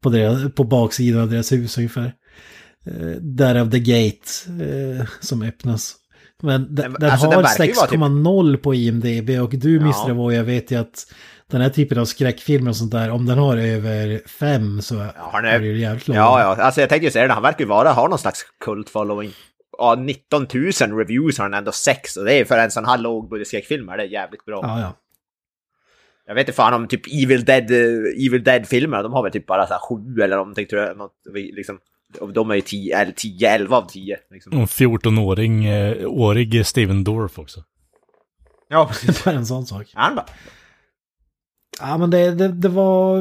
på, 0.01 0.11
deras, 0.11 0.55
på 0.55 0.65
baksidan 0.65 1.23
av 1.23 1.31
deras 1.31 1.53
hus 1.53 1.79
ungefär. 1.79 2.13
Eh, 2.87 3.17
därav 3.21 3.71
The 3.71 3.79
Gate 3.79 4.29
eh, 4.65 5.07
som 5.21 5.43
öppnas. 5.43 5.95
Men 6.43 6.75
den, 6.75 6.93
den 6.93 7.11
alltså, 7.11 7.27
har 7.27 7.43
verkar 7.43 7.65
ju 7.65 7.73
vara 7.73 7.87
typ- 7.87 8.01
6,0 8.01 8.57
på 8.57 8.75
IMDB 8.75 9.31
och 9.43 9.51
du 9.51 9.75
Ja. 9.77 9.81
Mr. 9.81 10.13
Voi, 10.13 10.37
jag 10.37 10.45
vet 10.45 10.71
ju 10.71 10.77
att 10.81 11.13
den 11.51 11.61
här 11.61 11.71
typen 11.71 11.99
av 11.99 12.05
skräckfilmer 12.05 12.71
och 12.71 12.77
sånt 12.77 12.93
där, 12.93 13.11
om 13.11 13.27
den 13.27 13.39
har 13.39 13.57
över 13.57 14.29
fem 14.29 14.83
så 14.83 14.95
har 15.17 15.43
den 15.43 15.55
är 15.55 15.59
det 15.59 15.67
ju 15.67 15.79
jävligt 15.79 16.09
långt. 16.09 16.17
Ja, 16.17 16.41
ja, 16.41 16.63
alltså 16.63 16.81
jag 16.81 16.89
tänkte 16.89 17.05
ju 17.05 17.11
säga 17.11 17.27
det, 17.27 17.33
han 17.33 17.43
verkar 17.43 17.61
ju 17.61 17.69
vara, 17.69 17.93
ha 17.93 18.09
någon 18.09 18.19
slags 18.19 18.45
kult-following. 18.65 19.31
Ja, 19.79 19.95
19 19.95 20.47
000 20.55 20.73
reviews 20.99 21.39
har 21.39 21.45
han 21.45 21.55
ändå 21.55 21.73
sex 21.73 22.17
och 22.17 22.25
det 22.25 22.35
är 22.35 22.45
för 22.45 22.59
en 22.59 22.71
sån 22.71 22.85
här 22.85 22.99
lågbudgetskräckfilm 22.99 23.89
är 23.89 23.97
det 23.97 24.05
jävligt 24.05 24.45
bra. 24.45 24.61
Ja, 24.63 24.81
ja. 24.81 24.93
Jag 26.27 26.35
vet 26.35 26.49
inte 26.49 26.57
fan 26.57 26.75
om 26.75 26.89
typ 26.89 27.03
Evil 27.23 27.45
Dead, 27.45 27.71
eh, 27.71 28.27
Evil 28.27 28.45
Dead-filmerna, 28.45 29.03
de 29.03 29.13
har 29.13 29.23
väl 29.23 29.33
typ 29.33 29.47
bara 29.47 29.67
så 29.67 29.73
här 29.73 29.81
sju 29.81 30.23
eller 30.23 30.37
någonting 30.37 30.67
tror 30.67 30.83
jag. 30.83 30.97
Något, 30.97 31.13
liksom, 31.35 31.79
de 32.35 32.51
är 32.51 32.55
ju 32.55 32.61
10, 32.61 32.99
eller 32.99 33.13
10, 33.13 33.51
11 33.51 33.77
av 33.77 33.89
10. 33.89 34.19
Liksom. 34.31 34.53
Och 34.53 34.59
en 34.59 34.67
14-åring, 34.67 35.65
eh, 35.65 36.09
årig 36.09 36.67
Steven 36.67 37.05
Dorff 37.05 37.39
också. 37.39 37.65
Ja, 38.69 38.87
precis. 38.87 39.25
Bara 39.25 39.35
en 39.35 39.47
sån 39.47 39.67
sak. 39.67 39.87
Han 39.95 40.15
bara, 40.15 40.27
Ja, 41.81 41.99
men 41.99 42.11
det, 42.11 42.31
det, 42.31 42.49
det 42.49 42.69
var... 42.69 43.19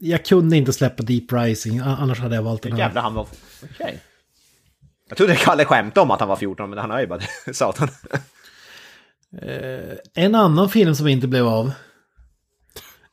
Jag 0.00 0.24
kunde 0.24 0.56
inte 0.56 0.72
släppa 0.72 1.02
Deep 1.02 1.32
Rising, 1.32 1.78
annars 1.78 2.18
hade 2.20 2.34
jag 2.34 2.42
valt 2.42 2.62
den 2.62 2.72
här. 2.72 2.78
jävlar 2.78 3.02
han 3.02 3.14
var... 3.14 3.26
Okej. 3.72 4.00
Jag 5.08 5.16
trodde 5.18 5.36
Kalle 5.36 5.64
skämtade 5.64 6.00
om 6.00 6.10
att 6.10 6.20
han 6.20 6.28
var 6.28 6.36
14, 6.36 6.70
men 6.70 6.78
han 6.78 6.90
är 6.90 7.00
ju 7.00 7.06
bara 7.06 7.20
satan. 7.52 7.88
En 10.14 10.34
annan 10.34 10.68
film 10.68 10.94
som 10.94 11.08
inte 11.08 11.28
blev 11.28 11.46
av. 11.46 11.72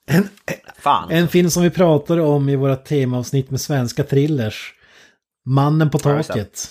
En, 0.07 0.29
Fan. 0.77 1.11
en 1.11 1.27
film 1.27 1.49
som 1.49 1.63
vi 1.63 1.69
pratade 1.69 2.21
om 2.21 2.49
i 2.49 2.55
våra 2.55 2.75
temaavsnitt 2.75 3.49
med 3.51 3.61
svenska 3.61 4.03
thrillers. 4.03 4.73
Mannen 5.49 5.89
på 5.89 5.99
taket. 5.99 6.69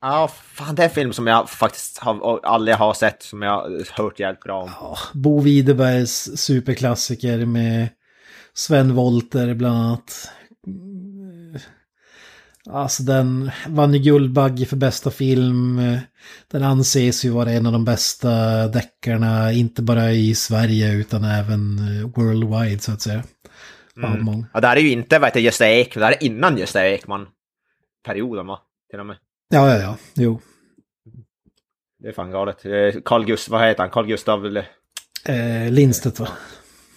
Ja, 0.00 0.30
fan 0.42 0.74
det 0.74 0.82
är 0.82 0.88
en 0.88 0.94
film 0.94 1.12
som 1.12 1.26
jag 1.26 1.50
faktiskt 1.50 1.98
har, 1.98 2.40
aldrig 2.42 2.76
har 2.76 2.94
sett, 2.94 3.22
som 3.22 3.42
jag 3.42 3.82
hört 3.90 4.20
jävligt 4.20 4.40
bra 4.40 4.62
om. 4.62 4.70
Ja, 4.80 4.98
Bo 5.14 5.40
Widerbergs 5.40 6.30
superklassiker 6.36 7.46
med 7.46 7.88
Sven 8.54 8.94
Wollter 8.94 9.54
bland 9.54 9.76
annat. 9.76 10.30
Alltså 12.70 13.02
den 13.02 13.50
vann 13.68 13.94
ju 13.94 13.98
Guldbagge 13.98 14.66
för 14.66 14.76
bästa 14.76 15.10
film. 15.10 15.80
Den 16.50 16.62
anses 16.62 17.24
ju 17.24 17.30
vara 17.30 17.50
en 17.50 17.66
av 17.66 17.72
de 17.72 17.84
bästa 17.84 18.66
deckarna, 18.68 19.52
inte 19.52 19.82
bara 19.82 20.12
i 20.12 20.34
Sverige 20.34 20.92
utan 20.92 21.24
även 21.24 21.78
worldwide 22.16 22.80
så 22.80 22.92
att 22.92 23.00
säga. 23.02 23.22
Många. 23.96 24.46
Ja, 24.54 24.60
det 24.60 24.66
här 24.66 24.76
är 24.76 24.80
ju 24.80 24.90
inte, 24.90 25.30
Gösta 25.34 25.68
Ekman, 25.68 26.00
det 26.00 26.06
här 26.06 26.12
är 26.12 26.24
innan 26.24 26.58
Gösta 26.58 26.86
Ekman-perioden 28.08 28.46
va? 28.46 28.60
Till 28.90 29.00
och 29.00 29.06
med. 29.06 29.16
Ja, 29.48 29.68
ja, 29.70 29.80
ja, 29.82 29.96
jo. 30.14 30.40
Det 31.98 32.08
är 32.08 32.12
fan 32.12 32.30
galet. 32.30 32.64
Eh, 32.66 33.00
Carl 33.04 33.24
Gustav, 33.24 33.52
vad 33.58 33.68
heter 33.68 33.82
han? 33.82 33.90
Carl 33.90 34.06
Gustav 34.06 34.46
eller 34.46 34.66
Eh, 35.24 35.70
Lindstedt 35.70 36.20
va? 36.20 36.28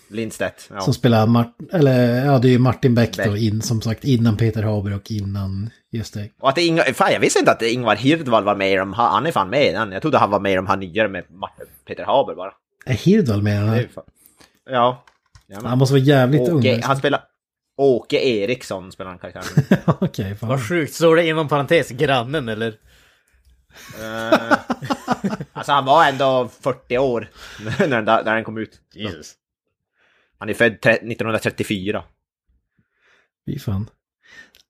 Lindstedt? 0.09 0.69
Ja. 0.73 0.81
Som 0.81 0.93
spelar 0.93 1.27
Martin, 1.27 1.69
eller 1.73 2.25
ja 2.25 2.39
det 2.39 2.47
är 2.47 2.51
ju 2.51 2.59
Martin 2.59 2.95
Beck, 2.95 3.17
då, 3.17 3.37
in, 3.37 3.61
som 3.61 3.81
sagt 3.81 4.03
innan 4.03 4.37
Peter 4.37 4.63
Haber 4.63 4.95
och 4.95 5.11
innan 5.11 5.69
just 5.91 6.13
det. 6.13 6.29
Och 6.41 6.49
att 6.49 6.55
det 6.55 6.61
Ingvar, 6.61 6.83
fan 6.83 7.11
jag 7.11 7.19
visste 7.19 7.39
inte 7.39 7.51
att 7.51 7.61
Ingvar 7.61 7.95
Hirdwall 7.95 8.43
var 8.43 8.55
med 8.55 8.71
i 8.71 8.75
de 8.75 8.93
här, 8.93 9.09
han 9.09 9.25
är 9.25 9.31
fan 9.31 9.49
med 9.49 9.67
i 9.67 9.71
den. 9.71 9.91
Jag 9.91 10.01
trodde 10.01 10.17
han 10.17 10.29
var 10.31 10.39
med 10.39 10.51
i 10.51 10.55
de 10.55 10.67
här 10.67 10.77
nyare 10.77 11.07
med 11.07 11.23
Martin, 11.29 11.65
Peter 11.87 12.03
Haber 12.03 12.35
bara. 12.35 12.51
Är 12.85 12.93
Hirdwall 12.93 13.41
med 13.41 13.55
i 13.55 13.59
den 13.59 13.69
här? 13.69 13.89
Ja. 14.69 15.05
Jajamän. 15.49 15.69
Han 15.69 15.77
måste 15.77 15.93
vara 15.93 16.03
jävligt 16.03 16.49
ung. 16.49 16.57
Åke, 16.59 16.73
liksom. 16.73 16.87
han 16.87 16.97
spelar... 16.97 17.21
Åke 17.77 18.17
Eriksson 18.17 18.91
spelar 18.91 19.09
han 19.09 19.19
karaktären. 19.19 19.65
Okej, 19.99 20.35
fan. 20.35 20.49
Vad 20.49 20.67
sjukt, 20.67 20.93
står 20.93 21.15
det 21.15 21.27
inom 21.27 21.47
parentes 21.47 21.89
grannen 21.89 22.49
eller? 22.49 22.67
Eh, 23.99 24.33
alltså 25.53 25.71
han 25.71 25.85
var 25.85 26.05
ändå 26.09 26.49
40 26.61 26.97
år 26.97 27.29
när 27.79 27.87
den, 27.87 28.05
där, 28.05 28.23
när 28.23 28.35
den 28.35 28.43
kom 28.43 28.57
ut. 28.57 28.79
Jesus. 28.93 29.33
Han 30.37 30.49
är 30.49 30.53
född 30.53 30.81
tre- 30.81 30.91
1934. 30.93 32.03
Fy 33.45 33.59
fan. 33.59 33.89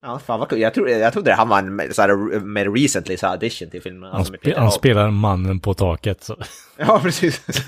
Ja, 0.01 0.19
fan 0.19 0.39
vad 0.39 0.49
kul. 0.49 0.59
Jag, 0.59 0.73
trodde, 0.73 0.91
jag 0.91 1.13
trodde 1.13 1.33
han 1.33 1.49
var 1.49 1.59
en 1.59 1.93
så 1.93 2.01
här, 2.01 2.39
mer 2.39 2.69
recently 2.69 3.17
så 3.17 3.27
här, 3.27 3.33
addition 3.33 3.69
till 3.69 3.81
filmen. 3.81 4.03
Han, 4.09 4.17
Alltså 4.17 4.31
med 4.31 4.39
spe, 4.39 4.59
han 4.59 4.71
spelar 4.71 5.11
mannen 5.11 5.59
på 5.59 5.73
taket. 5.73 6.23
Så. 6.23 6.37
Ja, 6.77 6.99
precis. 7.03 7.41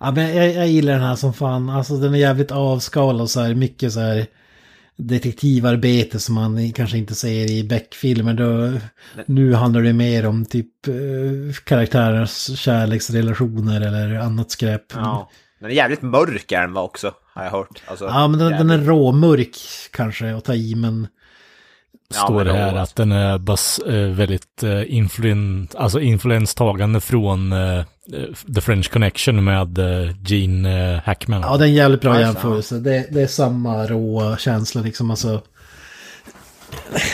Ja, 0.00 0.10
men 0.10 0.36
jag, 0.36 0.54
jag 0.54 0.68
gillar 0.68 0.92
den 0.92 1.02
här 1.02 1.16
som 1.16 1.32
fan. 1.32 1.70
Alltså 1.70 1.96
den 1.96 2.14
är 2.14 2.18
jävligt 2.18 2.50
avskalad 2.50 3.20
och 3.20 3.30
så 3.30 3.40
här 3.40 3.54
mycket 3.54 3.92
så 3.92 4.00
här 4.00 4.26
detektivarbete 4.96 6.18
som 6.18 6.34
man 6.34 6.72
kanske 6.72 6.98
inte 6.98 7.14
ser 7.14 7.50
i 7.50 7.64
Beck-filmer. 7.64 8.80
Nu 9.26 9.54
handlar 9.54 9.82
det 9.82 9.92
mer 9.92 10.26
om 10.26 10.44
typ 10.44 10.88
eh, 10.88 11.54
karaktärers 11.64 12.58
kärleksrelationer 12.58 13.80
eller 13.80 14.18
annat 14.18 14.50
skräp. 14.50 14.82
Ja. 14.94 15.30
Den 15.60 15.70
är 15.70 15.74
jävligt 15.74 16.02
mörk 16.02 16.52
är 16.52 16.60
den 16.60 16.76
också, 16.76 17.12
har 17.34 17.44
jag 17.44 17.50
hört. 17.50 17.82
Alltså, 17.86 18.04
Ja, 18.04 18.28
men 18.28 18.38
den, 18.38 18.52
den 18.52 18.70
är 18.70 18.78
råmörk 18.78 19.56
kanske 19.90 20.34
att 20.34 20.44
ta 20.44 20.54
i, 20.54 20.74
men 20.74 21.08
Ja, 22.08 22.16
Står 22.16 22.44
det 22.44 22.52
här 22.52 22.66
alltså. 22.66 22.78
att 22.78 22.96
den 22.96 23.12
är 23.12 23.38
bas, 23.38 23.78
eh, 23.78 24.08
väldigt 24.10 24.62
eh, 24.62 24.94
influen, 24.96 25.68
alltså 25.74 26.00
influenstagande 26.00 27.00
från 27.00 27.52
eh, 27.52 27.84
The 28.54 28.60
French 28.60 28.90
Connection 28.90 29.44
med 29.44 29.78
eh, 29.78 30.14
Gene 30.24 30.94
eh, 30.94 31.00
Hackman. 31.04 31.40
ja, 31.40 31.56
det 31.56 31.64
är 31.64 31.68
en 31.68 31.74
jävligt 31.74 32.00
bra 32.00 32.20
jämförelse. 32.20 32.78
Det, 32.78 33.06
det 33.10 33.22
är 33.22 33.26
samma 33.26 33.86
råa 33.86 34.36
känsla 34.36 34.82
liksom. 34.82 35.10
Alltså, 35.10 35.42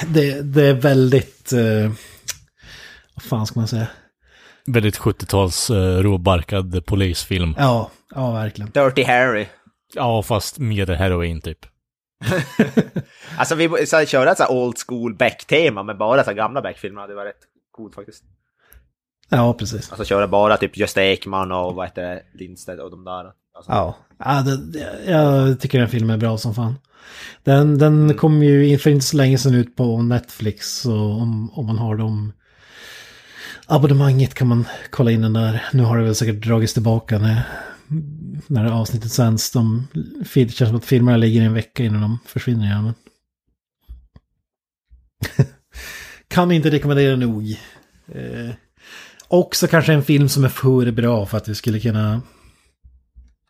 det, 0.06 0.42
det 0.42 0.66
är 0.66 0.74
väldigt... 0.74 1.52
Eh, 1.52 1.92
vad 3.14 3.22
fan 3.22 3.46
ska 3.46 3.60
man 3.60 3.68
säga? 3.68 3.86
Väldigt 4.66 4.98
70-tals 4.98 5.70
uh, 5.70 5.98
råbarkad 5.98 6.86
polisfilm. 6.86 7.54
Ja, 7.58 7.90
ja 8.14 8.32
verkligen. 8.32 8.70
Dirty 8.70 9.04
Harry. 9.04 9.46
Ja, 9.94 10.22
fast 10.22 10.58
mer 10.58 10.86
heroin 10.86 11.40
typ. 11.40 11.58
Alltså 13.38 13.54
vi 13.54 13.86
så 13.86 13.96
här, 13.96 14.06
köra 14.06 14.30
ett 14.30 14.38
så 14.38 14.42
här 14.42 14.52
old 14.52 14.76
school 14.86 15.14
Beck-tema 15.14 15.82
med 15.82 15.98
bara 15.98 16.24
så 16.24 16.30
här 16.30 16.36
gamla 16.36 16.62
Beck-filmer 16.62 17.00
hade 17.00 17.14
varit 17.14 17.28
rätt 17.28 17.42
coolt 17.70 17.94
faktiskt. 17.94 18.24
Ja, 19.28 19.54
precis. 19.54 19.90
Alltså 19.90 20.04
köra 20.04 20.28
bara 20.28 20.56
typ 20.56 20.76
Gösta 20.76 21.02
Ekman 21.02 21.52
och 21.52 21.74
vad 21.74 21.86
heter 21.86 22.02
det, 22.02 22.22
Lindstedt 22.34 22.80
och 22.80 22.90
de 22.90 23.04
där. 23.04 23.32
Alltså, 23.54 23.72
Ja, 23.72 23.96
ja 24.18 24.42
det, 24.42 25.10
jag 25.12 25.60
tycker 25.60 25.78
den 25.78 25.88
filmen 25.88 26.14
är 26.14 26.20
bra 26.20 26.38
som 26.38 26.54
fan. 26.54 26.74
Den, 27.42 27.78
den 27.78 28.14
kom 28.14 28.42
ju 28.42 28.78
för 28.78 28.90
inte 28.90 29.06
så 29.06 29.16
länge 29.16 29.38
sedan 29.38 29.54
ut 29.54 29.76
på 29.76 30.02
Netflix, 30.02 30.80
så 30.80 30.94
om, 30.94 31.50
om 31.52 31.66
man 31.66 31.78
har 31.78 31.96
dem 31.96 32.32
abonnemanget 33.66 34.34
kan 34.34 34.48
man 34.48 34.64
kolla 34.90 35.10
in 35.10 35.22
den 35.22 35.32
där. 35.32 35.64
Nu 35.72 35.82
har 35.82 35.98
det 35.98 36.04
väl 36.04 36.14
säkert 36.14 36.44
dragits 36.46 36.74
tillbaka 36.74 37.18
när, 37.18 37.42
när 38.46 38.72
avsnittet 38.72 39.12
sänds. 39.12 39.50
De, 39.50 39.88
det 40.34 40.52
känns 40.52 40.68
som 40.68 40.76
att 40.76 40.84
filmerna 40.84 41.16
ligger 41.16 41.42
i 41.42 41.44
en 41.44 41.54
vecka 41.54 41.84
innan 41.84 42.00
de 42.00 42.18
försvinner 42.26 42.64
igen. 42.64 42.84
Men... 42.84 42.94
kan 46.28 46.52
inte 46.52 46.70
rekommendera 46.70 47.16
nog. 47.16 47.50
Eh, 48.14 48.50
också 49.28 49.66
kanske 49.66 49.92
en 49.92 50.02
film 50.02 50.28
som 50.28 50.44
är 50.44 50.48
för 50.48 50.90
bra 50.90 51.26
för 51.26 51.36
att 51.36 51.48
vi 51.48 51.54
skulle 51.54 51.80
kunna 51.80 52.22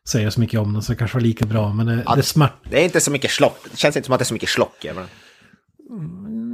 säga 0.09 0.31
så 0.31 0.41
mycket 0.41 0.61
om 0.61 0.73
den, 0.73 0.83
så 0.83 0.93
det 0.93 0.99
kanske 0.99 1.17
var 1.17 1.23
lika 1.23 1.47
bra. 1.47 1.73
Men 1.73 1.87
det, 1.87 2.03
Ja. 2.07 2.15
det 2.17 2.23
smart... 2.23 2.53
Det 2.71 2.81
är 2.81 2.85
inte 2.85 3.01
så 3.01 3.11
mycket 3.11 3.31
slock. 3.31 3.59
Det 3.71 3.77
känns 3.77 3.97
inte 3.97 4.07
som 4.07 4.13
att 4.13 4.19
det 4.19 4.23
är 4.23 4.27
så 4.27 4.35
mycket 4.35 4.49
slock. 4.49 4.77
Jag 4.83 4.95
menar. 4.95 5.09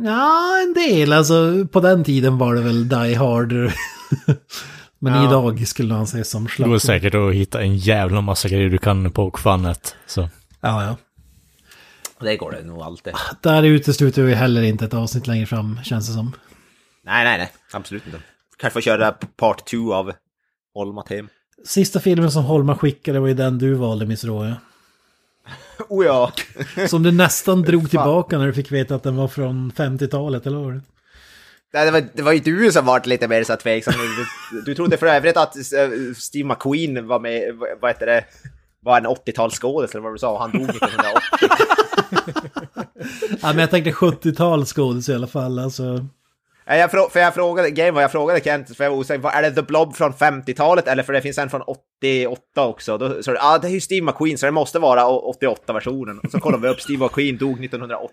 Ja, 0.05 0.63
en 0.67 0.75
del. 0.75 1.13
Alltså 1.13 1.67
på 1.73 1.81
den 1.81 2.05
tiden 2.05 2.39
var 2.39 2.55
det 2.55 2.61
väl 2.61 2.89
Die 2.89 3.15
Hard. 3.15 3.53
Men 5.01 5.15
Ja. 5.15 5.25
idag 5.29 5.69
skulle 5.69 5.95
man 5.95 6.07
säga 6.07 6.25
som 6.25 6.49
Det 6.59 6.63
går 6.63 6.79
säkert 6.79 7.15
att 7.15 7.35
hitta 7.35 7.63
en 7.63 7.77
jävla 7.77 8.21
massa 8.21 8.49
grejer 8.49 8.71
du 8.71 8.79
kan 8.79 9.11
på 9.11 9.25
Okfanet. 9.25 9.97
Så. 10.07 10.21
Ja, 10.61 10.85
ja. 10.85 10.97
Det 12.21 12.37
går 12.37 12.51
det 12.53 12.63
nog 12.63 12.83
alltid. 12.83 13.15
Där 13.41 13.63
utesluter 13.63 14.23
vi 14.23 14.35
heller 14.35 14.63
inte 14.63 14.85
ett 14.85 14.95
avsnitt 14.95 15.27
längre 15.27 15.47
fram, 15.47 15.81
känns 15.85 16.09
det 16.09 16.13
som. 16.13 16.37
Nej, 17.05 17.25
nej, 17.25 17.39
nej. 17.39 17.53
Absolut 17.73 18.07
inte. 18.07 18.19
Kanske 18.57 18.75
får 18.75 18.81
köra 18.81 19.13
part 19.13 19.65
2 19.65 19.95
av 19.95 20.13
Holma 20.75 21.03
Tem. 21.03 21.29
Sista 21.65 22.01
filmen 22.01 22.31
som 22.31 22.45
Holma 22.45 22.77
skickade 22.77 23.21
var 23.21 23.29
ju 23.29 23.35
den 23.35 23.59
du 23.59 23.75
valde, 23.75 24.07
Miss 24.07 24.25
Roja. 24.25 24.57
Oh 25.89 26.05
ja! 26.05 26.33
Som 26.89 27.03
du 27.03 27.13
nästan 27.13 27.63
drog 27.63 27.91
tillbaka 27.91 28.39
när 28.39 28.47
du 28.47 28.53
fick 28.53 28.73
veta 28.73 28.95
att 28.95 29.03
den 29.03 29.17
var 29.17 29.29
från 29.29 29.73
50-talet, 29.73 30.47
eller 30.47 30.59
vad? 30.59 30.81
Nej, 31.73 31.85
det, 31.85 31.91
var, 31.91 32.05
det 32.15 32.23
var 32.23 32.33
ju 32.33 32.39
du 32.39 32.73
som 32.73 32.87
var 32.87 33.03
lite 33.05 33.29
mer 33.29 33.45
så 33.45 33.57
tveksam. 33.57 33.95
Du, 34.53 34.61
du 34.61 34.75
trodde 34.75 34.97
för 34.97 35.07
övrigt 35.07 35.37
att 35.37 35.57
eh, 35.57 35.89
Steve 36.17 36.49
McQueen 36.49 37.07
var 37.07 37.21
med, 37.21 37.57
vad 37.81 37.91
heter 37.91 38.07
det, 38.07 38.25
var 38.81 38.99
en 38.99 39.07
80-talsskådis 39.07 39.91
eller 39.91 40.01
vad 40.01 40.15
du 40.15 40.19
sa, 40.19 40.39
han 40.39 40.53
dog 40.53 40.71
1980. 40.71 41.23
Ja, 43.43 43.49
men 43.49 43.59
jag 43.59 43.71
tänkte 43.71 43.91
70-tal 43.91 44.67
skådis 44.67 45.09
i 45.09 45.15
alla 45.15 45.27
fall, 45.27 45.59
alltså. 45.59 46.07
Jag, 46.67 46.91
frå- 46.91 47.11
för 47.11 47.21
jag 47.21 47.35
frågade, 47.35 47.71
grejen 47.71 47.95
var 47.95 48.03
jag 48.03 48.13
frågade 48.13 48.41
Kent, 48.41 48.77
för 48.77 48.85
jag 48.85 48.91
var 48.91 48.99
osäker, 48.99 49.29
är 49.29 49.43
det 49.43 49.51
The 49.51 49.63
Blob 49.63 49.95
från 49.97 50.13
50-talet 50.13 50.89
eller 50.89 51.03
för 51.03 51.13
det 51.13 51.21
finns 51.23 51.39
en 51.39 51.51
från 51.51 51.63
88 51.63 52.67
också? 52.67 52.99
Då 52.99 53.23
sa 53.23 53.31
du, 53.33 53.39
ah, 53.41 53.59
det 53.59 53.69
är 53.69 53.71
ju 53.73 53.81
Steve 53.81 54.07
McQueen 54.07 54.39
så 54.39 54.47
det 54.47 54.53
måste 54.53 54.79
vara 54.79 55.03
88-versionen. 55.05 56.19
Och 56.19 56.31
så 56.31 56.41
kollade 56.41 56.63
vi 56.63 56.69
upp, 56.69 56.81
Steve 56.81 57.05
McQueen 57.05 57.39
dog 57.39 57.65
1980. 57.65 58.13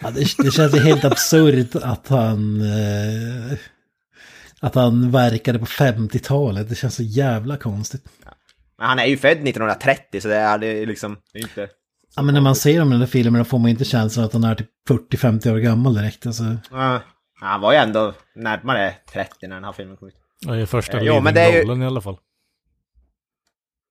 Ja, 0.00 0.10
det, 0.10 0.20
det 0.44 0.50
känns 0.50 0.74
ju 0.74 0.78
helt 0.80 1.04
absurt 1.04 1.74
att 1.82 2.08
han... 2.08 2.60
Eh, 2.60 3.58
att 4.60 4.74
han 4.74 5.10
verkade 5.10 5.58
på 5.58 5.66
50-talet. 5.66 6.68
Det 6.68 6.74
känns 6.74 6.94
så 6.94 7.02
jävla 7.02 7.56
konstigt. 7.56 8.04
Men 8.78 8.88
han 8.88 8.98
är 8.98 9.04
ju 9.06 9.16
född 9.16 9.30
1930 9.48 10.20
så 10.20 10.28
det 10.28 10.36
är 10.36 10.58
det 10.58 10.66
är 10.66 10.86
liksom, 10.86 11.16
det 11.32 11.38
är 11.38 11.42
inte... 11.42 11.68
Ja, 12.16 12.22
men 12.22 12.34
när 12.34 12.40
man 12.40 12.56
ser 12.56 12.78
dem 12.78 12.88
i 12.88 12.90
den 12.90 13.00
där 13.00 13.06
filmen 13.06 13.38
då 13.38 13.44
får 13.44 13.58
man 13.58 13.70
inte 13.70 13.84
känslan 13.84 14.24
att 14.26 14.32
han 14.32 14.44
är 14.44 14.54
typ 14.54 14.68
40-50 14.88 15.52
år 15.52 15.56
gammal 15.58 15.94
direkt. 15.94 16.26
Alltså, 16.26 16.44
Ja, 16.70 17.00
han 17.40 17.60
var 17.60 17.72
ju 17.72 17.78
ändå 17.78 18.14
närmare 18.34 18.94
30 19.12 19.46
när 19.46 19.54
den 19.54 19.64
här 19.64 19.72
filmen 19.72 19.96
kom 19.96 20.08
ut. 20.08 20.14
Det 20.46 20.54
är 20.60 20.66
första 20.66 20.96
Eh, 20.98 21.04
jo, 21.04 21.20
men 21.20 21.34
det 21.34 21.40
är 21.40 21.64
ju- 21.76 21.82
i 21.82 21.86
alla 21.86 22.00
fall. 22.00 22.16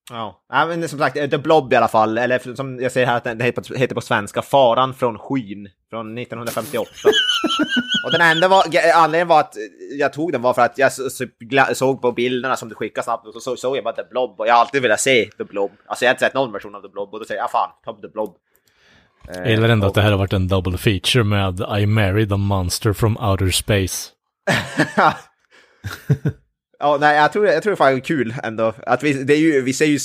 Ja, 0.10 0.42
men 0.50 0.90
som 0.90 1.00
sagt, 1.00 1.16
The 1.32 1.38
Blob 1.38 1.74
i 1.74 1.76
alla 1.76 1.88
fall, 1.88 2.18
eller 2.18 2.56
som 2.56 2.80
jag 2.82 2.92
säger 2.92 3.08
här 3.08 3.18
att 3.18 3.24
den 3.24 3.42
heter 3.42 3.94
på, 3.96 4.02
svenska, 4.02 4.42
Faran 4.42 4.94
från 4.94 5.18
skyn 5.20 5.68
från 5.90 6.18
1958. 6.18 6.90
och 8.06 8.12
den 8.12 8.22
enda 8.22 8.48
var, 8.48 8.64
ge- 8.72 8.92
anledningen 8.92 9.28
var 9.28 9.40
att 9.40 9.54
jag 10.00 10.14
tog 10.14 10.32
den 10.32 10.42
var 10.42 10.54
för 10.54 10.62
att 10.62 10.78
jag 10.78 10.94
så, 10.94 11.10
så, 11.10 11.26
såg 11.74 12.02
på 12.02 12.12
bilderna 12.12 12.56
som 12.56 12.70
du 12.70 12.76
skickade 12.76 13.04
snabbt 13.06 13.28
och 13.28 13.34
så 13.34 13.40
så- 13.40 13.56
såg 13.56 13.78
jag 13.78 13.84
bara 13.84 13.96
The 13.96 14.04
Blob 14.12 14.40
och 14.40 14.48
jag 14.48 14.54
har 14.54 14.62
alltid 14.62 14.82
velat 14.82 15.00
se 15.00 15.26
The 15.38 15.44
Blob. 15.44 15.72
Alltså 15.88 16.06
jag 16.06 16.10
har 16.10 16.14
inte 16.14 16.26
sett 16.26 16.34
någon 16.34 16.52
version 16.52 16.76
av 16.76 16.82
The 16.82 16.90
Blob 16.90 17.14
och 17.14 17.20
då 17.20 17.26
säger 17.26 17.40
jag, 17.42 17.46
ja 17.46 17.52
fan, 17.52 17.70
ta 17.96 18.02
The 18.02 18.08
Blob. 18.14 18.36
Eh, 19.30 19.38
Jag 19.42 19.50
gillar 19.52 19.70
ändå 19.70 19.86
och- 19.86 19.90
att 19.90 19.96
det 19.96 20.02
här 20.02 20.12
har 20.12 20.18
varit 20.18 20.34
en 20.34 20.48
double 20.48 20.78
feature 20.78 21.24
med 21.24 21.60
I 21.80 21.86
married 21.86 22.34
a 22.34 22.38
monster 22.38 22.94
from 22.94 23.18
outer 23.18 23.50
space. 23.52 24.10
ja, 26.80 26.98
nej, 27.02 27.18
jag 27.18 27.34
tror, 27.34 27.48
jag 27.48 27.64
tror 27.64 27.72
det 27.72 27.78
fan 27.78 27.94
är 27.96 28.00
kul 28.00 28.34
ändå. 28.44 28.74
Att 28.86 29.04
vi, 29.04 29.24
det 29.24 29.34
är 29.34 29.38
ju, 29.40 29.62
vi 29.62 29.74
ser 29.74 29.86
ju 29.86 30.00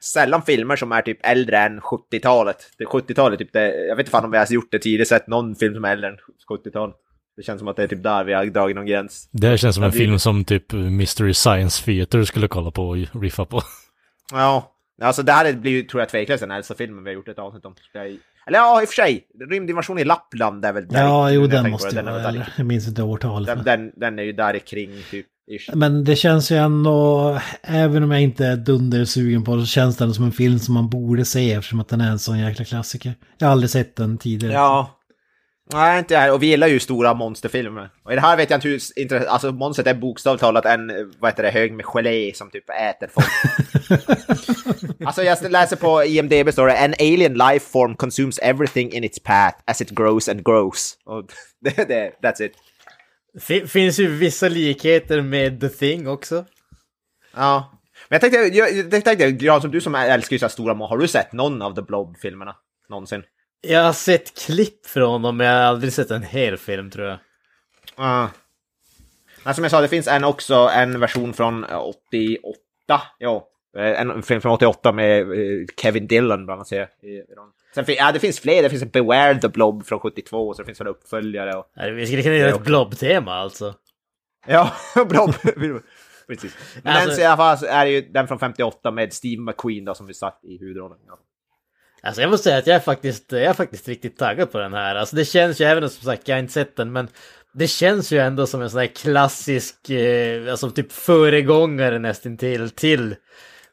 sällan 0.00 0.42
filmer 0.42 0.76
som 0.76 0.92
är 0.92 1.02
typ 1.02 1.18
äldre 1.22 1.58
än 1.58 1.80
70-talet. 1.80 2.56
Det 2.78 2.84
70-talet, 2.84 3.38
typ 3.38 3.52
det, 3.52 3.86
jag 3.86 3.96
vet 3.96 4.02
inte 4.04 4.10
fan 4.10 4.24
om 4.24 4.30
vi 4.30 4.38
har 4.38 4.46
gjort 4.52 4.68
det 4.72 4.78
tidigare, 4.78 5.06
sett 5.06 5.26
någon 5.26 5.54
film 5.54 5.74
som 5.74 5.84
är 5.84 5.92
äldre 5.92 6.08
än 6.10 6.16
70-tal. 6.48 6.92
Det 7.36 7.42
känns 7.42 7.58
som 7.58 7.68
att 7.68 7.76
det 7.76 7.82
är 7.82 7.88
typ 7.88 8.02
där 8.02 8.24
vi 8.24 8.32
har 8.32 8.44
dragit 8.46 8.76
någon 8.76 8.86
gräns. 8.86 9.28
Det 9.32 9.46
här 9.46 9.56
känns 9.56 9.74
som 9.74 9.84
en 9.84 9.90
det- 9.90 9.96
film 9.98 10.18
som 10.18 10.44
typ 10.44 10.72
Mystery 10.72 11.34
Science 11.34 11.84
Theater 11.84 12.24
skulle 12.24 12.48
kolla 12.48 12.70
på 12.70 12.88
och 12.88 13.22
riffa 13.22 13.44
på. 13.44 13.62
Ja, 14.32 14.72
alltså 15.02 15.22
det 15.22 15.32
här 15.32 15.52
blir 15.52 15.72
ju, 15.72 15.82
tror 15.82 16.00
jag, 16.02 16.08
tveklöst 16.08 16.40
den 16.40 16.50
äldsta 16.50 16.74
filmen 16.74 17.04
vi 17.04 17.10
har 17.10 17.14
gjort 17.14 17.28
ett 17.28 17.38
avsnitt 17.38 17.64
om. 17.64 17.74
Ska 17.90 17.98
jag- 18.06 18.18
Eller 18.46 18.58
ja, 18.58 18.82
i 18.82 18.84
och 18.84 18.88
för 18.88 18.94
sig. 18.94 19.26
Rymdinvasion 19.50 19.98
i 19.98 20.04
Lappland 20.04 20.64
är 20.64 20.72
väl 20.72 20.88
där 20.88 21.02
ja, 21.02 21.30
jo, 21.30 21.46
den 21.46 21.70
måste 21.70 21.88
på 21.88 21.94
den 21.94 22.04
vara 22.04 22.18
där. 22.18 22.52
Jag 22.56 22.66
minns 22.66 22.88
inte 22.88 23.02
årtalet. 23.02 23.46
Den, 23.46 23.64
den, 23.64 23.92
den 23.96 24.18
är 24.18 24.22
ju 24.22 24.32
där 24.32 24.58
kring 24.58 24.90
typ. 25.10 25.26
Ish. 25.50 25.74
Men 25.74 26.04
det 26.04 26.16
känns 26.16 26.52
ju 26.52 26.56
ändå, 26.56 27.38
även 27.62 28.02
om 28.02 28.10
jag 28.10 28.22
inte 28.22 28.46
är 28.46 28.56
dundersugen 28.56 29.44
på 29.44 29.56
det, 29.56 29.62
så 29.62 29.66
känns 29.66 29.96
det 29.96 30.04
ändå 30.04 30.14
som 30.14 30.24
en 30.24 30.32
film 30.32 30.58
som 30.58 30.74
man 30.74 30.90
borde 30.90 31.24
se 31.24 31.52
eftersom 31.52 31.80
att 31.80 31.88
den 31.88 32.00
är 32.00 32.10
en 32.10 32.18
sån 32.18 32.38
jäkla 32.38 32.64
klassiker. 32.64 33.14
Jag 33.38 33.46
har 33.46 33.52
aldrig 33.52 33.70
sett 33.70 33.96
den 33.96 34.18
tidigare. 34.18 34.54
Ja. 34.54 34.98
Nej, 35.72 35.98
inte 35.98 36.14
jag. 36.14 36.34
Och 36.34 36.42
vi 36.42 36.46
gillar 36.46 36.66
ju 36.66 36.80
stora 36.80 37.14
monsterfilmer. 37.14 37.90
Och 38.02 38.12
i 38.12 38.14
det 38.14 38.20
här 38.20 38.36
vet 38.36 38.50
jag 38.50 38.56
inte 38.56 38.68
hur... 38.68 38.80
Inte, 38.96 39.30
alltså 39.30 39.52
monstret 39.52 39.86
är 39.86 39.94
bokstavligt 39.94 40.40
talat 40.40 40.64
en, 40.64 41.12
vad 41.18 41.30
heter 41.30 41.42
det, 41.42 41.50
hög 41.50 41.72
med 41.72 41.84
gelé 41.86 42.34
som 42.34 42.50
typ 42.50 42.70
äter 42.70 43.08
folk. 43.12 43.26
alltså 45.06 45.22
jag 45.22 45.50
läser 45.50 45.76
på 45.76 46.04
IMDB 46.04 46.52
står 46.52 46.66
det 46.66 46.72
En 46.72 46.94
alien 46.98 47.34
life 47.34 47.70
form 47.70 47.96
consumes 47.96 48.38
everything 48.38 48.92
in 48.92 49.04
its 49.04 49.22
path 49.22 49.58
as 49.64 49.80
it 49.80 49.90
grows 49.90 50.28
and 50.28 50.44
grows. 50.44 50.96
Och 51.04 51.24
det, 51.60 51.88
det, 51.88 52.12
that's 52.22 52.42
it. 52.42 52.52
Fin- 53.40 53.68
finns 53.68 53.98
ju 53.98 54.06
vissa 54.06 54.48
likheter 54.48 55.22
med 55.22 55.60
The 55.60 55.68
Thing 55.68 56.08
också. 56.08 56.44
Ja. 57.34 57.78
Men 58.08 58.20
jag 58.20 58.20
tänkte, 58.20 58.58
jag, 58.58 58.72
jag 58.72 59.04
tänkte, 59.04 59.44
Jan, 59.44 59.60
som 59.60 59.70
du 59.70 59.80
som 59.80 59.94
älskar 59.94 60.34
ju 60.34 60.38
så 60.38 60.44
här 60.44 60.50
stora 60.50 60.74
mon- 60.74 60.88
har 60.88 60.98
du 60.98 61.08
sett 61.08 61.32
någon 61.32 61.62
av 61.62 61.74
The 61.74 61.82
Blob-filmerna? 61.82 62.54
Någonsin? 62.88 63.22
Jag 63.62 63.82
har 63.82 63.92
sett 63.92 64.38
klipp 64.46 64.86
från 64.86 65.22
dem, 65.22 65.36
men 65.36 65.46
jag 65.46 65.54
har 65.54 65.60
aldrig 65.62 65.92
sett 65.92 66.10
en 66.10 66.22
hel 66.22 66.56
film 66.56 66.90
tror 66.90 67.06
jag. 67.06 67.18
Ja. 67.96 68.30
Men 69.44 69.54
som 69.54 69.64
jag 69.64 69.70
sa, 69.70 69.80
det 69.80 69.88
finns 69.88 70.08
en 70.08 70.24
också, 70.24 70.54
en 70.54 71.00
version 71.00 71.32
från 71.32 71.64
eh, 71.64 71.78
88. 71.80 73.02
Ja, 73.18 73.48
eh, 73.76 74.00
en 74.00 74.22
film 74.22 74.40
från 74.40 74.52
88 74.52 74.92
med 74.92 75.20
eh, 75.20 75.66
Kevin 75.80 76.06
Dillon 76.06 76.46
bland 76.46 76.58
annat. 76.58 76.68
Sen 77.74 77.84
ja, 77.88 78.12
det 78.12 78.18
finns 78.18 78.40
fler. 78.40 78.62
Det 78.62 78.70
finns 78.70 78.82
en 78.82 78.88
Beware 78.88 79.38
the 79.40 79.48
Blob 79.48 79.86
från 79.86 80.00
72, 80.00 80.54
så 80.54 80.62
det 80.62 80.66
finns 80.66 80.80
en 80.80 80.86
uppföljare. 80.86 81.54
Och, 81.56 81.66
Nej, 81.76 81.90
Vi 81.90 82.06
skulle 82.06 82.22
kunna 82.22 82.34
göra 82.36 82.50
ett 82.50 82.64
blob-tema 82.64 83.34
alltså. 83.34 83.74
ja, 84.46 84.70
Blob. 85.08 85.34
Precis. 86.26 86.56
Men 86.82 86.92
Alltså- 86.96 87.10
den 87.10 87.20
i 87.20 87.24
alla 87.24 87.36
fall 87.56 87.68
är 87.68 87.84
det 87.84 87.90
ju 87.90 88.00
den 88.00 88.28
från 88.28 88.38
58 88.38 88.90
med 88.90 89.12
Steve 89.12 89.42
McQueen 89.42 89.84
då, 89.84 89.94
som 89.94 90.06
vi 90.06 90.14
satt 90.14 90.40
i 90.44 90.58
huvudrollen. 90.58 90.98
Ja. 91.06 91.18
Alltså 92.02 92.20
jag 92.20 92.30
måste 92.30 92.44
säga 92.44 92.58
att 92.58 92.66
jag 92.66 92.76
är 92.76 92.80
faktiskt, 92.80 93.32
jag 93.32 93.42
är 93.42 93.52
faktiskt 93.52 93.88
riktigt 93.88 94.18
taggad 94.18 94.52
på 94.52 94.58
den 94.58 94.74
här. 94.74 94.94
Alltså 94.94 95.16
det 95.16 95.24
känns 95.24 95.60
ju, 95.60 95.64
även 95.64 95.84
om 95.84 95.90
som 95.90 96.04
sagt 96.04 96.28
jag 96.28 96.36
har 96.36 96.40
inte 96.40 96.52
sett 96.52 96.76
den, 96.76 96.92
men 96.92 97.08
det 97.54 97.66
känns 97.66 98.12
ju 98.12 98.18
ändå 98.18 98.46
som 98.46 98.62
en 98.62 98.70
sån 98.70 98.80
här 98.80 98.86
klassisk, 98.86 99.90
eh, 99.90 100.50
alltså 100.50 100.70
typ 100.70 100.92
föregångare 100.92 101.98
nästintill 101.98 102.70
till 102.70 103.14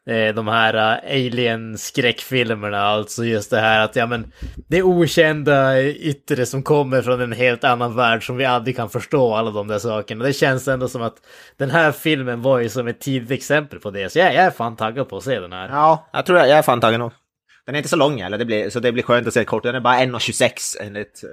eh, 0.07 0.35
de 0.35 0.47
här 0.47 0.73
eh, 0.73 1.11
alien-skräckfilmerna. 1.15 2.81
Alltså 2.81 3.25
just 3.25 3.49
det 3.49 3.59
här 3.59 3.85
att, 3.85 3.95
ja 3.95 4.05
men, 4.05 4.31
det 4.67 4.83
okända 4.83 5.83
yttre 5.83 6.45
som 6.45 6.63
kommer 6.63 7.01
från 7.01 7.21
en 7.21 7.31
helt 7.31 7.63
annan 7.63 7.95
värld 7.95 8.25
som 8.25 8.37
vi 8.37 8.45
aldrig 8.45 8.75
kan 8.75 8.89
förstå, 8.89 9.35
alla 9.35 9.51
de 9.51 9.67
där 9.67 9.79
sakerna. 9.79 10.25
Det 10.25 10.33
känns 10.33 10.67
ändå 10.67 10.87
som 10.87 11.01
att 11.01 11.15
den 11.57 11.71
här 11.71 11.91
filmen 11.91 12.41
var 12.41 12.59
ju 12.59 12.69
som 12.69 12.87
ett 12.87 12.99
tidigt 12.99 13.31
exempel 13.31 13.79
på 13.79 13.91
det. 13.91 14.09
Så 14.09 14.19
jag, 14.19 14.33
jag 14.33 14.43
är 14.43 14.51
fan 14.51 14.75
taggad 14.75 15.09
på 15.09 15.17
att 15.17 15.23
se 15.23 15.39
den 15.39 15.53
här. 15.53 15.69
ja, 15.69 16.09
jag 16.13 16.25
tror 16.25 16.39
jag, 16.39 16.47
jag 16.47 16.57
är 16.57 16.61
fan 16.61 16.81
taggad 16.81 16.99
nog. 16.99 17.11
Den 17.69 17.75
är 17.75 17.77
inte 17.77 17.89
så 17.89 17.95
lång 17.95 18.19
eller 18.19 18.37
det 18.37 18.45
blir, 18.45 18.69
så 18.69 18.79
det 18.79 18.91
blir 18.91 19.03
skönt 19.03 19.27
att 19.27 19.33
se 19.33 19.45
kort. 19.45 19.63
Den 19.63 19.75
är 19.75 19.79
bara 19.79 19.99
1.26 19.99 20.75
enligt 20.81 21.23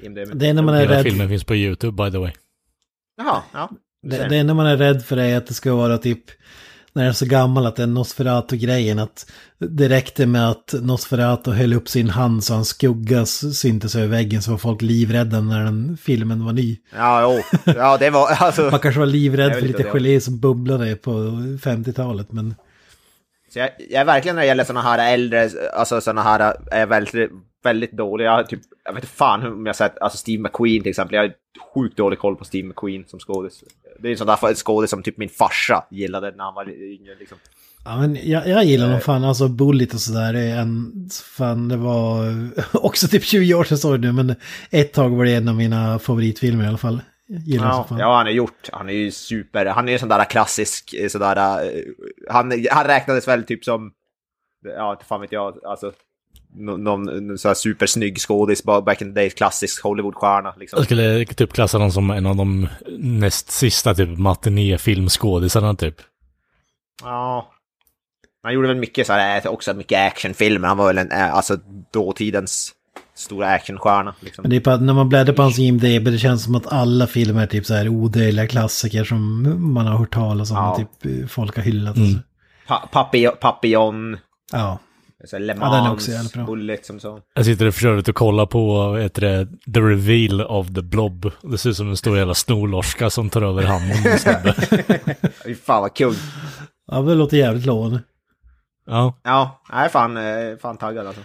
IMDb. 0.00 0.28
Det 0.34 0.48
enda 0.48 0.62
man 0.62 0.74
är 0.74 0.80
Hela 0.80 0.94
rädd 0.94 1.04
filmen 1.04 1.28
finns 1.28 1.44
på 1.44 1.54
YouTube 1.56 2.04
by 2.04 2.10
the 2.10 2.18
way. 2.18 2.32
Jaha, 3.16 3.42
ja. 3.52 3.70
Det, 4.02 4.28
det 4.28 4.36
enda 4.36 4.54
man 4.54 4.66
är 4.66 4.76
rädd 4.76 5.04
för 5.04 5.16
är 5.16 5.36
att 5.36 5.46
det 5.46 5.54
ska 5.54 5.74
vara 5.74 5.98
typ 5.98 6.24
när 6.92 7.02
den 7.02 7.10
är 7.10 7.14
så 7.14 7.26
gammal 7.26 7.66
att 7.66 7.76
det 7.76 7.82
är 7.82 7.86
Nosferatu-grejen 7.86 8.98
att 8.98 9.30
det 9.58 9.88
räckte 9.88 10.26
med 10.26 10.50
att 10.50 10.74
Nosferatu 10.82 11.50
höll 11.50 11.72
upp 11.72 11.88
sin 11.88 12.10
hand 12.10 12.44
så 12.44 12.54
hans 12.54 12.68
skugga 12.68 13.26
syntes 13.26 13.96
över 13.96 14.08
väggen 14.08 14.42
så 14.42 14.50
var 14.50 14.58
folk 14.58 14.82
livrädda 14.82 15.40
när 15.40 15.64
den 15.64 15.96
filmen 16.02 16.44
var 16.44 16.52
ny. 16.52 16.78
Ja, 16.96 17.22
jo. 17.22 17.60
Ja, 17.76 17.96
det 17.96 18.10
var 18.10 18.28
alltså... 18.30 18.62
Man 18.70 18.80
kanske 18.80 18.98
var 18.98 19.06
livrädd 19.06 19.52
för 19.52 19.60
lite 19.60 19.84
gelé 19.84 20.20
som 20.20 20.40
bubblade 20.40 20.96
på 20.96 21.10
50-talet 21.62 22.32
men 22.32 22.54
Så 23.52 23.58
jag, 23.58 23.70
jag 23.90 24.00
är 24.00 24.04
verkligen 24.04 24.34
när 24.34 24.42
det 24.42 24.46
gäller 24.46 24.64
sådana 24.64 24.82
här 24.82 25.14
äldre, 25.14 25.50
alltså 25.74 26.00
sådana 26.00 26.22
här, 26.22 26.56
är 26.70 26.86
väldigt, 26.86 27.30
väldigt 27.64 27.92
dålig. 27.92 28.24
Jag 28.24 28.48
typ, 28.48 28.60
jag 28.84 28.92
vet 28.94 29.04
inte 29.04 29.16
fan 29.16 29.42
hur- 29.42 29.52
om 29.52 29.66
jag 29.66 29.76
sett, 29.76 29.98
alltså 29.98 30.18
Steve 30.18 30.42
McQueen 30.42 30.82
till 30.82 30.90
exempel. 30.90 31.14
Jag 31.14 31.22
har 31.22 31.32
sjukt 31.74 31.96
dålig 31.96 32.18
koll 32.18 32.36
på 32.36 32.44
Steve 32.44 32.68
McQueen 32.68 33.04
som 33.06 33.18
skådis. 33.20 33.64
Det 34.00 34.08
är 34.08 34.12
en 34.12 34.18
sån 34.18 34.26
där 34.26 34.54
skådis 34.54 34.90
som 34.90 35.02
typ 35.02 35.18
min 35.18 35.28
farsa 35.28 35.84
gillade 35.90 36.30
när 36.36 36.44
han 36.44 36.54
var 36.54 36.68
yngre 36.70 37.14
liksom. 37.20 37.38
Ja, 37.84 37.96
men 37.96 38.18
jag, 38.22 38.48
jag 38.48 38.64
gillar 38.64 38.88
nog 38.88 39.02
fan, 39.02 39.24
alltså 39.24 39.48
Bullet 39.48 39.94
och 39.94 40.00
sådär. 40.00 40.34
är 40.34 40.56
En, 40.56 40.92
fan, 41.36 41.68
det 41.68 41.76
var 41.76 42.24
också 42.84 43.08
typ 43.08 43.24
20 43.24 43.54
år 43.54 43.64
sedan 43.64 43.78
så 43.78 43.96
nu, 43.96 44.12
men 44.12 44.34
ett 44.70 44.92
tag 44.92 45.10
var 45.16 45.24
det 45.24 45.34
en 45.34 45.48
av 45.48 45.54
mina 45.54 45.98
favoritfilmer 45.98 46.64
i 46.64 46.68
alla 46.68 46.78
fall. 46.78 47.00
Gillar 47.46 47.66
Ja, 47.66 47.82
så 47.82 47.88
fan. 47.88 47.98
ja, 47.98 48.16
han 48.16 48.26
är 48.26 48.30
gjort. 48.30 48.68
Han 48.72 48.88
är 48.88 48.92
ju 48.92 49.10
super. 49.10 49.66
Han 49.66 49.88
är 49.88 49.92
ju 49.92 49.98
sån 49.98 50.08
där 50.08 50.24
klassisk, 50.24 50.94
eh, 50.94 51.08
sådär... 51.08 51.64
eh, 51.64 51.82
Han, 52.30 52.52
han 52.70 52.84
räknades 52.86 53.28
väl 53.28 53.44
typ 53.44 53.64
som... 53.64 53.92
Ja, 54.76 54.92
inte 54.92 55.04
fan 55.04 55.20
vet 55.20 55.32
jag. 55.32 55.64
Alltså... 55.64 55.92
nå- 56.54 56.76
Någon, 56.76 57.02
någon 57.26 57.38
sån 57.38 57.48
här 57.48 57.54
supersnygg 57.54 58.18
skådis 58.18 58.64
ba- 58.64 58.80
back 58.80 59.02
in 59.02 59.14
the 59.14 59.20
days, 59.20 59.34
klassisk 59.34 59.82
Hollywoodstjärna 59.82 60.54
liksom. 60.58 60.76
Jag 60.76 60.84
skulle 60.86 61.24
typ 61.24 61.52
klassa 61.52 61.78
honom 61.78 61.90
som 61.92 62.10
en 62.10 62.26
av 62.26 62.36
de 62.36 62.68
näst 62.98 63.50
sista 63.50 63.94
typ 63.94 64.18
matinéfilmskådisarna 64.18 65.74
typ. 65.74 65.96
Ja. 67.02 67.52
Han 68.42 68.54
gjorde 68.54 68.68
väl 68.68 68.76
mycket 68.76 69.06
så 69.06 69.12
här, 69.12 69.48
också 69.48 69.74
mycket 69.74 70.12
actionfilmer. 70.12 70.68
Han 70.68 70.76
var 70.76 70.86
väl 70.86 70.98
en, 70.98 71.10
eh, 71.12 71.34
alltså 71.34 71.56
dåtidens 71.92 72.72
stora 73.14 73.48
actionstjärna. 73.48 74.14
Liksom. 74.20 74.42
Men 74.42 74.50
det 74.50 74.56
är 74.56 74.60
på 74.60 74.70
att 74.70 74.82
när 74.82 74.92
man 74.94 75.08
bläddrar 75.08 75.34
på 75.34 75.42
hans 75.42 75.58
IMDB, 75.58 76.04
det 76.04 76.18
känns 76.18 76.44
som 76.44 76.54
att 76.54 76.72
alla 76.72 77.06
filmer 77.06 77.42
är 77.42 77.46
typ 77.46 77.66
så 77.66 77.74
här 77.74 77.88
odödliga 77.88 78.46
klassiker 78.46 79.04
som 79.04 79.72
man 79.74 79.86
har 79.86 79.98
hört 79.98 80.14
talas 80.14 80.50
om 80.50 80.56
Ja. 80.56 80.70
och 80.72 80.78
typ 80.78 81.22
eh, 81.22 81.26
folk 81.28 81.56
har 81.56 81.62
hyllat. 81.62 81.96
Mm. 81.96 82.20
Pa 82.66 82.88
Papillon, 82.92 83.34
Papillon 83.40 84.16
Ja. 84.52 84.78
så 85.24 85.38
Le 85.38 85.46
Ja, 85.46 85.54
den 85.54 85.62
är 85.62 85.68
Mans, 85.82 85.92
också 85.92 86.10
jävligt 86.10 86.32
bra. 86.32 86.44
Bullet 86.44 86.86
som 86.86 87.00
så. 87.00 87.20
Jag 87.34 87.44
sitter 87.44 87.66
och 87.66 87.74
försöker 87.74 88.10
att 88.10 88.16
kolla 88.16 88.46
på, 88.46 88.92
det, 89.14 89.46
the 89.74 89.80
reveal 89.80 90.40
of 90.40 90.66
the 90.74 90.82
blob. 90.82 91.30
Det 91.42 91.58
ser 91.58 91.70
ut 91.70 91.76
som 91.76 91.88
en 91.90 91.96
stor 91.96 92.18
jävla 92.18 92.34
snorlorska 92.34 93.10
som 93.10 93.30
tar 93.30 93.42
över 93.42 93.62
handen 93.62 94.02
på 94.02 94.08
en 94.08 94.18
snubbe. 94.18 94.54
Fy 95.44 95.54
fan 95.54 95.80
vad 95.82 95.94
kul. 95.94 96.14
ja, 96.90 97.00
det 97.02 97.14
låter 97.14 97.36
jävligt 97.36 97.66
lovande. 97.66 98.00
Ja, 98.86 99.18
Ja, 99.24 99.60
jag 99.72 99.84
är 99.84 99.88
fan, 99.88 100.16
eh, 100.16 100.56
fan 100.62 100.76
taggad 100.76 101.06
alltså. 101.06 101.22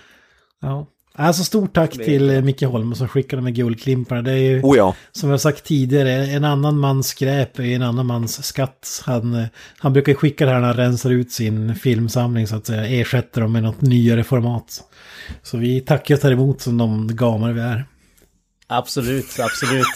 Ja. 0.61 0.85
Alltså 1.19 1.43
stort 1.43 1.73
tack 1.73 1.91
till 1.91 2.29
eh, 2.29 2.41
Micke 2.41 2.61
Holm 2.61 2.95
som 2.95 3.07
skickade 3.07 3.41
med 3.41 3.55
guldklimparna. 3.55 4.21
Det 4.21 4.31
är 4.31 4.37
ju... 4.37 4.61
Oh 4.61 4.77
ja. 4.77 4.95
Som 5.11 5.29
jag 5.29 5.41
sagt 5.41 5.63
tidigare, 5.63 6.11
en 6.11 6.43
annan 6.43 6.79
mans 6.79 7.07
skräp 7.07 7.59
är 7.59 7.63
en 7.63 7.81
annan 7.81 8.05
mans 8.05 8.45
skatt. 8.45 9.03
Han, 9.05 9.33
eh, 9.33 9.47
han 9.77 9.93
brukar 9.93 10.13
skicka 10.13 10.45
det 10.45 10.51
här 10.51 10.59
när 10.59 10.67
han 10.67 10.77
rensar 10.77 11.09
ut 11.09 11.31
sin 11.31 11.75
filmsamling 11.75 12.47
så 12.47 12.55
att 12.55 12.65
säga, 12.65 12.85
ersätter 12.85 13.41
dem 13.41 13.51
med 13.51 13.63
något 13.63 13.81
nyare 13.81 14.23
format. 14.23 14.81
Så 15.43 15.57
vi 15.57 15.81
tackar 15.81 16.15
och 16.15 16.21
tar 16.21 16.31
emot 16.31 16.61
som 16.61 16.77
de 16.77 17.15
gamar 17.15 17.51
vi 17.51 17.61
är. 17.61 17.85
Absolut, 18.67 19.39
absolut. 19.39 19.87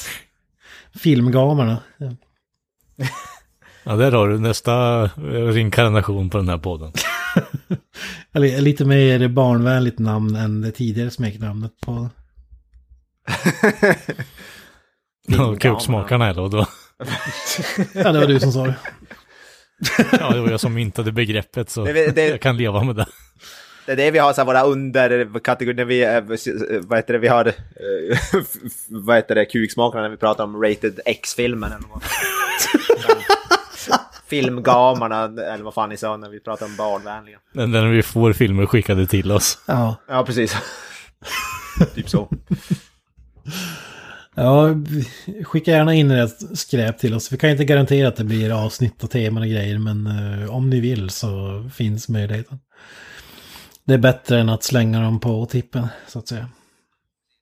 Filmgamarna. 0.96 1.78
Ja. 3.84 3.96
där 3.96 4.12
har 4.12 4.28
du 4.28 4.40
nästa 4.40 5.04
eh, 5.04 5.10
reinkarnation 5.22 6.30
på 6.30 6.38
den 6.38 6.50
här 6.50 6.58
podden. 6.58 6.92
Eller 8.34 8.62
lite 8.62 8.86
mer 8.86 9.28
barnvänligt 9.28 10.00
namn 10.00 10.36
än 10.36 10.62
det 10.62 10.72
tidigare 10.72 11.12
smeknamnet 11.12 11.72
på... 11.86 12.10
Ja, 15.28 15.56
Kuksmakarna 15.60 16.30
eller 16.30 16.42
vadå? 16.42 16.66
Ja, 17.94 18.12
det 18.12 18.20
var 18.20 18.28
du 18.28 18.40
som 18.40 18.52
sa 18.52 18.66
det. 18.66 18.76
Ja, 20.12 20.30
det 20.34 20.42
var 20.42 20.50
jag 20.50 20.60
som 20.60 20.74
myntade 20.74 21.12
begreppet 21.12 21.70
så 21.70 21.86
Det- 21.86 22.16
det- 22.16 22.28
jag 22.28 22.42
kan 22.42 22.58
leva 22.58 22.84
med 22.84 22.96
det. 22.96 23.06
Det 23.86 23.92
är 23.92 23.96
det 23.96 24.12
vi 24.12 24.20
har 24.20 24.34
så 24.34 24.42
här, 24.42 24.46
våra 24.46 24.62
underkategorier, 24.64 25.76
när 25.76 25.86
vi, 25.86 26.04
eh, 26.04 26.82
vad 26.82 26.98
heter 27.00 27.14
det, 27.14 27.20
vi 27.20 27.28
har, 27.28 27.46
eh, 27.48 27.54
vad 28.90 29.16
heter 29.16 29.36
det, 29.36 29.46
kuksmakarna 29.46 30.02
när 30.04 30.10
vi 30.10 30.18
pratar 30.18 30.44
om 30.44 30.64
rated 30.64 31.00
X-filmen. 31.06 31.72
Filmgamarna, 34.32 35.24
eller 35.24 35.64
vad 35.64 35.74
fan 35.74 35.90
ni 35.90 35.98
sa 35.98 36.18
när 36.18 36.30
vi 36.30 36.40
pratar 36.40 36.66
om 36.66 36.76
barnvänliga. 36.76 37.38
När 37.52 37.68
när 37.68 37.88
vi 37.88 38.04
får 38.04 38.34
filmer 38.34 38.66
skickade 38.66 39.08
till 39.08 39.32
oss. 39.32 39.60
Ja. 39.68 39.96
Ja, 40.08 40.26
precis. 40.26 40.56
typ 41.96 42.10
så. 42.10 42.30
Ja, 44.36 44.76
skicka 45.44 45.72
gärna 45.72 45.94
in 45.94 46.12
ert 46.12 46.58
skräp 46.58 46.98
till 46.98 47.14
oss. 47.14 47.32
Vi 47.32 47.38
kan 47.38 47.50
inte 47.50 47.66
garantera 47.66 48.08
att 48.08 48.16
det 48.16 48.24
blir 48.24 48.66
avsnitt 48.66 49.04
och 49.04 49.12
teman 49.12 49.44
och 49.44 49.50
grejer, 49.50 49.78
men 49.78 50.08
eh, 50.08 50.56
om 50.56 50.70
ni 50.70 50.80
vill 50.80 51.10
så 51.10 51.64
finns 51.74 52.10
möjligheten. 52.10 52.60
Det 53.86 53.94
är 53.94 53.98
bättre 53.98 54.40
än 54.40 54.50
att 54.50 54.64
slänga 54.64 55.02
dem 55.02 55.20
på 55.20 55.46
tippen, 55.46 55.88
så 56.08 56.20
att 56.20 56.28
säga. 56.28 56.50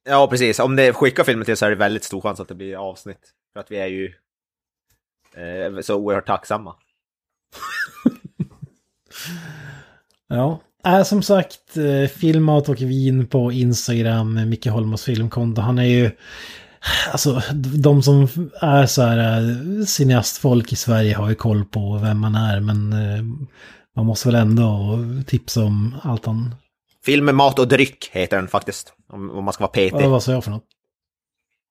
Ja, 0.10 0.28
precis. 0.28 0.60
Om 0.60 0.76
det 0.76 0.94
skickar 0.94 1.24
filmen 1.24 1.46
till 1.46 1.58
så 1.58 1.66
är 1.66 1.70
det 1.70 1.76
väldigt 1.76 2.04
stor 2.04 2.22
chans 2.22 2.40
att 2.40 2.48
det 2.48 2.56
blir 2.56 2.90
avsnitt. 2.90 3.34
För 3.54 3.60
att 3.60 3.72
vi 3.72 3.78
är 3.78 3.88
ju 3.88 4.14
eh, 5.36 5.82
så 5.82 5.96
oerhört 5.96 6.28
tacksamma. 6.28 6.76
Ja, 10.30 10.60
äh, 10.86 11.04
som 11.04 11.22
sagt, 11.22 11.78
eh, 11.78 12.10
filmat 12.10 12.70
och 12.70 12.82
vin 12.82 13.28
på 13.28 13.52
Instagram, 13.52 14.38
eh, 14.38 14.46
Micke 14.46 14.68
Holmos 14.68 15.04
filmkonto. 15.04 15.62
Han 15.62 15.80
är 15.80 15.84
ju, 15.84 16.12
alltså 17.12 17.42
de 17.78 18.04
som 18.04 18.28
är 18.62 18.86
så 18.86 19.02
här 19.02 19.40
eh, 19.40 19.86
cineastfolk 19.86 20.74
i 20.74 20.76
Sverige 20.76 21.16
har 21.16 21.30
ju 21.30 21.36
koll 21.36 21.66
på 21.66 21.98
vem 21.98 22.20
man 22.20 22.36
är, 22.36 22.60
men 22.60 22.90
man 23.96 24.06
måste 24.06 24.28
väl 24.28 24.36
ändå 24.36 25.00
tipsa 25.28 25.64
om 25.64 25.96
allt 26.04 26.26
han... 26.26 26.56
Film 27.06 27.26
med 27.26 27.36
mat 27.36 27.60
och 27.60 27.68
dryck 27.68 28.10
heter 28.12 28.38
den 28.38 28.48
faktiskt. 28.48 28.94
Om, 29.14 29.32
om 29.32 29.44
man 29.44 29.54
ska 29.54 29.62
vara 29.62 29.72
petig. 29.72 30.02
Vad, 30.02 30.10
vad 30.10 30.24
sa 30.24 30.32
jag 30.32 30.44
för 30.44 30.52
något? 30.52 30.69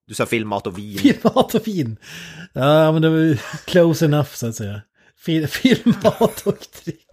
Du 0.09 0.15
sa 0.15 0.27
film, 0.27 0.49
mat 0.49 0.67
och 0.67 0.79
vin. 0.79 0.99
Filmat 0.99 1.55
och 1.55 1.67
vin. 1.69 1.97
Ja, 2.53 2.93
men 2.93 3.03
det 3.03 3.09
var 3.09 3.17
ju 3.17 3.37
close 3.65 4.05
enough 4.05 4.29
så 4.35 4.47
att 4.47 4.55
säga. 4.55 4.81
Fil, 5.25 5.47
filmat 5.49 6.43
och 6.47 6.59
dryck. 6.85 7.07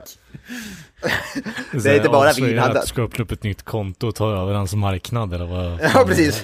Det 1.84 1.90
är 1.90 1.96
inte 1.98 2.10
bara 2.10 2.34
vin, 2.34 2.58
han- 2.60 2.86
ska 2.88 3.02
öppna 3.02 3.24
upp 3.24 3.32
ett 3.32 3.44
nytt 3.44 3.64
konto 3.64 4.08
och 4.08 4.16
ta 4.16 4.32
över 4.42 4.54
hans 4.54 4.74
marknad 4.74 5.34
eller 5.34 5.46
vad? 5.46 5.80
Ja, 5.82 6.04
precis. 6.08 6.44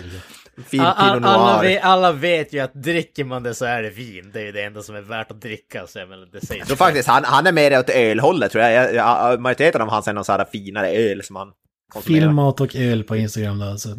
Film, 0.68 0.84
All, 0.86 1.14
Pinot 1.14 1.30
alla, 1.30 1.58
Noir. 1.58 1.70
vet, 1.70 1.84
alla 1.84 2.12
vet 2.12 2.54
ju 2.54 2.60
att 2.60 2.74
dricker 2.74 3.24
man 3.24 3.44
det 3.44 3.54
så 3.56 3.66
är 3.66 3.84
det 3.84 3.90
vin. 3.90 4.32
Det 4.34 4.40
är 4.40 4.44
ju 4.46 4.52
det 4.52 4.64
enda 4.64 4.82
som 4.82 4.96
är 4.96 5.02
värt 5.02 5.32
att 5.32 5.42
dricka. 5.42 5.88
Så 5.88 6.00
jag 6.00 6.10
menar, 6.10 6.28
det 6.32 6.46
säger 6.46 6.66
Så 6.66 6.76
faktiskt, 6.76 7.08
han, 7.08 7.24
han 7.24 7.48
är 7.48 7.52
mer 7.52 7.80
åt 7.80 7.90
ölhållet 7.90 8.52
tror 8.52 8.64
jag. 8.64 9.42
majoriteten 9.42 9.82
av 9.82 9.90
hans 9.90 10.08
är 10.08 10.14
någon 10.14 10.26
sån 10.26 10.36
här 10.36 10.46
finare 10.52 10.90
öl 10.92 11.24
som 11.24 11.36
han 11.36 11.48
konsumerar. 11.94 12.22
Filmat 12.28 12.62
och 12.62 12.76
öl 12.76 13.04
på 13.04 13.16
Instagram 13.16 13.60
då 13.60 13.66
alltså. 13.66 13.90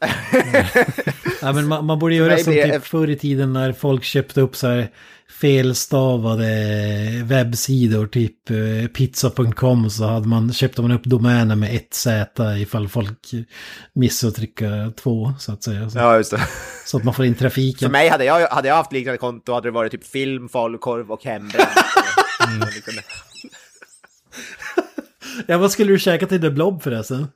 ja, 1.42 1.52
men 1.52 1.66
man, 1.68 1.84
man 1.84 1.98
borde 1.98 2.14
göra 2.14 2.38
som 2.38 2.52
typ 2.52 2.84
förr 2.84 3.10
i 3.10 3.16
tiden 3.16 3.52
när 3.52 3.72
folk 3.72 4.04
köpte 4.04 4.40
upp 4.40 4.56
så 4.56 4.66
här 4.68 4.88
felstavade 5.40 6.46
webbsidor, 7.24 8.06
typ 8.06 8.50
eh, 8.50 8.88
pizza.com 8.94 9.90
så 9.90 10.04
hade 10.06 10.28
man, 10.28 10.52
köpte 10.52 10.82
man 10.82 10.90
upp 10.90 11.04
domäner 11.04 11.56
med 11.56 11.74
ett 11.76 11.94
Z 11.94 12.56
ifall 12.58 12.88
folk 12.88 13.18
missade 13.92 14.28
att 14.30 14.36
trycka 14.36 14.92
två 14.96 15.32
så 15.38 15.52
att 15.52 15.62
säga. 15.62 15.90
Så, 15.90 15.98
Ja, 15.98 16.16
just 16.16 16.30
det. 16.30 16.48
så 16.86 16.96
att 16.96 17.04
man 17.04 17.14
får 17.14 17.24
in 17.24 17.34
För 17.34 17.40
trafiken. 17.40 17.92
mig, 17.92 18.08
hade 18.08 18.24
jag, 18.24 18.48
hade 18.48 18.68
jag 18.68 18.74
haft 18.76 18.92
liknande 18.92 19.18
konto 19.18 19.52
hade 19.52 19.68
det 19.68 19.72
varit 19.72 19.92
typ 19.92 20.06
film, 20.06 20.48
falukorv 20.48 21.10
och 21.12 21.24
hembränt. 21.24 21.68
Mm. 22.48 22.68
Ja, 25.46 25.58
vad 25.58 25.72
skulle 25.72 25.92
du 25.92 25.98
käka 25.98 26.26
till 26.26 26.40
The 26.40 26.50
Blob 26.50 26.82
förresten? 26.82 27.28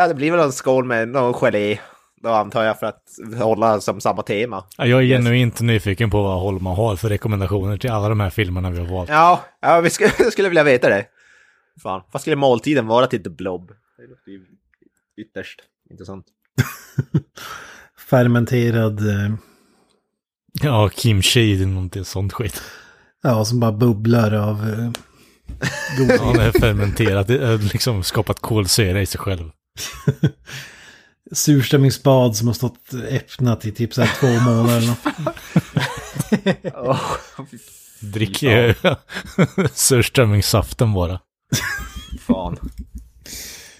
Ja, 0.00 0.08
det 0.08 0.14
blir 0.14 0.30
väl 0.30 0.40
en 0.40 0.52
skål 0.52 0.84
med 0.84 1.08
någon 1.08 1.34
gelé. 1.34 1.78
Då 2.22 2.28
antar 2.28 2.64
jag 2.64 2.78
för 2.78 2.86
att 2.86 3.02
hålla 3.42 3.80
som 3.80 4.00
samma 4.00 4.22
tema. 4.22 4.64
Ja, 4.76 4.86
jag 4.86 5.02
är 5.02 5.06
genuint 5.06 5.60
nyfiken 5.60 6.10
på 6.10 6.22
vad 6.22 6.40
Holma 6.40 6.74
har 6.74 6.96
för 6.96 7.08
rekommendationer 7.08 7.76
till 7.76 7.90
alla 7.90 8.08
de 8.08 8.20
här 8.20 8.30
filmerna 8.30 8.70
vi 8.70 8.78
har 8.78 8.86
valt. 8.86 9.10
Ja, 9.10 9.40
ja 9.60 9.80
vi 9.80 9.90
skulle, 9.90 10.10
jag 10.18 10.32
skulle 10.32 10.48
vilja 10.48 10.64
veta 10.64 10.88
det. 10.88 11.06
Fan, 11.82 12.02
vad 12.12 12.20
skulle 12.20 12.36
måltiden 12.36 12.86
vara 12.86 13.06
till 13.06 13.22
The 13.22 13.30
Blob? 13.30 13.68
Det 13.68 14.06
låter 14.06 14.30
ju 14.30 14.46
ytterst 15.16 15.60
intressant. 15.90 16.26
Fermenterad, 18.10 19.00
eh, 19.00 19.34
Ja, 20.62 20.90
kimchi, 20.90 21.62
är 21.62 21.66
någonting 21.66 22.04
sånt 22.04 22.32
skit. 22.32 22.62
ja, 23.22 23.44
som 23.44 23.60
bara 23.60 23.72
bubblar 23.72 24.34
av 24.34 24.68
eh, 24.68 24.90
Ja, 26.08 26.32
det 26.32 26.42
är 26.42 26.60
fermenterat, 26.60 27.26
det 27.26 27.38
är 27.38 27.58
liksom 27.58 28.02
skapat 28.02 28.40
kolsyra 28.40 29.02
i 29.02 29.06
sig 29.06 29.20
själv. 29.20 29.50
surströmmingsbad 31.32 32.36
som 32.36 32.46
har 32.46 32.54
stått 32.54 32.94
öppnat 33.10 33.66
i 33.66 33.72
typ 33.72 33.94
så 33.94 34.02
här 34.02 34.20
två 34.20 34.26
månader. 34.50 34.76
eller 34.76 34.88
något. 34.88 35.04
Drick 38.00 38.42
eh, 38.42 38.74
surströmmingssaften 39.72 40.92
bara. 40.94 41.20
fan. 42.20 42.56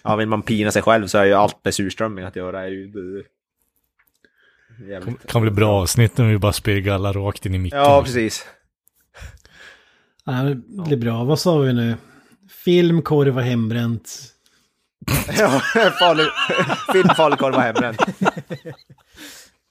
Ja, 0.03 0.17
vill 0.17 0.29
man 0.29 0.43
pina 0.43 0.71
sig 0.71 0.83
själv 0.83 1.07
så 1.07 1.19
är 1.19 1.25
ju 1.25 1.33
allt 1.35 1.65
med 1.65 1.75
surströmming 1.75 2.25
att 2.25 2.37
göra. 2.37 2.63
Är 2.63 2.69
ju... 2.71 2.93
Jävligt. 4.89 5.27
Kan 5.27 5.43
bli 5.43 5.51
bra 5.51 5.83
avsnitt 5.83 6.19
när 6.19 6.29
vi 6.29 6.39
bara 6.39 6.53
spyr 6.53 6.81
galla 6.81 7.13
rakt 7.13 7.47
in 7.47 7.55
i 7.55 7.59
micken. 7.59 7.79
Ja, 7.79 8.03
precis. 8.03 8.47
Nej, 10.25 10.55
det 10.55 10.83
blir 10.83 10.97
bra. 10.97 11.25
Vad 11.25 11.41
sa 11.41 11.59
vi 11.59 11.73
nu? 11.73 11.95
Film, 12.65 13.03
korv 13.03 13.37
och 13.37 13.43
hembränt. 13.45 14.19
Ja, 15.39 15.61
farlig, 15.99 16.27
film, 16.93 17.09
falukorv 17.17 17.55
och 17.55 17.63
hembränt. 17.63 18.03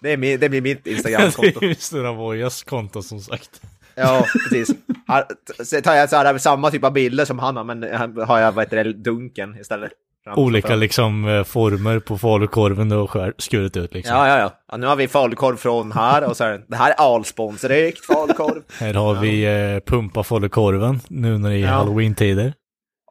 Det, 0.02 0.14
är 0.14 0.18
min, 0.18 0.40
det 0.40 0.50
blir 0.50 0.62
mitt 0.62 0.84
Det 0.84 0.92
Instagramkonto. 0.92 1.60
är 1.66 1.68
ju 1.68 1.76
Stora 1.76 2.12
Vojas 2.12 2.64
konto 2.64 3.02
som 3.02 3.20
sagt. 3.20 3.62
Ja, 3.96 4.26
precis. 4.50 4.76
Här, 5.08 5.24
så 5.64 5.82
tar 5.82 5.94
jag 5.96 6.10
så 6.10 6.16
här, 6.16 6.38
samma 6.38 6.72
typ 6.72 6.84
av 6.84 6.94
bilder 6.94 7.26
som 7.26 7.40
han 7.40 7.58
har, 7.58 7.64
men 7.64 7.84
här 7.84 8.26
har 8.26 8.40
jag 8.40 8.52
vad 8.52 8.66
heter 8.66 8.84
det, 8.84 8.94
dunken 8.94 9.58
istället. 9.60 9.92
Olika 10.36 10.76
liksom 10.76 11.28
eh, 11.28 11.44
former 11.44 12.00
på 12.00 12.18
falukorven 12.18 12.92
och 12.92 13.12
skär, 13.12 13.34
skurit 13.38 13.78
ut 13.78 13.94
liksom. 13.94 14.16
Ja, 14.16 14.28
ja, 14.28 14.38
ja, 14.40 14.52
ja. 14.72 14.78
Nu 14.78 14.88
har 14.88 14.96
vi 14.96 15.08
falukorv 15.08 15.58
från 15.58 15.92
här 15.92 16.24
och 16.24 16.38
så 16.38 16.44
är 16.44 16.52
det, 16.52 16.62
det 16.68 16.76
här 16.76 16.92
är 16.92 16.96
Alsponsrekt 17.16 18.06
falukorv. 18.06 18.62
Här 18.80 18.94
har 18.94 19.16
vi 19.16 19.44
eh, 19.46 19.80
pumpa 19.92 20.24
falukorven 20.24 21.00
nu 21.08 21.38
när 21.38 21.50
det 21.50 21.56
är 21.56 21.60
Ja. 21.60 21.68
halloween-tider. 21.68 22.54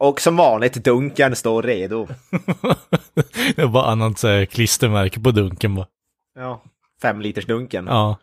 Och 0.00 0.20
som 0.20 0.36
vanligt, 0.36 0.74
dunken 0.84 1.36
står 1.36 1.62
redo. 1.62 2.06
det 3.56 3.62
är 3.62 3.66
bara 3.66 3.84
annat 3.86 4.18
så 4.18 4.28
här, 4.28 4.44
klistermärke 4.44 5.20
på 5.20 5.30
dunken 5.30 5.74
bara. 5.74 5.86
Ja, 6.38 6.62
fem 7.02 7.20
liters 7.20 7.46
dunken. 7.46 7.86
Ja. 7.88 8.18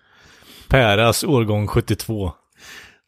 Päras 0.70 1.24
årgång 1.24 1.68
72. 1.68 2.32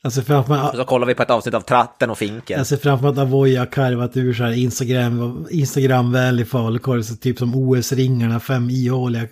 Alltså 0.04 0.22
framför 0.22 0.54
mig, 0.54 0.70
Och 0.70 0.76
så 0.76 0.84
kollar 0.86 1.08
vi 1.08 1.16
på 1.16 1.24
ett 1.24 1.30
avsnitt 1.30 1.54
av 1.56 1.62
Tratten 1.62 2.10
och 2.10 2.18
Finken. 2.18 2.58
jag 2.58 2.68
ser 2.68 2.78
framför 2.78 3.04
mig 3.04 3.12
att 3.12 3.18
Avoya 3.18 3.60
har 3.62 3.66
karvat 3.66 4.18
ur 4.18 4.34
så 4.34 4.44
här 4.44 4.52
Instagram, 4.52 5.48
Instagramvänlig 5.52 6.48
falukorv, 6.50 7.02
så 7.02 7.16
typ 7.16 7.38
som 7.38 7.56
OS-ringarna, 7.56 8.40
fem 8.40 8.70
ihåliga 8.70 9.28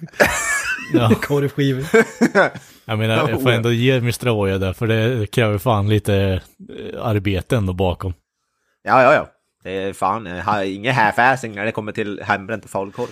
Ja. 0.94 1.10
korvskivor. 1.22 1.86
Jag 2.88 3.00
menar, 3.00 3.30
jag 3.30 3.42
får 3.42 3.52
ändå 3.52 3.72
ge 3.72 3.98
Mr. 3.98 4.30
Oja 4.30 4.58
där, 4.58 4.74
för 4.74 4.88
det 4.88 5.32
kräver 5.32 5.58
fan 5.58 5.90
lite 5.90 6.42
eh, 6.70 7.06
arbete 7.06 7.58
ändå 7.58 7.74
bakom. 7.74 8.14
Ja, 8.86 9.02
ja, 9.04 9.14
ja. 9.14 9.28
Det 9.64 9.72
är 9.72 9.94
fan, 9.94 10.26
har 10.28 10.64
inga 10.64 10.92
half-assing 10.92 11.56
när 11.56 11.66
det 11.66 11.72
kommer 11.72 11.92
till 11.92 12.22
hembränt 12.24 12.64
och 12.64 12.70
falukorv. 12.70 13.08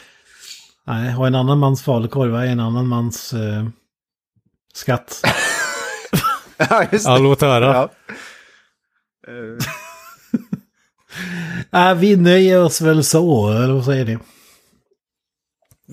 Nej, 0.88 1.16
och 1.16 1.28
en 1.28 1.36
annan 1.36 1.60
mans 1.60 1.84
falukorv 1.84 2.36
är 2.36 2.46
en 2.46 2.60
annan 2.60 2.88
mans 2.88 3.34
eh, 3.34 3.68
skatt. 4.74 5.22
Ja, 6.58 6.86
just 6.92 7.06
Ja, 7.06 7.18
låt 7.18 7.42
höra. 7.42 7.66
Ja. 7.66 7.90
Eh, 9.28 9.66
Nej, 11.70 11.96
vi 12.00 12.16
nöjer 12.16 12.64
oss 12.64 12.82
väl 12.82 13.04
så, 13.04 13.50
eller 13.50 13.74
vad 13.74 13.86
säger 13.86 14.06
ni? 14.06 14.18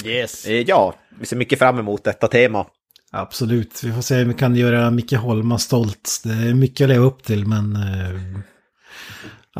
Yes. 0.05 0.47
eh, 0.47 0.61
ja, 0.61 0.95
vi 1.19 1.27
ser 1.27 1.37
mycket 1.37 1.59
fram 1.59 1.79
emot 1.79 2.05
detta 2.05 2.29
tema. 2.29 2.67
Absolut, 3.13 3.85
vi 3.85 3.93
får 3.93 4.03
se 4.03 4.23
om 4.23 4.29
vi 4.29 4.35
kan 4.35 4.57
göra 4.57 4.91
Micke 4.91 5.13
Holma 5.13 5.59
stolt. 5.59 6.21
Det 6.25 6.33
är 6.33 6.55
mycket 6.55 6.85
att 6.85 6.89
leva 6.89 7.05
upp 7.05 7.23
till, 7.23 7.47
men... 7.47 7.77
Eh, 7.77 8.41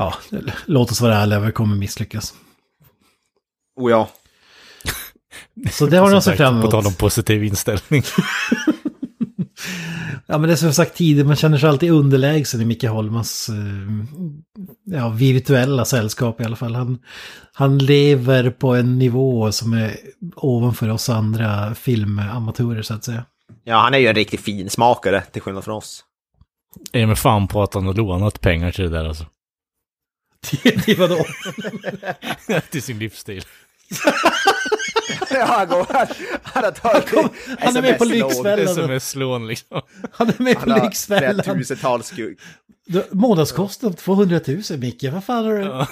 ja, 0.01 0.15
låt 0.67 0.91
oss 0.91 1.01
vara 1.01 1.17
ärliga, 1.17 1.41
vi 1.41 1.53
kommer 1.53 1.77
misslyckas. 1.77 2.35
Oh 3.81 3.91
ja. 3.91 4.09
Så 5.73 5.87
det 5.87 5.97
har 5.97 6.11
ni 6.11 6.17
att 6.17 6.25
se 6.25 6.31
Som 6.31 6.37
sagt, 6.37 6.39
fram 6.39 6.63
På 6.63 6.71
tal 6.71 6.81
om 6.81 6.87
emot. 6.87 6.99
positiv 6.99 7.45
inställning. 7.45 8.03
Ja, 10.27 10.39
men 10.39 10.49
det 10.49 10.55
är 10.55 10.57
som 10.57 10.67
jag 10.67 10.75
sagt 10.75 10.97
tidigare, 10.97 11.27
man 11.27 11.37
känner 11.37 11.59
sig 11.59 11.69
alltid 11.69 11.91
underlägsen 11.91 12.61
i 12.61 12.65
Micke 12.65 12.85
Holmas 12.85 13.49
eh, 13.49 14.95
ja, 14.97 15.09
virtuella 15.09 15.85
sällskap 15.85 16.41
i 16.41 16.45
alla 16.45 16.57
fall. 16.57 16.75
Han, 16.75 16.99
han 17.53 17.79
lever 17.79 18.51
på 18.51 18.75
en 18.75 18.99
nivå 18.99 19.53
som 19.53 19.73
är 19.73 19.97
ovanför 20.37 20.89
oss 20.89 21.09
andra 21.09 21.75
filmamatörer 21.75 22.83
så 22.83 22.95
att 22.95 23.05
säga. 23.05 23.25
Ja, 23.65 23.77
han 23.77 23.95
är 23.95 23.99
ju 23.99 24.07
en 24.07 24.15
riktig 24.15 24.41
finsmakare 24.41 25.23
till 25.33 25.43
skillnad 25.43 25.65
från 25.65 25.77
oss. 25.77 26.05
Är 26.93 27.07
med 27.07 27.19
fan 27.19 27.49
på 27.49 27.63
att 27.63 27.75
han 27.75 27.87
har 27.87 27.95
lånat 27.95 28.41
pengar 28.41 28.71
till 28.71 28.85
det 28.85 28.91
där 28.91 29.05
alltså. 29.05 29.25
Till 30.85 30.97
vadå? 30.97 31.25
till 32.71 32.83
sin 32.83 32.99
livsstil. 32.99 33.45
ja, 35.31 35.45
han 35.45 35.69
går... 35.69 35.87
Han, 35.93 36.07
han 36.43 36.65
har 36.65 36.71
tagit 36.71 37.11
han 37.59 37.77
är 37.77 37.83
med 37.83 37.99
på. 37.99 38.05
Lyxfällan. 38.05 38.69
Sms-lån 38.69 39.47
liksom. 39.47 39.83
Han 40.13 40.29
är 40.29 40.43
med 40.43 40.57
Han 40.57 40.65
på 40.65 40.71
har 40.71 40.85
Lyxfällan. 40.85 41.45
tusentals 41.59 42.13
sku- 42.13 42.37
Du, 42.87 43.05
Månadskostnad 43.11 43.97
200 43.97 44.41
000 44.71 44.79
Micke, 44.79 45.05
vad 45.13 45.25
fan 45.25 45.45
har 45.45 45.55
du? 45.55 45.63
Ja, 45.63 45.87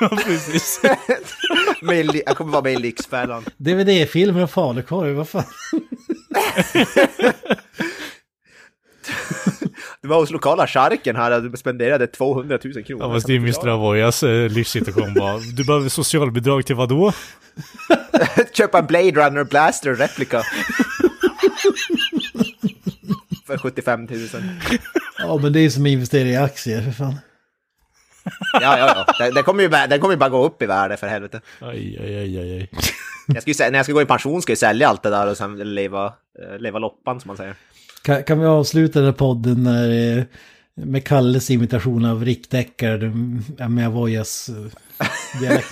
ja 0.00 0.08
precis. 0.24 0.80
med 1.82 2.22
Jag 2.26 2.36
kommer 2.36 2.52
vara 2.52 2.62
med 2.62 2.72
i 2.72 2.76
Lyxfällan. 2.78 3.44
DVD-filmer 3.56 4.42
och 4.42 4.50
falukorv, 4.50 5.14
vad 5.16 5.28
fan? 5.28 5.44
Du 10.02 10.08
var 10.08 10.16
hos 10.16 10.30
lokala 10.30 10.66
charken 10.66 11.16
här 11.16 11.40
du 11.40 11.56
spenderade 11.56 12.06
200 12.06 12.58
000 12.64 12.84
kronor. 12.84 13.04
Ja, 13.06 13.12
fast 13.14 13.26
det 13.26 13.32
är 13.34 13.36
Mr. 13.38 13.68
Avoyas 13.68 14.22
eh, 14.22 14.48
livssituation 14.50 15.14
bara. 15.14 15.38
Du 15.38 15.64
behöver 15.64 15.88
socialbidrag 15.88 16.66
till 16.66 16.76
vad 16.76 16.88
då? 16.88 17.12
Köpa 18.52 18.78
en 18.78 18.86
Blade 18.86 19.10
Runner 19.10 19.44
Blaster 19.44 19.94
replika. 19.94 20.42
För 23.46 23.58
75 23.58 24.04
000. 24.04 24.20
Ja, 25.18 25.38
men 25.42 25.52
det 25.52 25.60
är 25.60 25.70
som 25.70 25.82
att 25.82 25.88
investera 25.88 26.28
i 26.28 26.36
aktier, 26.36 26.82
för 26.82 26.90
fan. 26.92 27.14
Ja, 28.52 28.78
ja, 28.78 29.04
ja. 29.06 29.14
Den, 29.18 29.34
den 29.34 29.44
kommer 29.44 29.62
ju, 29.62 29.68
bara- 29.68 29.86
den 29.86 30.00
kommer 30.00 30.14
ju 30.14 30.18
bara 30.18 30.30
gå 30.30 30.44
upp 30.44 30.62
i 30.62 30.66
värde 30.66 30.96
för 30.96 31.06
helvete. 31.06 31.40
Aj, 31.60 31.98
aj, 32.00 32.16
aj, 32.16 32.38
aj, 32.38 32.52
aj. 32.58 32.70
Jag 33.26 33.42
ska 33.42 33.50
ju, 33.50 33.54
sä- 33.54 33.70
när 33.70 33.78
jag 33.78 33.86
ska 33.86 33.92
gå 33.92 34.02
i 34.02 34.06
pension 34.06 34.42
ska 34.42 34.50
jag 34.52 34.58
sälja 34.58 34.88
allt 34.88 35.02
det 35.02 35.10
där 35.10 35.26
och 35.26 35.36
sen 35.36 35.74
leva, 35.74 36.06
eh, 36.06 36.58
leva 36.58 36.78
loppan 36.78 37.20
som 37.20 37.28
man 37.28 37.36
säger. 37.36 37.54
Kan, 38.02 38.24
kan 38.24 38.40
vi 38.40 38.46
avsluta 38.46 38.98
den 38.98 39.06
här 39.06 39.12
podden 39.12 39.62
när, 39.62 40.18
eh, 40.18 40.24
med 40.74 41.06
Kalles 41.06 41.50
imitation 41.50 42.04
av 42.04 42.24
Rick 42.24 42.50
Deckard 42.50 43.02
eh, 43.02 43.68
med 43.68 43.86
Avoyas 43.86 44.48
eh, 44.48 45.40
dialekt? 45.40 45.68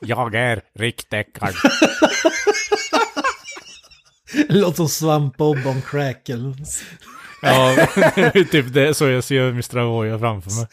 Jag 0.00 0.34
är 0.34 0.62
Rick 0.78 1.10
Deckard. 1.10 1.54
Låter 4.48 4.76
som 4.76 4.86
Svamp-Bob 4.86 5.66
on 5.66 5.82
crack 5.82 6.28
eller 6.28 6.54
Ja, 7.42 7.86
typ 8.50 8.74
det 8.74 8.94
så 8.94 9.08
jag 9.08 9.24
ser 9.24 9.48
Mr. 9.48 9.78
Avoya 9.78 10.18
framför 10.18 10.50
mig. 10.50 10.66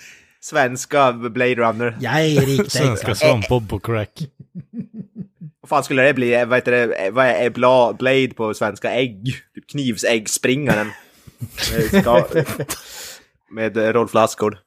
Svenska 0.45 1.11
Blade 1.11 1.55
Runner. 1.55 1.97
Jag 1.99 2.25
är 2.25 2.41
Rick 2.41 2.71
Svenska 2.71 3.15
svampbob 3.15 3.69
på 3.69 3.79
crack. 3.79 4.19
Vad 5.61 5.69
fan 5.69 5.83
skulle 5.83 6.03
det 6.03 6.13
bli? 6.13 6.45
Vad 6.45 6.57
heter 6.57 6.71
det? 6.71 7.11
Vad 7.11 7.25
är 7.25 7.49
bla, 7.49 7.93
Blade 7.93 8.27
på 8.27 8.53
svenska? 8.53 8.91
Ägg? 8.91 9.25
Typ 9.55 9.69
knivsäggspringaren. 9.69 10.91
Med 13.51 13.77
Rolf 13.77 14.13
Lassgård. 14.13 14.57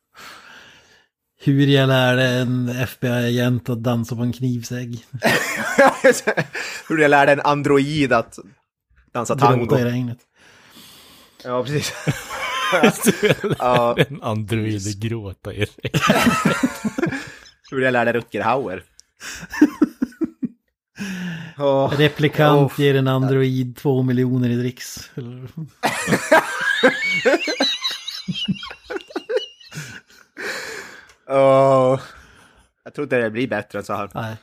Hur 1.41 1.67
jag 1.67 1.89
lärde 1.89 2.25
en 2.25 2.69
FBI-agent 2.69 3.69
att 3.69 3.83
dansa 3.83 4.17
på 4.17 4.23
en 4.23 4.33
knivsägg. 4.33 5.07
Hur 6.89 6.99
jag 6.99 7.11
lärde 7.11 7.33
en 7.33 7.41
android 7.41 8.13
att 8.13 8.39
dansa 9.13 9.37
tango. 9.37 9.65
Gråta 9.65 9.81
i 9.81 9.85
regnet. 9.85 10.19
Ja, 11.45 11.65
precis. 11.65 11.93
Ja, 13.59 13.97
En 14.09 14.23
android 14.23 15.01
gråta 15.03 15.55
i 15.55 15.67
hur 17.71 17.81
jag 17.81 17.93
lärde 17.93 18.13
Rutger 18.13 18.43
Hauer. 18.43 18.83
Åh, 21.59 21.93
Replikant 21.99 22.73
Uff. 22.73 22.79
ger 22.79 22.95
en 22.95 23.09
android 23.09 23.77
två 23.77 24.03
miljoner 24.03 24.49
i 24.51 24.57
dricks. 24.57 25.11
Åh. 31.29 32.01
Jag 32.85 32.95
tror 32.95 33.03
inte 33.03 33.17
det 33.19 33.31
blir 33.31 33.49
bättre 33.49 33.79
än 33.79 33.85
så 33.85 33.95
här. 33.95 34.11
Nej. 34.15 34.37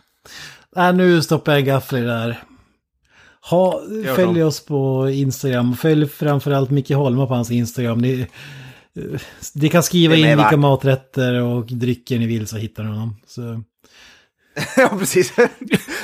Nej, 0.76 0.94
nu 0.94 1.22
stoppar 1.22 1.52
jag 1.52 1.60
en 1.60 1.66
gaffel 1.66 2.00
i 2.00 2.02
det 2.02 2.14
här. 2.18 2.44
Ha, 3.50 3.82
följ 4.16 4.44
oss 4.44 4.66
på 4.66 5.10
Instagram. 5.10 5.76
Följ 5.78 6.08
framförallt 6.08 6.70
Micke 6.70 6.92
Holma 6.92 7.28
på 7.28 7.34
hans 7.34 7.52
Instagram. 7.52 7.98
Ni, 7.98 8.28
ni 9.54 9.70
kan 9.70 9.84
skriva 9.84 10.16
in 10.16 10.38
vilka 10.38 10.58
maträtter 10.58 11.42
och 11.42 11.66
drycker 11.66 12.20
ni 12.20 12.28
vill 12.28 12.48
så 12.48 12.58
hittar 12.58 12.84
ni 12.84 12.90
honom. 12.90 13.16
Så, 13.28 13.42
ja, 14.78 14.90
precis. 15.00 15.34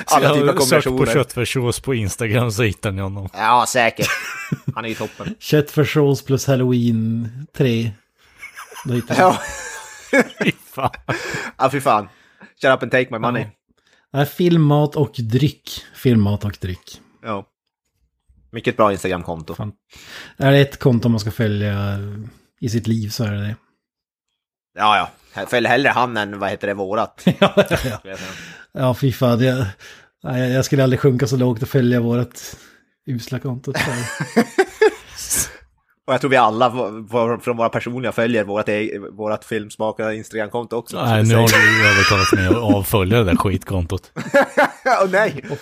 Alla 0.06 0.34
typer 0.34 0.48
av 0.48 0.60
Sök 0.60 0.84
på 0.84 0.90
kombinationer. 0.90 1.14
köttfärssås 1.24 1.80
på 1.80 1.94
Instagram 1.94 2.52
så 2.52 2.64
hittar 2.64 2.92
ni 2.92 3.02
honom. 3.02 3.30
Ja, 3.34 3.66
säkert. 3.68 4.08
Han 4.76 4.86
är 4.86 4.90
ju 4.90 4.96
toppen. 4.96 5.36
köttfärssås 5.40 6.22
plus 6.26 6.48
halloween 6.48 7.30
3. 7.58 7.92
Då 8.86 8.94
hittar 8.94 9.16
Ja, 9.20 9.38
Fy 10.44 10.52
fan. 10.74 10.90
ja 11.58 11.70
fy 11.70 11.82
fan. 11.82 12.08
Shut 12.62 12.72
up 12.76 12.84
and 12.84 12.92
take 12.92 13.08
my 13.12 13.20
money. 13.20 13.46
Nej, 14.14 14.26
filmmat 14.26 14.96
och 14.96 15.12
dryck. 15.18 15.70
Filmmat 15.96 16.46
och 16.46 16.58
dryck. 16.62 17.02
Ja. 17.22 17.48
Mycket 18.52 18.78
bra 18.78 18.92
Instagramkonto. 18.92 19.56
Fan. 19.56 19.72
Är 20.38 20.52
det 20.52 20.60
ett 20.60 20.80
konto 20.80 21.10
man 21.10 21.20
ska 21.20 21.32
följa 21.32 22.00
i 22.60 22.70
sitt 22.70 22.88
liv 22.88 23.10
så 23.10 23.24
är 23.24 23.32
det 23.32 23.42
det. 23.42 23.56
Ja, 24.74 25.10
ja. 25.34 25.46
Följ 25.46 25.68
hellre 25.68 25.90
han 25.90 26.18
än 26.18 26.40
vad 26.40 26.50
heter 26.50 26.68
det, 26.68 26.74
vårat. 26.74 27.22
ja, 27.40 27.54
ja, 27.70 27.78
ja. 28.04 28.16
ja, 28.72 28.94
fy 28.94 29.12
fan. 29.12 29.40
Jag, 29.40 29.66
nej, 30.24 30.52
jag 30.52 30.66
skulle 30.66 30.84
aldrig 30.84 31.00
sjunka 31.00 31.28
så 31.28 31.38
lågt 31.38 31.62
och 31.62 31.70
följa 31.70 32.02
vårt 32.02 32.40
usla 33.06 33.40
konto. 33.40 33.74
Och 36.08 36.14
jag 36.14 36.22
tror 36.22 36.30
vi 36.32 36.38
alla 36.38 36.72
från 37.42 37.58
våra 37.58 37.70
personliga 37.70 38.12
följer 38.12 38.44
vårat, 38.44 38.70
e- 38.70 39.00
vårat 39.12 39.46
filmsmaka 39.46 40.14
Instagramkonto 40.14 40.76
också. 40.76 41.04
Nej, 41.06 41.24
nu 41.24 41.36
har 41.36 41.48
du 41.48 41.90
övertalat 41.90 42.34
mig 42.34 42.48
att 42.48 42.76
avfölja 42.76 43.18
det 43.18 43.24
där 43.24 43.36
skitkontot. 43.36 44.12
Åh 45.02 45.10
nej! 45.12 45.46
Åh, 45.52 45.58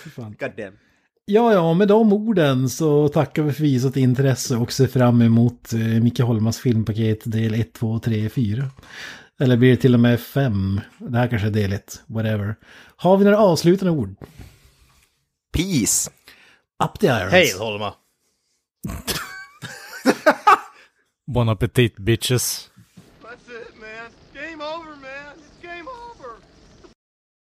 Ja, 1.32 1.52
ja, 1.52 1.74
med 1.74 1.88
de 1.88 2.12
orden 2.12 2.68
så 2.68 3.08
tackar 3.08 3.42
vi 3.42 3.52
för 3.52 3.62
visat 3.62 3.96
intresse 3.96 4.56
och 4.56 4.72
ser 4.72 4.86
fram 4.86 5.22
emot 5.22 5.72
eh, 5.72 5.78
Micke 5.78 6.20
Holmas 6.20 6.58
filmpaket 6.58 7.20
del 7.24 7.54
1, 7.54 7.72
2, 7.72 7.98
3, 7.98 8.28
4. 8.28 8.70
Eller 9.40 9.56
blir 9.56 9.70
det 9.70 9.76
till 9.76 9.94
och 9.94 10.00
med 10.00 10.20
5? 10.20 10.80
Det 10.98 11.18
här 11.18 11.28
kanske 11.28 11.48
är 11.48 11.52
del 11.52 11.72
1, 11.72 12.02
whatever. 12.06 12.56
Har 12.96 13.16
vi 13.16 13.24
några 13.24 13.38
avslutande 13.38 13.92
ord? 13.92 14.14
Peace! 15.52 16.10
Up 16.84 17.00
the 17.00 17.06
irons. 17.06 17.32
Hej 17.32 17.54
Holma! 17.58 17.94
Bon 21.34 21.48
appetit 21.48 21.96
bitches. 21.96 22.69